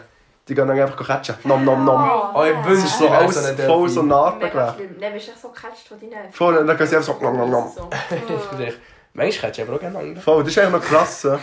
Die 0.46 0.54
gehen 0.54 0.68
dann 0.68 0.78
einfach 0.78 1.06
catchen. 1.06 1.36
Nom 1.44 1.64
nom 1.64 1.82
nom. 1.86 2.10
Oh, 2.34 2.44
ich 2.44 2.52
Das 2.54 2.66
wünschte, 2.66 2.86
ist 2.86 2.98
so 2.98 3.08
alles 3.08 3.34
so 3.42 3.48
ein 3.48 3.56
voll 3.56 3.88
so 3.88 4.02
Narbengewebe. 4.02 4.90
Nein, 5.00 5.12
bist 5.14 5.28
du 5.28 5.32
so 5.40 5.48
gecatcht 5.48 5.88
von 5.88 5.98
deinen... 5.98 6.30
Voll, 6.32 6.58
und 6.58 6.66
dann 6.66 6.76
gehen 6.76 6.86
sie 6.86 6.96
einfach 6.96 7.14
so 7.16 7.22
nom 7.24 7.34
nom 7.38 7.50
nom. 7.50 7.72
So. 7.74 7.88
Manchmal 9.14 9.50
hättest 9.50 9.58
du 9.58 9.62
aber 9.62 9.74
auch 9.76 9.80
gerne 9.80 9.98
andere 9.98 10.20
Voll, 10.22 10.42
das 10.44 10.52
ist 10.52 10.58
eigentlich 10.58 10.82
noch 10.82 10.88
krass. 10.88 11.22
ja. 11.22 11.38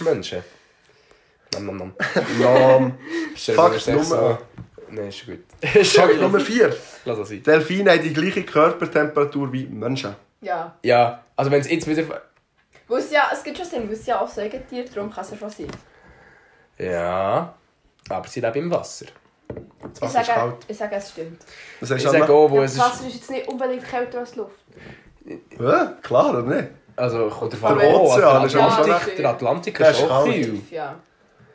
Menschen. 0.00 0.44
Nom 1.54 1.64
nom 1.64 1.76
nom. 1.78 1.94
Nom. 2.38 2.98
Fakt 3.54 3.86
Nummer- 3.88 4.04
so- 4.04 4.38
Nein, 4.90 5.08
ist 5.08 5.24
gut. 5.26 5.38
Ist 5.74 5.96
Fakt 5.96 6.20
Nummer 6.20 6.38
gut. 6.38 6.46
4. 6.46 6.76
Lass 7.04 7.18
das 7.18 7.28
sein. 7.28 7.42
Delfine 7.42 7.92
haben 7.92 8.02
die 8.02 8.12
gleiche 8.12 8.42
Körpertemperatur 8.44 9.52
wie 9.52 9.66
Menschen. 9.66 10.14
Ja. 10.40 10.76
Ja, 10.82 11.24
also 11.34 11.50
wenn 11.50 11.60
es 11.60 11.70
jetzt 11.70 11.86
wieder... 11.86 12.02
Weil 12.88 12.98
es 13.00 13.10
ja, 13.10 13.30
es 13.32 13.42
gibt 13.42 13.56
schon 13.56 13.66
Sinn, 13.66 13.86
weil 13.88 13.94
es 13.94 14.06
ja 14.06 14.20
auch 14.20 14.28
Säugetier, 14.28 14.84
darum 14.84 15.10
kann 15.10 15.24
es 15.24 15.30
ja 15.32 15.36
schon 15.38 15.50
sein. 15.50 15.66
Ja, 16.78 17.54
aber 18.08 18.28
sie 18.28 18.40
leben 18.40 18.58
im 18.58 18.70
Wasser. 18.70 19.06
Das 19.48 19.90
Ich 19.94 20.02
Wasser 20.02 20.20
ist 20.20 20.26
sage, 20.26 20.40
kalt. 20.40 20.56
ich 20.68 20.76
sage, 20.76 20.94
es 20.96 21.10
stimmt. 21.10 21.42
Was 21.80 21.90
Ich 21.90 22.02
sage 22.02 22.18
das? 22.18 22.30
auch, 22.30 22.50
wo 22.50 22.56
Ja, 22.58 22.62
es 22.64 22.76
das 22.76 22.86
ist... 22.86 22.92
Wasser 22.92 23.06
ist 23.08 23.14
jetzt 23.14 23.30
nicht 23.30 23.48
unbedingt 23.48 23.84
kälter 23.88 24.18
als 24.20 24.32
die 24.32 24.38
Luft. 24.38 24.58
Ja, 25.58 25.94
klar, 26.02 26.30
oder 26.30 26.42
nicht? 26.42 26.68
Also, 26.94 27.28
kommt 27.28 27.52
der 27.52 27.60
Der 27.60 27.68
Fall 27.68 27.94
Ozean 27.94 28.46
ist 28.46 28.54
der 28.54 28.62
aber 28.62 28.74
schon 28.98 29.16
der 29.16 29.30
Atlantik 29.30 29.78
Der 29.78 29.90
ist 29.90 29.98
ist 29.98 30.04
auch 30.04 30.24
kalt. 30.24 30.34
kühl. 30.44 30.60
Ja. 30.70 30.94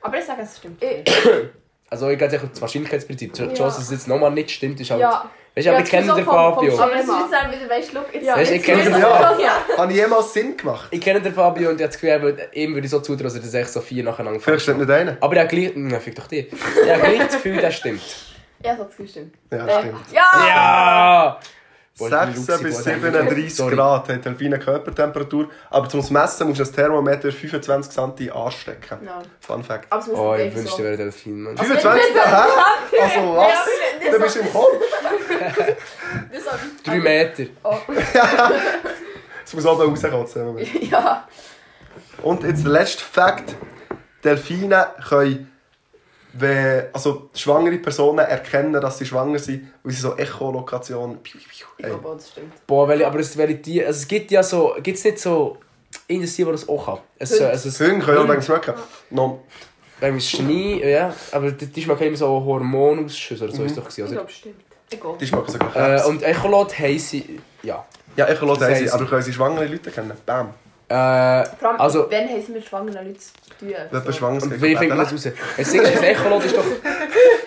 Aber 0.02 0.18
ich 0.18 0.26
sage, 0.26 0.42
es 0.42 0.58
stimmt. 0.58 0.84
Ich- 0.84 1.04
Also, 1.92 2.10
ich 2.10 2.18
gehe 2.18 2.28
auf 2.28 2.50
das 2.50 2.62
Wahrscheinlichkeitsprinzip. 2.62 3.34
Die 3.34 3.42
Ja. 3.42 3.48
Chance, 3.50 3.78
dass 3.78 3.86
es 3.86 3.92
jetzt 3.92 4.08
nochmal 4.08 4.32
nicht 4.32 4.50
stimmt, 4.50 4.80
ist 4.80 4.90
halt... 4.90 5.02
Ja. 5.02 5.30
Weißt 5.54 5.68
du, 5.68 5.72
aber 5.72 5.82
ich 5.82 5.90
kenne 5.90 6.14
den 6.16 6.24
Fabio. 6.24 6.80
Aber 6.80 6.96
es 6.96 7.02
ist 7.02 7.10
jetzt 7.10 7.34
dann 7.34 7.52
wieder, 7.52 7.70
weißt 7.70 7.94
du, 7.94 7.98
jetzt... 8.14 8.26
Ja. 8.26 8.38
Weißt 8.38 8.52
ich 8.52 8.64
kenne 8.64 8.84
den 8.84 8.94
es. 8.94 9.04
Habe 9.78 9.92
ich 9.92 9.98
jemals 9.98 10.34
Sinn 10.34 10.56
gemacht? 10.56 10.88
Ich 10.92 11.02
kenne 11.02 11.22
den 11.22 11.34
Fabio 11.34 11.70
und 11.70 11.76
ich 11.76 11.82
habe 11.84 11.92
das 11.92 12.00
Gefühl, 12.00 12.10
eben, 12.10 12.38
ihm 12.54 12.74
würde 12.74 12.86
ich 12.86 12.92
so 12.92 13.02
zutrauen, 13.02 13.26
dass 13.26 13.36
er 13.36 13.42
das 13.42 13.54
echt 13.54 13.70
so 13.70 13.82
vier 13.82 14.06
nacheinander 14.06 14.40
Vielleicht 14.40 14.64
stimmt 14.64 14.80
nicht 14.80 14.90
einer. 14.90 15.18
Aber 15.20 15.34
ich 15.34 15.40
habe 15.40 15.50
gleich... 15.50 15.74
Na, 15.76 16.00
fick 16.00 16.16
doch 16.16 16.28
die. 16.28 16.48
Ich 16.48 16.90
habe 16.90 17.02
gleich 17.02 17.20
das 17.20 17.34
Gefühl, 17.34 17.58
das 17.58 17.76
stimmt. 17.76 18.02
Ja, 18.64 18.72
das 18.72 18.80
hat 18.80 18.98
gestimmt. 18.98 19.36
Ja, 19.52 19.80
stimmt. 19.80 20.12
Ja! 20.14 20.48
Ja! 20.48 21.40
Boah, 22.10 22.28
ich 22.28 22.34
bin 22.36 22.44
16 22.44 22.64
bis 22.64 22.76
Luxi, 22.86 22.90
boah, 23.00 23.12
37 23.12 23.56
sorry. 23.56 23.76
Grad 23.76 24.10
hat 24.10 24.26
Delfine 24.26 24.60
Körpertemperatur. 24.60 25.50
Aber 25.70 25.90
zum 25.90 26.00
Messen 26.14 26.48
musst 26.48 26.60
du 26.60 26.64
das 26.64 26.72
Thermometer 26.72 27.32
25 27.32 27.92
cm 27.94 28.32
anstecken. 28.36 28.98
Ja. 29.06 29.22
Fun 29.40 29.64
Fact. 29.64 29.88
Oh, 30.14 30.36
ich 30.36 30.56
wünschte, 30.56 30.70
so. 30.72 30.78
ich 30.80 30.84
wäre 30.84 30.98
Delfin, 30.98 31.42
Mann. 31.44 31.58
25? 31.58 32.02
Hä? 32.16 33.02
Also 33.02 33.36
was? 33.38 33.48
Ja, 34.04 34.12
Du 34.12 34.20
bist 34.20 34.38
im 34.38 34.52
Kopf. 34.52 34.68
Das 36.34 36.46
habe 36.52 36.60
ich- 36.78 36.84
Drei 36.84 37.00
Meter. 37.00 37.44
Es 39.46 39.54
muss 39.54 39.66
oben 39.66 39.90
rauskotzen. 39.94 40.58
Ja. 40.90 41.28
Und 42.24 42.44
jetzt 42.44 42.64
der 42.66 42.72
letzte 42.72 43.04
Fakt. 43.04 43.56
Delfine 44.24 44.88
können 45.10 45.51
wenn 46.34 46.86
also 46.94 47.30
schwangere 47.34 47.78
Personen 47.78 48.20
erkennen, 48.20 48.80
dass 48.80 48.98
sie 48.98 49.06
schwanger 49.06 49.40
sind, 49.40 49.68
weil 49.84 49.92
sie 49.94 50.02
so 50.02 50.16
Echolokation 50.16 51.18
piu, 51.22 51.40
piu, 51.40 51.48
piu, 51.50 51.66
Ich 51.78 51.86
glaube, 51.86 52.16
das 52.16 52.30
stimmt. 52.32 52.66
Boah, 52.68 52.88
welche, 52.88 53.06
aber 53.08 53.20
es, 53.20 53.38
welche 53.38 53.56
die, 53.56 53.84
also 53.86 53.98
es 54.00 54.08
gibt 54.08 54.32
ja 54.32 54.42
so, 54.44 54.76
gibt 54.82 54.98
es 54.98 55.04
nicht 55.04 55.20
so 55.20 55.58
Industrie, 56.08 56.46
die 56.46 56.52
das 56.52 56.68
auch 56.70 56.86
kann? 56.86 57.00
Es, 57.18 57.40
also, 57.42 57.68
es, 57.70 57.78
können 57.78 58.02
auch 58.18 58.30
wegen 58.30 58.42
schmecken. 58.42 58.74
No. 59.10 59.42
Wegen 60.00 60.20
Schnee, 60.22 60.90
ja, 60.92 61.14
aber 61.32 61.52
die, 61.52 61.68
die 61.68 61.82
schmecken 61.82 62.04
immer 62.06 62.18
so 62.18 62.28
Hormonausschüsse 62.28 63.44
oder 63.44 63.54
so, 63.54 63.64
ist 63.64 63.78
doch 63.78 63.84
gewesen, 63.84 64.00
Ich 64.02 64.06
oder? 64.08 64.16
glaube, 64.16 64.32
stimmt. 64.32 64.56
Ich 64.90 65.00
glaube. 65.00 65.18
Die 65.20 65.28
schmecken 65.28 65.52
sogar 65.52 65.76
Äh, 65.76 66.08
und 66.08 66.24
Echolot 66.24 66.72
sie, 66.98 67.40
ja. 67.64 67.86
ja, 68.16 68.26
Echolot 68.28 68.60
heisst- 68.62 68.94
aber 68.94 69.06
können 69.06 69.22
sie 69.22 69.34
schwangere 69.34 69.66
Leute 69.68 69.92
kennen? 69.92 70.14
Bam. 70.26 70.54
Äh, 70.92 71.44
also, 71.78 72.10
wenn 72.10 72.28
haben 72.28 72.42
sie 72.42 72.52
mit 72.52 72.66
schwangeren 72.68 73.06
Leuten 73.08 73.20
zu 73.20 73.32
tun? 73.60 73.70
Wenn 73.70 74.00
jemand 74.00 74.16
schwanger 74.16 74.38
ist, 74.38 74.52
wie 74.62 74.76
findet 74.76 74.90
man 74.90 74.98
das 75.00 75.14
raus? 75.14 75.28
Es 75.58 75.74
ist, 75.74 75.84
das 75.84 76.02
Echolot 76.02 76.44
ist 76.46 76.58
doch, 76.58 76.66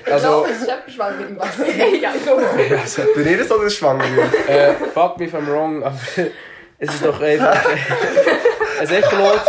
Also, 0.12 0.46
es 0.50 0.60
ist 0.60 0.66
jemand 0.66 0.90
schwanger 0.90 1.26
im 1.26 1.38
Wasser. 1.38 1.66
ja, 2.00 2.12
glaube. 2.22 2.42
also 2.80 3.02
Bin 3.14 3.26
ich 3.28 3.38
das 3.38 3.50
oder 3.50 3.64
das 3.64 3.74
schwanger? 3.74 4.04
äh, 4.48 4.72
fuck 4.94 5.18
me 5.18 5.26
if 5.26 5.34
I'm 5.34 5.46
wrong, 5.46 5.82
aber 5.82 5.98
es 6.78 6.94
ist 6.94 7.04
doch 7.04 7.20
einfach, 7.20 7.64
ein 8.80 8.88
Echolot, 8.90 9.40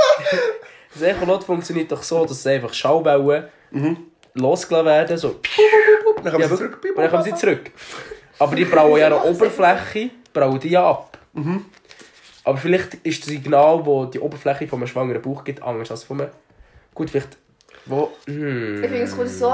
ein 0.96 1.04
Echolot 1.04 1.44
funktioniert 1.46 1.92
doch 1.92 2.04
so, 2.04 2.24
dass 2.24 2.32
es 2.40 2.48
einfach 2.48 2.74
Schallbauen 2.74 3.46
losgelassen 4.34 4.86
werden, 4.88 5.18
so, 5.18 5.40
Dann 6.22 6.32
kommen 6.34 6.42
Ja, 6.42 6.50
sie 6.50 6.58
zurück. 6.58 6.80
Und 6.84 6.98
dann 6.98 7.10
kommen 7.12 7.24
sie 7.24 7.34
zurück. 7.36 7.72
Aber 8.40 8.56
die 8.56 8.66
brauen 8.66 9.00
ja 9.00 9.06
eine 9.06 9.24
Oberfläche, 9.24 10.10
brauen 10.34 10.60
die 10.60 10.70
ja 10.72 10.90
ab. 10.90 11.18
Aber 12.46 12.58
vielleicht 12.58 12.94
ist 13.04 13.22
das 13.22 13.30
Signal, 13.30 13.84
das 13.84 14.12
die 14.12 14.20
Oberfläche 14.20 14.68
von 14.68 14.80
einem 14.80 14.88
schwangeren 14.88 15.22
Bauch 15.22 15.44
gibt, 15.44 15.62
anders 15.64 15.92
als 15.92 16.04
von 16.04 16.22
einem... 16.22 16.30
Gut, 16.94 17.10
vielleicht... 17.10 17.38
Wo... 17.88 18.12
Hm. 18.26 18.84
Ich 18.84 18.90
finde 18.90 19.04
es 19.04 19.16
du 19.16 19.28
so 19.28 19.54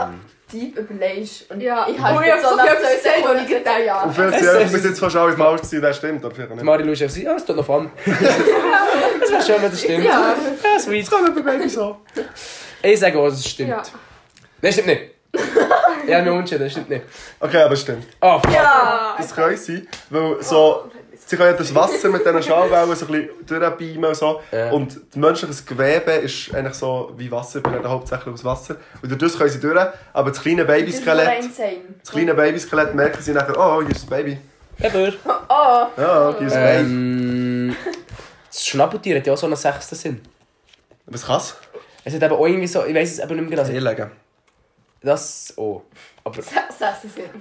deep 0.52 0.78
überlegst. 0.78 1.50
Und 1.50 1.62
Ja. 1.62 1.88
ich 1.90 1.98
habe 1.98 2.18
Oh, 2.18 2.22
hab 2.22 2.42
so 2.42 2.50
viel 2.50 2.98
gesagt, 2.98 3.24
wo 3.24 3.34
ich 3.42 3.48
gedacht 3.48 3.76
ja. 3.86 4.04
Und 4.04 4.14
vielleicht 4.14 4.42
Es- 4.42 4.52
sind 4.52 4.62
es- 4.64 4.72
bis 4.74 4.84
jetzt 4.86 5.00
fast 5.00 5.16
alle 5.16 5.36
Mal 5.38 5.56
gewesen, 5.56 5.82
der 5.82 5.94
stimmt, 5.94 6.24
oder 6.26 6.36
vielleicht 6.36 6.52
nicht. 6.52 6.62
Ist 6.64 7.02
einfach 7.02 7.16
so, 7.16 7.22
ja, 7.22 7.36
es 7.36 7.46
tut 7.46 7.56
noch 7.58 7.66
fun. 7.66 7.90
das 8.06 9.32
wäre 9.32 9.42
schön, 9.44 9.62
wenn 9.62 9.72
das 9.72 9.80
stimmt. 9.82 10.04
Ja. 10.06 10.36
ja 10.64 10.80
sweet. 10.80 11.08
Das 11.10 11.10
kann 11.12 11.44
Baby 11.46 11.70
so. 11.70 11.98
Ich 12.84 13.00
sage 13.00 13.18
auch, 13.18 13.26
dass 13.30 13.40
es 13.40 13.48
stimmt. 13.48 13.70
Ja. 13.70 13.82
Nein, 14.62 14.74
stimmt 14.74 14.88
nicht. 14.88 15.02
Ich 16.08 16.14
habe 16.14 16.24
mich 16.24 16.32
umentschieden, 16.32 16.64
das 16.66 16.72
stimmt 16.74 16.90
nicht. 16.90 17.04
Okay, 17.40 17.62
aber 17.62 17.74
es 17.74 17.82
stimmt. 17.82 18.06
Oh, 18.22 18.40
fuck. 18.40 18.54
Ja. 18.54 19.16
Das 19.18 19.34
können 19.34 19.56
sie, 19.58 19.88
weil 20.10 20.42
so... 20.44 20.92
Sie 21.26 21.38
können 21.38 21.52
ja 21.52 21.58
das 21.58 21.74
Wasser 21.74 22.10
mit 22.10 22.26
diesen 22.26 22.44
Schallwellen 22.44 22.94
so 22.96 23.06
ein 23.06 23.12
bisschen 23.12 23.30
durchbeamen 23.48 24.06
und 24.06 24.16
so. 24.16 24.42
Ja. 24.52 24.72
Und 24.72 24.96
das 25.10 25.16
menschliche 25.16 25.64
Gewebe 25.64 26.12
ist 26.12 26.54
eigentlich 26.54 26.74
so 26.74 27.14
wie 27.16 27.32
Wasser, 27.32 27.64
wir 27.64 27.74
reden 27.74 27.88
hauptsächlich 27.90 28.34
aus 28.34 28.44
Wasser. 28.44 28.76
Und 29.02 29.10
durch 29.10 29.20
das 29.20 29.38
können 29.38 29.50
sie 29.50 29.60
durch, 29.60 29.80
aber 30.14 30.30
das 30.30 30.42
kleine 30.42 30.66
Das 30.66 30.76
Babyskelett, 30.78 31.44
das 32.04 32.12
kleine 32.12 32.34
Babyskelett 32.34 32.96
merken 32.96 33.22
sie 33.22 33.32
nachher, 33.32 33.58
oh, 33.58 33.82
hier 33.82 33.92
ist 33.92 34.02
das 34.04 34.10
Baby. 34.10 34.40
Eber. 34.80 35.14
Oh, 35.54 35.86
Ja, 35.98 36.36
hier 36.38 36.48
ist 36.48 36.56
das 36.56 36.64
Baby. 36.64 36.90
Ähm, 36.90 37.76
das 38.48 38.66
Schnabeltier 38.66 39.18
hat 39.18 39.28
ja 39.28 39.34
auch 39.34 39.38
so 39.38 39.46
einen 39.46 39.56
sechsten 39.56 39.96
Sinn. 39.96 40.22
Was 41.06 41.26
kann's? 41.26 41.56
Es 42.04 42.14
hat 42.14 42.24
eben 42.24 42.34
auch 42.34 42.46
irgendwie 42.46 42.68
so, 42.68 42.84
ich 42.86 42.96
weiß 42.96 43.12
es 43.12 43.20
eben 43.20 43.36
nicht 43.36 43.50
mehr 43.50 43.58
genau. 43.58 43.64
Seelegen. 43.64 44.12
Das, 45.02 45.54
oh. 45.58 45.82
Aber. 46.24 46.42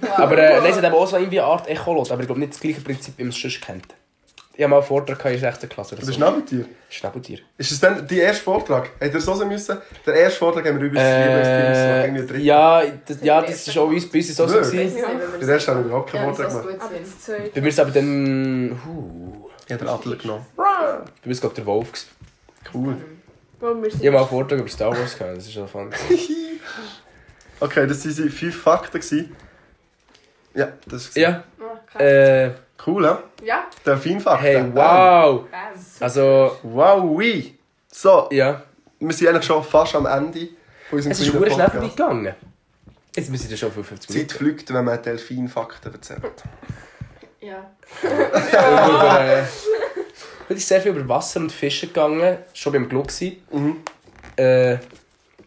Wow. 0.01 0.19
aber 0.19 0.37
äh, 0.37 0.59
nein, 0.59 0.69
es 0.71 0.77
hat 0.77 0.83
eben 0.83 0.93
auch 0.93 1.07
so 1.07 1.17
irgendwie 1.17 1.39
eine 1.39 1.49
Art 1.49 1.67
Echolot, 1.67 2.11
aber 2.11 2.21
ich 2.21 2.27
glaube 2.27 2.39
nicht 2.41 2.53
das 2.53 2.59
gleiche 2.59 2.81
Prinzip, 2.81 3.15
wie 3.17 3.23
man 3.23 3.31
es 3.31 3.41
sonst 3.41 3.59
kennt. 3.59 3.87
Ich 4.53 4.61
habe 4.61 4.69
mal 4.69 4.77
einen 4.77 4.85
Vortrag 4.85 5.25
in 5.25 5.39
der 5.41 5.51
6. 5.53 5.67
Klasse 5.69 5.95
oder 5.95 6.01
Das 6.01 6.05
so. 6.05 6.11
ist 6.11 6.15
Schnabeltier. 6.17 6.65
Schnabeltier. 6.89 7.39
Ist 7.57 7.71
das 7.71 7.79
dann 7.79 8.05
dein 8.07 8.17
erster 8.19 8.43
Vortrag? 8.43 8.91
Habt 9.01 9.13
ihr 9.15 9.19
so 9.21 9.33
sein 9.33 9.47
müssen? 9.47 9.77
Der 10.05 10.13
erste 10.13 10.37
Vortrag 10.37 10.65
haben 10.67 10.79
wir 10.79 10.85
übrigens 10.85 11.03
äh, 11.07 12.03
irgendwie 12.05 12.27
drin. 12.27 12.41
ja, 12.41 12.83
das, 13.07 13.17
ja, 13.23 13.41
das 13.41 13.67
ist 13.67 13.77
auch 13.77 13.87
bei 13.87 13.93
uns, 13.95 14.09
bei 14.11 14.19
uns 14.19 14.35
so. 14.35 14.47
Wirklich? 14.47 14.71
gewesen. 14.93 15.39
Der 15.41 15.49
erste 15.49 15.71
habe 15.71 15.79
ich 15.81 15.85
überhaupt 15.87 16.11
keinen 16.11 16.25
Vortrag 16.35 16.45
das 16.53 16.61
gemacht. 16.61 16.77
das. 16.79 17.51
Bei 17.55 17.61
mir 17.61 17.67
ist 17.67 17.73
es 17.73 17.79
aber 17.79 17.91
dann... 17.91 18.79
Huh, 18.85 19.49
Ich 19.65 19.73
habe 19.73 19.85
den 19.85 19.87
Adler 19.89 20.15
genommen. 20.17 20.45
bei 20.55 20.63
mir 21.23 21.31
ist 21.31 21.41
glaube 21.41 21.55
der 21.55 21.65
Wolf. 21.65 21.91
Cool. 22.73 22.97
Ich 23.59 23.63
habe 23.63 24.11
mal 24.11 24.19
einen 24.19 24.27
Vortrag 24.27 24.59
über 24.59 24.69
Star 24.69 24.91
Wars 24.95 25.17
gehabt, 25.17 25.37
das 25.37 25.45
ist 25.47 25.53
schon 25.53 25.67
fun. 25.67 25.89
Okay, 27.61 27.87
das 27.87 28.05
waren 28.05 28.29
fünf 28.29 28.61
Fakten. 28.61 28.99
gewesen. 28.99 29.35
Ja, 30.53 30.67
das 30.85 31.03
ist 31.07 31.15
Ja, 31.15 31.43
Ah, 31.93 31.99
äh, 32.01 32.51
cool, 32.87 33.03
ja? 33.05 33.23
Ja. 33.43 33.63
Delfinfakten. 33.85 34.45
hey, 34.45 34.63
wow. 34.73 35.45
Also, 35.99 36.57
Wow, 36.63 37.03
oui. 37.17 37.57
So, 37.89 38.27
ja. 38.31 38.61
wir 38.99 39.13
sind 39.13 39.27
eigentlich 39.27 39.45
schon 39.45 39.63
fast 39.63 39.95
am 39.95 40.05
Ende 40.05 40.49
von 40.89 40.97
unserem 40.97 41.11
Es 41.11 41.19
ist 41.19 41.29
kleinen 41.29 41.43
sehr 41.43 41.51
schnell 41.51 41.67
Podcast. 41.67 41.71
vorbeigegangen. 41.95 42.35
Jetzt 43.15 43.29
müssen 43.29 43.49
wir 43.49 43.57
schon 43.57 43.71
55 43.71 44.07
Die 44.07 44.13
Zeit 44.13 44.39
Minuten. 44.41 44.55
fliegt, 44.57 44.73
wenn 44.73 44.85
man 44.85 45.01
Delfinfakten 45.01 45.93
erzählt. 45.93 46.43
Ja. 47.41 47.69
über, 48.03 49.19
äh, 49.21 49.43
heute 50.45 50.53
ist 50.53 50.67
sehr 50.67 50.79
viel 50.81 50.91
über 50.95 51.07
Wasser 51.09 51.39
und 51.41 51.51
Fische 51.51 51.87
gegangen. 51.87 52.37
Schon 52.53 52.73
beim 52.73 52.87
Glück. 52.87 53.07
Mhm. 53.51 53.77
Äh, 54.37 54.77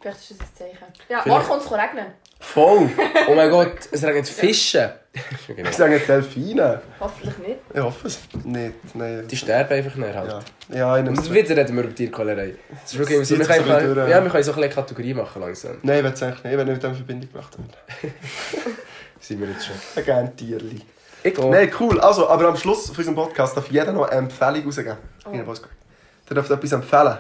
Vielleicht 0.01 0.31
ist 0.31 0.41
das 0.41 0.64
ein. 0.64 0.64
Ja. 1.09 1.23
Morgen 1.25 1.45
kommt 1.45 1.63
es 1.63 1.73
regnen. 1.73 2.07
Voll. 2.41 2.91
oh 3.29 3.35
mein 3.35 3.51
Gott, 3.51 3.89
es 3.91 4.03
regnet 4.05 4.29
Fische. 4.29 4.95
Ich 5.57 5.77
sage 5.77 6.01
Delfine. 6.01 6.81
Hoffentlich 6.99 7.39
nicht. 7.39 7.59
Ich 7.73 7.81
hoffe 7.81 8.09
es. 8.09 8.19
Nicht, 8.43 8.75
nein. 8.95 9.27
Die 9.29 9.37
sterben 9.37 9.73
einfach 9.73 9.95
nicht 9.95 10.15
halt. 10.15 10.45
Ja, 10.71 10.77
ja 10.77 10.99
ich 10.99 11.09
Und 11.09 11.19
es 11.19 11.33
wieder 11.33 11.57
reden 11.57 11.77
wir 11.77 11.85
über 11.85 11.95
Tierquälerei. 11.95 12.57
Es 12.85 12.93
ist 12.93 12.99
wirklich 12.99 13.21
Es 13.21 13.29
so, 13.29 13.39
wir 13.39 13.47
können, 13.47 13.61
ein 13.61 13.65
bisschen 13.65 13.95
durch, 13.95 14.09
ja, 14.09 14.17
ja. 14.17 14.25
wir 14.25 14.31
können 14.31 14.43
so 14.43 14.53
ein 14.53 14.57
bisschen 14.57 14.75
Kategorie 14.75 15.15
machen 15.15 15.41
langsam. 15.41 15.79
Nein, 15.83 15.99
ich 15.99 16.05
will 16.05 16.13
es 16.13 16.23
eigentlich 16.23 16.45
nicht, 16.45 16.59
wenn 16.59 16.67
ich 16.67 16.75
mit 16.75 16.83
dem 16.83 16.91
in 16.91 16.97
Verbindung 16.97 17.33
gebracht 17.33 17.57
werde. 17.59 18.15
Sind 19.21 19.41
wir 19.41 19.49
jetzt 19.49 19.67
schon. 19.67 19.77
Ich 19.97 20.05
gerne 20.05 20.35
Tierli. 20.35 20.81
Ich 21.23 21.39
auch. 21.39 21.51
Nein, 21.51 21.71
cool. 21.79 22.01
Also, 22.01 22.29
aber 22.29 22.49
am 22.49 22.57
Schluss 22.57 22.87
von 22.87 22.97
unserem 22.97 23.15
Podcast 23.15 23.57
darf 23.57 23.71
jeder 23.71 23.93
noch 23.93 24.09
eine 24.09 24.19
Empfehlung 24.19 24.65
rausgeben. 24.65 24.97
Oh. 25.25 25.31
Der 25.31 26.35
darf 26.35 26.51
etwas 26.51 26.73
empfehlen. 26.73 27.19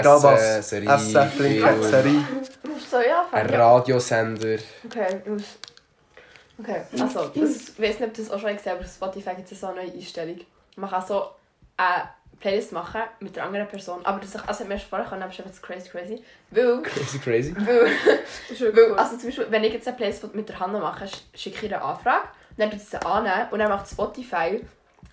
Egal 0.00 0.22
was. 0.22 0.68
Serie, 0.70 0.90
Essen, 0.94 1.12
Trinken, 1.36 1.68
Film. 1.68 1.82
Serie. 1.82 2.24
So, 2.90 2.96
ja, 3.00 3.26
Ein 3.32 3.48
fang 3.48 3.56
Radiosender. 3.60 4.58
Okay, 4.86 5.20
ich 5.24 5.30
muss. 5.30 5.42
Okay, 6.58 6.82
also, 7.00 7.28
das, 7.34 7.34
ich 7.70 7.78
weiß 7.80 7.98
nicht, 8.00 8.02
ob 8.02 8.14
du 8.14 8.22
das 8.22 8.30
auch 8.30 8.38
schon 8.40 8.56
gesehen 8.56 8.72
hast, 8.72 8.78
aber 8.78 8.80
auf 8.80 8.92
Spotify 8.92 9.34
gibt 9.34 9.50
es 9.50 9.60
so 9.60 9.66
eine 9.66 9.82
neue 9.82 9.92
Einstellung. 9.92 10.40
Man 10.76 10.88
kann 10.90 11.04
so 11.04 11.26
eine 11.76 12.08
Playlist 12.38 12.72
machen 12.72 13.00
mit 13.20 13.36
einer 13.36 13.46
anderen 13.48 13.66
Person, 13.68 14.00
aber 14.04 14.20
das 14.20 14.36
also, 14.36 14.60
hat 14.60 14.68
mir 14.68 14.78
schon 14.78 14.88
vorher 14.88 15.08
können, 15.08 15.22
aber 15.22 15.32
es 15.32 15.38
ist 15.38 15.44
einfach 15.46 15.62
crazy 15.62 15.88
crazy. 15.88 16.24
Weil, 16.50 16.82
Crazy, 16.82 17.18
crazy. 17.18 17.54
weil, 17.56 17.86
Das 18.48 18.60
weil 18.60 18.94
also 18.98 19.16
zum 19.16 19.28
Beispiel, 19.28 19.46
wenn 19.50 19.64
ich 19.64 19.72
jetzt 19.72 19.88
eine 19.88 19.96
Playlist 19.96 20.34
mit 20.34 20.48
der 20.48 20.60
Hanna 20.60 20.78
mache, 20.78 21.06
sch- 21.06 21.22
schicke 21.34 21.66
ich 21.66 21.74
eine 21.74 21.82
Anfrage, 21.82 22.28
dann 22.56 22.70
tut 22.70 22.80
sie 22.80 22.86
sie 22.86 23.04
annehmen 23.04 23.48
und 23.50 23.58
dann 23.58 23.68
macht 23.70 23.88
Spotify 23.88 24.60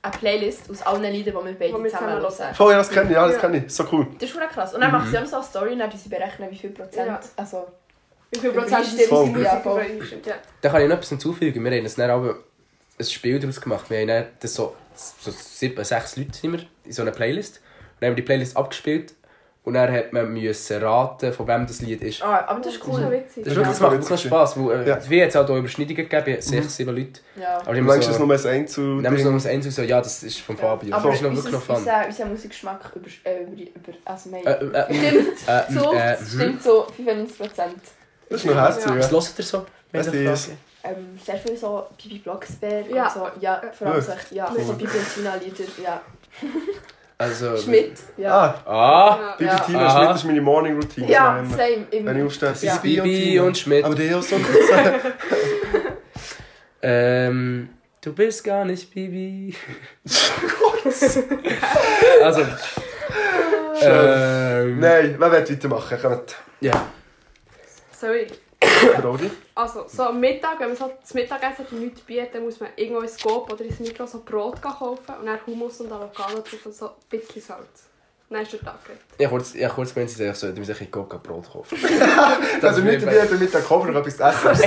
eine 0.02 0.12
Playlist 0.12 0.70
aus 0.70 0.82
allen 0.82 1.12
Liedern, 1.12 1.36
die 1.40 1.46
wir 1.46 1.60
beide 1.60 1.74
Wo 1.74 1.84
wir 1.84 1.90
zusammen 1.90 2.22
zusammen 2.22 2.40
hören. 2.40 2.56
Voll, 2.56 2.72
ja, 2.72 2.78
das 2.78 2.90
kenne 2.90 3.10
ich, 3.10 3.16
ja, 3.16 3.28
das 3.28 3.40
kenne 3.40 3.58
ich. 3.58 3.74
So 3.74 3.86
cool. 3.92 4.08
Das 4.14 4.24
ist 4.24 4.36
schon 4.36 4.42
krass. 4.50 4.74
Und 4.74 4.82
dann 4.82 4.92
macht 4.92 5.10
sie 5.10 5.18
auch 5.18 5.26
so 5.26 5.36
eine 5.36 5.46
Story 5.46 5.74
und 5.74 5.80
dann 5.80 5.92
sie 5.92 6.10
berechnen, 6.10 6.50
wie 6.50 6.56
viel 6.56 6.72
Prozent. 6.72 7.08
Ja. 7.08 7.20
Also, 7.36 7.68
Wie 8.32 8.40
viel 8.40 8.52
Prozent 8.52 8.70
Übereinstimmt. 8.94 9.64
Voll. 9.64 9.90
Musik 9.94 10.26
Ja, 10.26 10.32
ja. 10.34 10.40
Da 10.62 10.70
kann 10.70 10.82
ich 10.82 10.88
noch 10.88 10.96
etwas 10.96 11.10
hinzufügen. 11.10 11.64
Wir 11.64 11.72
haben 11.72 11.84
uns 11.84 11.96
dann 11.96 12.10
aber 12.10 12.36
ein 12.98 13.06
Spiel 13.06 13.40
daraus 13.40 13.62
gemacht. 13.62 13.90
Wir 13.90 14.00
haben 14.00 14.08
dann 14.08 14.26
das 14.40 14.54
so, 14.54 14.76
so 14.96 15.32
sieben, 15.32 15.84
sechs 15.84 16.18
Leute 16.18 16.34
sind 16.34 16.52
wir 16.54 16.66
in 16.86 16.94
so 16.94 17.02
einer 17.02 17.12
Playlist. 17.12 17.58
Und 17.58 17.64
dann 18.00 18.08
haben 18.08 18.16
wir 18.16 18.24
die 18.24 18.28
Playlist 18.28 18.58
abgespielt. 18.58 19.14
Und 19.64 19.76
dann 19.76 19.92
hat 19.94 20.12
man 20.12 20.34
müssen 20.34 20.82
raten, 20.82 21.32
von 21.32 21.48
wem 21.48 21.68
das 21.68 21.82
Lied 21.82 22.02
ist. 22.02 22.24
ah, 22.24 22.46
aber 22.48 22.62
das 22.62 22.74
ist 22.74 22.82
Das 22.82 22.88
ist 22.88 22.94
cool. 23.04 23.12
witzig. 23.12 23.44
Das, 23.44 23.54
ist 23.54 23.58
wirklich, 23.58 23.68
das 23.68 23.80
macht 23.80 23.92
wirklich 23.92 24.22
Spass. 24.22 24.58
Weil, 24.58 24.72
äh, 24.72 24.90
Ja. 24.90 25.10
Wie 25.10 25.20
es 25.20 25.36
auch 25.36 25.46
hier 25.46 25.58
Überschneidungen 25.58 26.10
gegeben, 26.10 26.42
sechs, 26.42 26.76
sieben 26.78 26.96
Leuten. 26.96 27.20
Ja. 27.40 27.60
Aber 27.60 27.76
meinst, 27.84 28.06
so, 28.06 28.10
das 28.12 28.20
nur 28.20 28.34
ein 28.34 28.46
Einzel... 28.48 29.02
Dann 29.04 29.16
wir 29.16 29.24
noch 29.26 29.34
das 29.34 29.46
Ende 29.46 29.70
so, 29.70 29.84
ja, 29.84 30.00
das 30.02 30.24
ist 30.24 30.40
von 30.40 30.58
Fabio. 30.58 30.96
Aber 30.96 31.10
das 31.10 31.16
ist 31.18 31.22
noch 31.22 31.36
wirklich 31.36 31.54
noch 31.54 31.62
fun. 31.62 31.76
unser, 31.76 32.08
unser 32.08 32.26
Musikgeschmack 32.26 32.92
über, 32.96 33.08
äh, 33.24 33.44
über, 33.44 33.62
über 33.62 33.98
also 34.06 34.32
wir, 34.32 34.48
Äh, 34.48 34.94
stimmt, 34.96 35.38
äh, 35.48 35.62
so, 35.72 35.94
äh, 35.94 36.20
mhm. 36.20 36.26
stimmt 36.26 36.64
so 36.64 36.88
95 36.96 37.38
Prozent. 37.38 37.82
Das 38.30 38.40
ist 38.40 38.46
noch 38.48 38.56
herzig, 38.56 38.86
Was 38.86 39.12
ja. 39.12 39.12
hört 39.12 39.40
ihr 39.40 39.46
so? 39.46 39.66
Was 39.92 40.08
ist? 40.08 40.52
Ähm, 40.84 41.20
sehr 41.24 41.38
viel 41.38 41.56
so 41.56 41.86
Bibi 42.02 42.18
Blocksberg 42.18 42.90
Ja. 42.90 43.06
und 43.06 43.14
so, 43.14 43.28
ja, 43.40 43.62
vor 43.78 43.88
allem 43.88 44.02
so, 44.02 44.14
ja, 44.32 44.52
so 44.52 44.74
Bibi 44.74 44.98
und 44.98 45.14
Tina 45.14 45.36
Lieder, 45.36 45.66
ja. 45.84 46.02
Also, 47.22 47.58
Schmidt, 47.58 47.94
ja. 48.18 48.62
Ah, 48.66 48.68
Ah, 48.72 49.36
Bibi 49.38 49.50
Ja. 49.50 49.60
Tina 49.60 49.86
Aha. 49.86 50.04
Schmidt 50.04 50.16
ist 50.16 50.24
meine 50.26 50.42
Morning 50.42 50.76
Routine. 50.76 51.10
Ja, 51.12 51.38
das 51.38 51.48
ich 51.48 51.54
immer. 51.54 51.58
same, 51.58 51.86
immer. 51.92 52.12
Wenn 52.12 52.18
ich 52.18 52.24
aufstehe, 52.26 52.54
Ja. 52.62 52.76
Bibi 52.78 53.40
und 53.40 53.58
Schmidt. 53.58 53.86
Aber 53.86 53.96
die 53.96 54.14
auch 54.14 54.24
so. 54.24 54.36
Ähm, 56.84 57.70
du 58.02 58.12
bist 58.12 58.44
gar 58.44 58.66
nicht 58.66 58.92
Bibi. 58.92 59.54
also. 62.24 62.42
Ähm, 63.84 64.80
Nein, 64.80 65.16
wer 65.20 65.32
will 65.32 65.48
weitermachen? 65.50 66.00
Kommt. 66.02 66.36
Ja. 66.60 66.88
Sorry. 67.92 68.26
Rodi. 69.04 69.30
Also, 69.56 69.86
so 69.88 70.04
am 70.04 70.20
Mittag, 70.20 70.60
wenn 70.60 70.70
man 70.70 70.78
so 70.78 70.92
das 71.00 71.14
Mittagessen 71.14 71.66
und 71.72 71.82
nichts 71.82 72.02
bietet, 72.02 72.36
dann 72.36 72.44
muss 72.44 72.60
man 72.60 72.70
irgendwo 72.76 73.02
ins 73.02 73.18
Coop 73.22 73.52
oder 73.52 73.64
ins 73.64 73.80
Mikro 73.80 74.06
so 74.06 74.22
Brot 74.24 74.62
kaufen 74.62 75.16
und 75.20 75.26
dann 75.26 75.40
Hummus 75.46 75.82
und 75.82 75.92
Avocado 75.92 76.36
drauf 76.36 76.66
und 76.66 76.76
so 76.76 76.88
ein 76.88 76.92
bisschen 77.10 77.42
Salz. 77.42 77.84
Nein, 78.30 78.44
ist 78.44 78.54
der 78.54 78.62
Tag 78.62 78.84
geredet. 78.86 79.04
Ich 79.18 79.26
habe 79.26 79.36
kurz, 79.36 79.56
ich 79.56 79.64
habe 79.64 79.74
kurz 79.74 79.94
gemeint, 79.94 80.10
sie 80.10 80.16
sagen 80.24 80.34
so, 80.34 80.48
du 80.48 80.60
musst 80.60 80.70
ein 80.70 80.74
bisschen 80.74 80.92
Coca-Brot 80.92 81.52
kaufen. 81.52 81.78
Also 82.62 82.82
nicht 82.82 83.06
mir 83.06 83.26
dabei, 83.26 83.46
der 83.46 83.62
Koffer 83.62 83.92
noch 83.92 84.00
etwas 84.08 84.18
zu 84.18 84.48
essen 84.50 84.64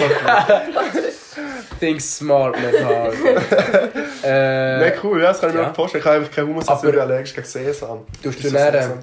ist. 0.96 1.36
Think 1.80 2.00
smart, 2.00 2.56
not 2.60 2.84
hard. 2.84 3.14
äh, 4.22 4.78
Nein, 4.80 4.92
cool, 5.02 5.22
ja, 5.22 5.28
das 5.28 5.40
kann 5.40 5.48
ich 5.50 5.56
mir 5.56 5.62
ja. 5.62 5.70
auch 5.70 5.74
vorstellen. 5.74 6.02
Ich 6.02 6.06
habe 6.06 6.16
einfach 6.18 6.30
keinen 6.34 6.48
Hummus, 6.48 6.68
Aber- 6.68 6.86
also 6.86 7.00
allergisch 7.00 7.34
gegen 7.34 7.46
Sesam. 7.46 8.00
Du 8.22 8.30
hast 8.30 8.44
dann, 8.54 9.02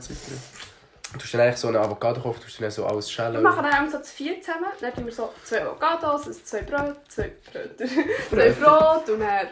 du 1.14 1.20
hast 1.20 1.34
dann 1.34 1.41
eigentlich 1.41 1.57
so 1.57 1.68
eine 1.70 1.80
Avocado 1.80 2.16
gekauft, 2.16 2.41
du 2.43 2.47
hast 2.47 2.62
dann 2.62 2.72
so 2.72 2.86
alles 2.86 3.07
Wir 3.07 3.12
schälen. 3.26 3.43
machen 3.43 3.64
dann 3.64 3.82
immer 3.84 3.91
so 3.91 3.99
zu 3.99 4.14
vier 4.14 4.41
zusammen. 4.41 4.66
Dann 4.80 4.93
tun 4.93 5.05
wir 5.05 5.12
so 5.14 5.30
zwei 5.43 5.62
Avocados, 5.64 6.28
also 6.28 6.39
zwei 6.43 6.62
Brot, 6.62 6.95
zwei 7.07 7.32
Brötchen, 7.51 7.89
zwei 8.30 8.49
Brot 8.51 9.09
und 9.09 9.20
dann 9.20 9.47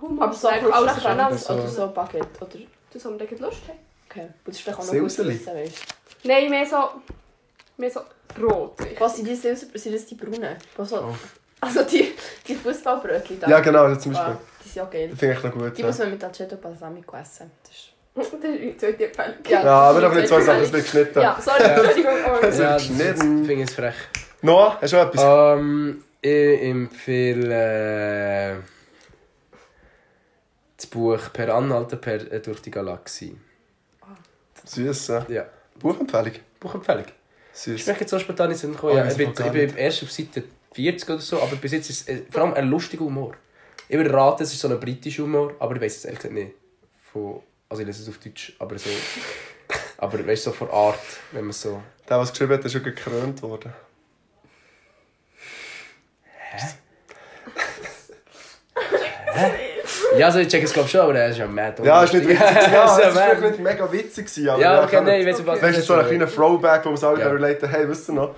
Hummus. 0.00 0.22
Aber 0.22 0.32
so 0.34 0.48
dann 0.48 0.72
alles 0.72 1.04
aneinander 1.04 1.38
so- 1.38 1.54
oder 1.54 1.68
so 1.68 1.88
Baguette, 1.88 2.26
oder? 2.44 2.58
Das 2.92 3.04
haben 3.04 3.18
wir 3.18 3.26
dann 3.26 3.38
Lust 3.38 3.62
haben. 3.68 3.78
Okay. 4.08 4.20
Und 4.22 4.30
das 4.46 4.56
ist 4.56 4.62
vielleicht 4.62 4.78
auch 4.78 4.84
noch 4.84 4.92
gut 5.00 5.10
zu 5.10 5.26
wissen, 5.26 5.54
weißt 5.54 5.74
Nein, 6.24 6.50
mehr 6.50 6.66
so... 6.66 6.76
Mehr 7.78 7.90
so 7.90 8.00
Brot. 8.34 8.78
du. 8.80 8.84
Was 9.00 9.16
sind 9.16 9.26
die 9.28 9.34
Silser? 9.34 9.66
Sind 9.74 9.94
das 9.94 10.06
die 10.06 10.14
braunen? 10.14 10.56
Was 10.76 10.88
so, 10.90 10.96
Oh. 11.00 11.14
Also 11.60 11.84
die, 11.84 12.12
die 12.46 12.54
Fußballbrötchen 12.56 13.38
da. 13.40 13.48
Ja, 13.48 13.60
genau, 13.60 13.86
das 13.88 14.00
zum 14.00 14.12
Beispiel. 14.12 14.32
Ah, 14.34 14.38
die 14.64 14.68
sind 14.68 14.82
auch 14.82 14.90
geil. 14.90 15.10
Finde 15.16 15.34
ich 15.36 15.42
noch 15.44 15.52
gut. 15.52 15.76
Die 15.76 15.80
Ja, 15.82 15.86
muss 15.86 15.98
man 15.98 16.10
mit 16.10 16.24
Aceto 16.24 16.56
Balsamico 16.56 17.16
essen. 17.16 17.50
Das 17.62 17.72
ist... 17.72 17.91
Das 18.14 18.26
ist 18.26 18.36
die 18.42 18.76
zweite 18.76 19.04
Empfehlung. 19.06 19.34
Ja. 19.48 19.64
ja 19.64 19.74
aber 19.74 20.00
doch 20.02 20.14
nicht 20.14 20.28
zwei 20.28 20.40
Sachen, 20.42 20.60
das 20.60 20.72
wird 20.72 20.82
geschnitten. 20.84 21.20
Ja, 21.20 21.40
sorry, 21.40 21.62
Entschuldigung. 21.62 22.12
Oh, 22.26 22.38
Das 22.42 22.58
Ja, 22.58 22.64
wird 22.64 22.74
das 22.74 22.88
geschnitten. 22.88 23.44
finde 23.46 23.64
ich 23.64 23.70
frech. 23.70 23.94
Noah, 24.42 24.78
hast 24.80 24.92
du 24.92 24.96
noch 24.96 25.06
etwas? 25.08 25.58
Ähm, 25.58 26.04
ich 26.20 26.62
empfehle 26.62 28.54
äh, 28.54 28.56
das 30.76 30.86
Buch 30.86 31.18
Per 31.32 31.54
Anhalter 31.54 31.96
per, 31.96 32.30
äh, 32.32 32.40
durch 32.40 32.60
die 32.60 32.70
Galaxie. 32.70 33.36
Süß, 34.64 35.08
ja. 35.08 35.26
Ja. 35.28 35.46
Buchempfehlung. 35.78 36.32
Buchempfehlung. 36.60 37.04
Ich 37.54 37.58
Süß. 37.60 37.80
spreche 37.80 38.00
jetzt 38.00 38.10
so 38.10 38.18
spontan 38.18 38.50
nicht. 38.50 38.64
Oh, 38.82 38.90
Ja, 38.90 39.04
ich 39.06 39.12
ich, 39.12 39.16
bin, 39.16 39.30
ich 39.30 39.52
bin 39.52 39.76
erst 39.76 40.02
auf 40.02 40.10
Seite 40.12 40.44
40 40.74 41.08
oder 41.10 41.18
so, 41.20 41.40
aber 41.42 41.56
bis 41.56 41.72
jetzt 41.72 41.90
ist 41.90 42.08
es 42.08 42.08
äh, 42.08 42.22
vor 42.30 42.42
allem 42.42 42.54
ein 42.54 42.68
lustiger 42.68 43.04
Humor. 43.04 43.34
Ich 43.88 43.96
würde 43.96 44.12
raten, 44.12 44.42
es 44.42 44.52
ist 44.52 44.60
so 44.60 44.68
ein 44.68 44.78
britischer 44.78 45.24
Humor, 45.24 45.54
aber 45.58 45.74
ich 45.76 45.82
weiß 45.82 45.96
es 45.96 46.04
ehrlich 46.04 46.20
gesagt 46.20 46.34
nicht. 46.34 46.52
Von, 47.12 47.42
also 47.72 47.80
ich 47.80 47.86
lese 47.86 48.02
es 48.02 48.08
auf 48.10 48.18
Deutsch, 48.18 48.52
aber 48.58 48.78
so... 48.78 48.90
aber 49.96 50.26
weißt 50.26 50.46
du, 50.46 50.50
so 50.50 50.56
von 50.56 50.70
Art, 50.70 50.98
wenn 51.30 51.44
man 51.44 51.52
so... 51.54 51.82
Der, 52.06 52.18
es 52.18 52.30
geschrieben 52.30 52.52
hat, 52.52 52.64
ist 52.66 52.72
schon 52.72 52.82
gekrönt 52.82 53.40
worden. 53.40 53.72
Ja, 60.18 60.26
also 60.26 60.40
ich 60.40 60.48
check 60.48 60.62
es 60.62 60.74
glaube 60.74 60.90
schon, 60.90 61.00
aber 61.00 61.14
er 61.14 61.30
ist 61.30 61.38
ja 61.38 61.46
mad. 61.46 61.82
Ja, 61.82 62.04
ist 62.04 62.12
nicht 62.12 62.28
witzig. 62.28 62.46
Ja, 62.72 62.98
es 62.98 63.06
vielleicht 63.06 63.40
nicht 63.40 63.58
mega 63.60 63.90
witzig 63.90 64.50
aber... 64.50 64.60
Ja, 64.60 64.84
okay, 64.84 65.00
nein, 65.00 65.22
ich 65.22 65.26
weiß 65.26 65.46
was 65.46 65.62
Weißt 65.62 65.78
du, 65.78 65.82
so 65.82 65.94
ein 65.94 66.06
kleiner 66.06 66.30
Throwback, 66.30 66.84
wo 66.84 66.90
man 66.90 66.98
es 66.98 67.04
alle 67.04 67.20
Ja. 67.20 67.28
relaten 67.28 67.70
hey, 67.70 67.88
wisst 67.88 68.10
ihr 68.10 68.12
noch? 68.12 68.34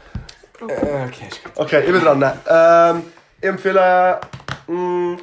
Äh, 0.60 1.06
Okay, 1.06 1.26
ist 1.28 1.42
gut. 1.42 1.52
Okay, 1.56 1.80
ich 1.84 1.90
bin 1.90 2.00
dran. 2.00 2.22
Ähm, 2.48 3.02
ich 3.40 3.48
empfehle... 3.48 4.20
Mm, 4.68 5.14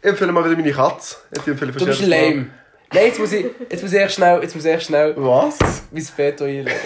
ich 0.00 0.08
empfehle 0.08 0.30
mal 0.30 0.44
wieder 0.44 0.54
meine 0.54 0.72
Katze. 0.72 1.16
Ich 1.32 1.44
empfehle 1.44 1.72
Du 1.72 1.84
bist 1.84 2.02
lame. 2.02 2.50
Nein, 2.92 3.06
jetzt 3.06 3.18
muss 3.18 3.32
ich, 3.32 3.46
jetzt 3.70 3.82
muss 3.82 3.92
ich 3.92 4.00
echt 4.00 4.14
schnell, 4.14 4.42
jetzt 4.42 4.54
muss 4.54 4.64
ich 4.64 4.72
echt 4.72 4.86
schnell 4.86 5.14
Was? 5.16 5.58
mein 5.90 6.08
Veto 6.16 6.44
einlegen. 6.44 6.72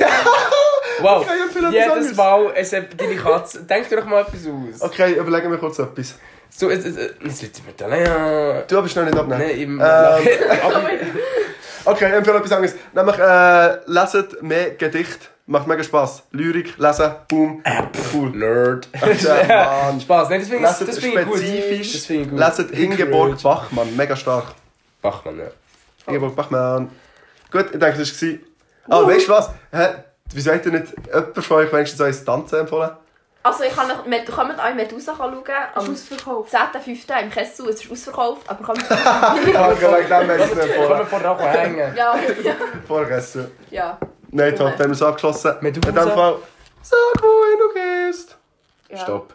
Wow, 1.00 1.26
Okay, 1.26 1.70
jedes. 1.72 2.14
Mal, 2.14 2.52
es 2.54 2.72
hat 2.72 2.84
deine 3.00 3.16
Katze, 3.16 3.62
denk 3.62 3.88
dir 3.88 3.96
doch 3.96 4.04
mal 4.04 4.20
etwas 4.20 4.46
aus. 4.46 4.82
Okay, 4.82 5.14
überlegen 5.14 5.50
wir 5.50 5.58
kurz 5.58 5.78
etwas. 5.78 6.14
So, 6.50 6.70
jetzt, 6.70 6.84
jetzt, 6.84 6.98
jetzt 7.24 7.42
liegt 7.42 7.66
mir 7.66 7.72
da, 7.76 7.96
ja. 7.96 8.60
Du 8.62 8.82
bist 8.82 8.94
noch 8.94 9.04
nicht 9.04 9.16
abnehmen. 9.16 9.40
Nein, 9.40 9.58
im... 9.58 9.80
Ähm, 9.80 10.28
Okay, 11.84 12.08
ich 12.08 12.14
empfehle 12.14 12.38
etwas 12.38 12.52
anderes. 12.52 12.76
Nämlich, 12.92 13.18
äh, 13.18 13.78
leset 13.86 14.42
mehr 14.42 14.70
Gedicht. 14.72 15.30
Macht 15.46 15.66
mega 15.66 15.82
Spass. 15.82 16.22
Lyrik, 16.30 16.78
lesen, 16.78 17.10
boom. 17.28 17.62
Cool. 18.12 18.30
Nerd. 18.30 18.88
Mann. 19.00 20.00
Spaß, 20.00 20.28
nein, 20.28 20.40
das 20.40 20.48
finde 20.48 20.68
ich, 20.68 20.86
das 20.86 20.98
finde 20.98 21.20
ich 21.20 21.26
gut. 21.26 21.38
spezifisch. 21.38 21.92
Das 21.92 22.06
finde 22.06 22.22
ich 22.22 22.30
gut. 22.30 22.38
Leset 22.38 22.70
Ingeborg 22.70 23.42
Bachmann. 23.42 23.96
Mega 23.96 24.14
stark. 24.14 24.54
Bachmann, 25.00 25.38
ja. 25.38 25.46
Ingeborg 26.06 26.34
Bachmann. 26.36 26.90
Gut, 27.50 27.66
ich 27.72 27.78
denke, 27.78 27.98
das 27.98 28.22
war 28.22 28.28
es. 28.28 28.38
Ah, 28.88 29.06
weißt 29.06 29.28
du 29.28 29.32
was? 29.32 29.50
Hä? 29.72 29.88
Wieso 30.34 30.52
hat 30.52 30.64
ihr 30.66 30.72
nicht 30.72 30.92
jemand 31.06 31.44
von 31.44 31.56
euch 31.58 31.72
wenigstens 31.72 32.00
euch 32.00 32.24
Tanzen 32.24 32.60
empfohlen? 32.60 32.90
Also 33.44 33.64
ich 33.64 33.74
kann 33.74 33.88
noch, 33.88 34.06
Met- 34.06 34.30
kommt 34.30 34.58
auch 34.58 34.70
in 34.70 34.76
Medusa 34.76 35.14
schauen. 35.16 35.34
Ist 35.42 35.50
Am 35.74 35.92
ausverkauft. 35.92 36.54
10.05. 36.54 37.22
im 37.22 37.30
Kessel. 37.30 37.68
Es 37.68 37.84
ist 37.84 37.90
ausverkauft, 37.90 38.48
aber 38.48 38.64
kommt... 38.64 38.88
Wir 38.90 38.96
es 40.40 40.54
nicht 40.54 40.60
Komm 40.60 40.60
empfohlen. 40.60 40.98
mir 40.98 41.06
vorher 41.06 41.30
auch 41.32 41.40
hängen. 41.40 41.78
ja, 41.96 42.14
ja, 42.42 42.54
Vorgegessen. 42.86 43.50
ja. 43.70 43.98
Nein, 44.30 44.56
top, 44.56 44.70
dann 44.70 44.72
haben 44.78 44.86
wir 44.86 44.92
es 44.92 45.02
abgeschlossen. 45.02 45.54
Medusa. 45.60 45.88
In 45.88 45.94
dem 45.94 46.10
Fall, 46.10 46.36
sag, 46.82 46.98
wohin 47.22 47.58
du 47.58 47.74
gehst. 48.08 48.36
ja. 48.88 48.96
Stopp. 48.98 49.34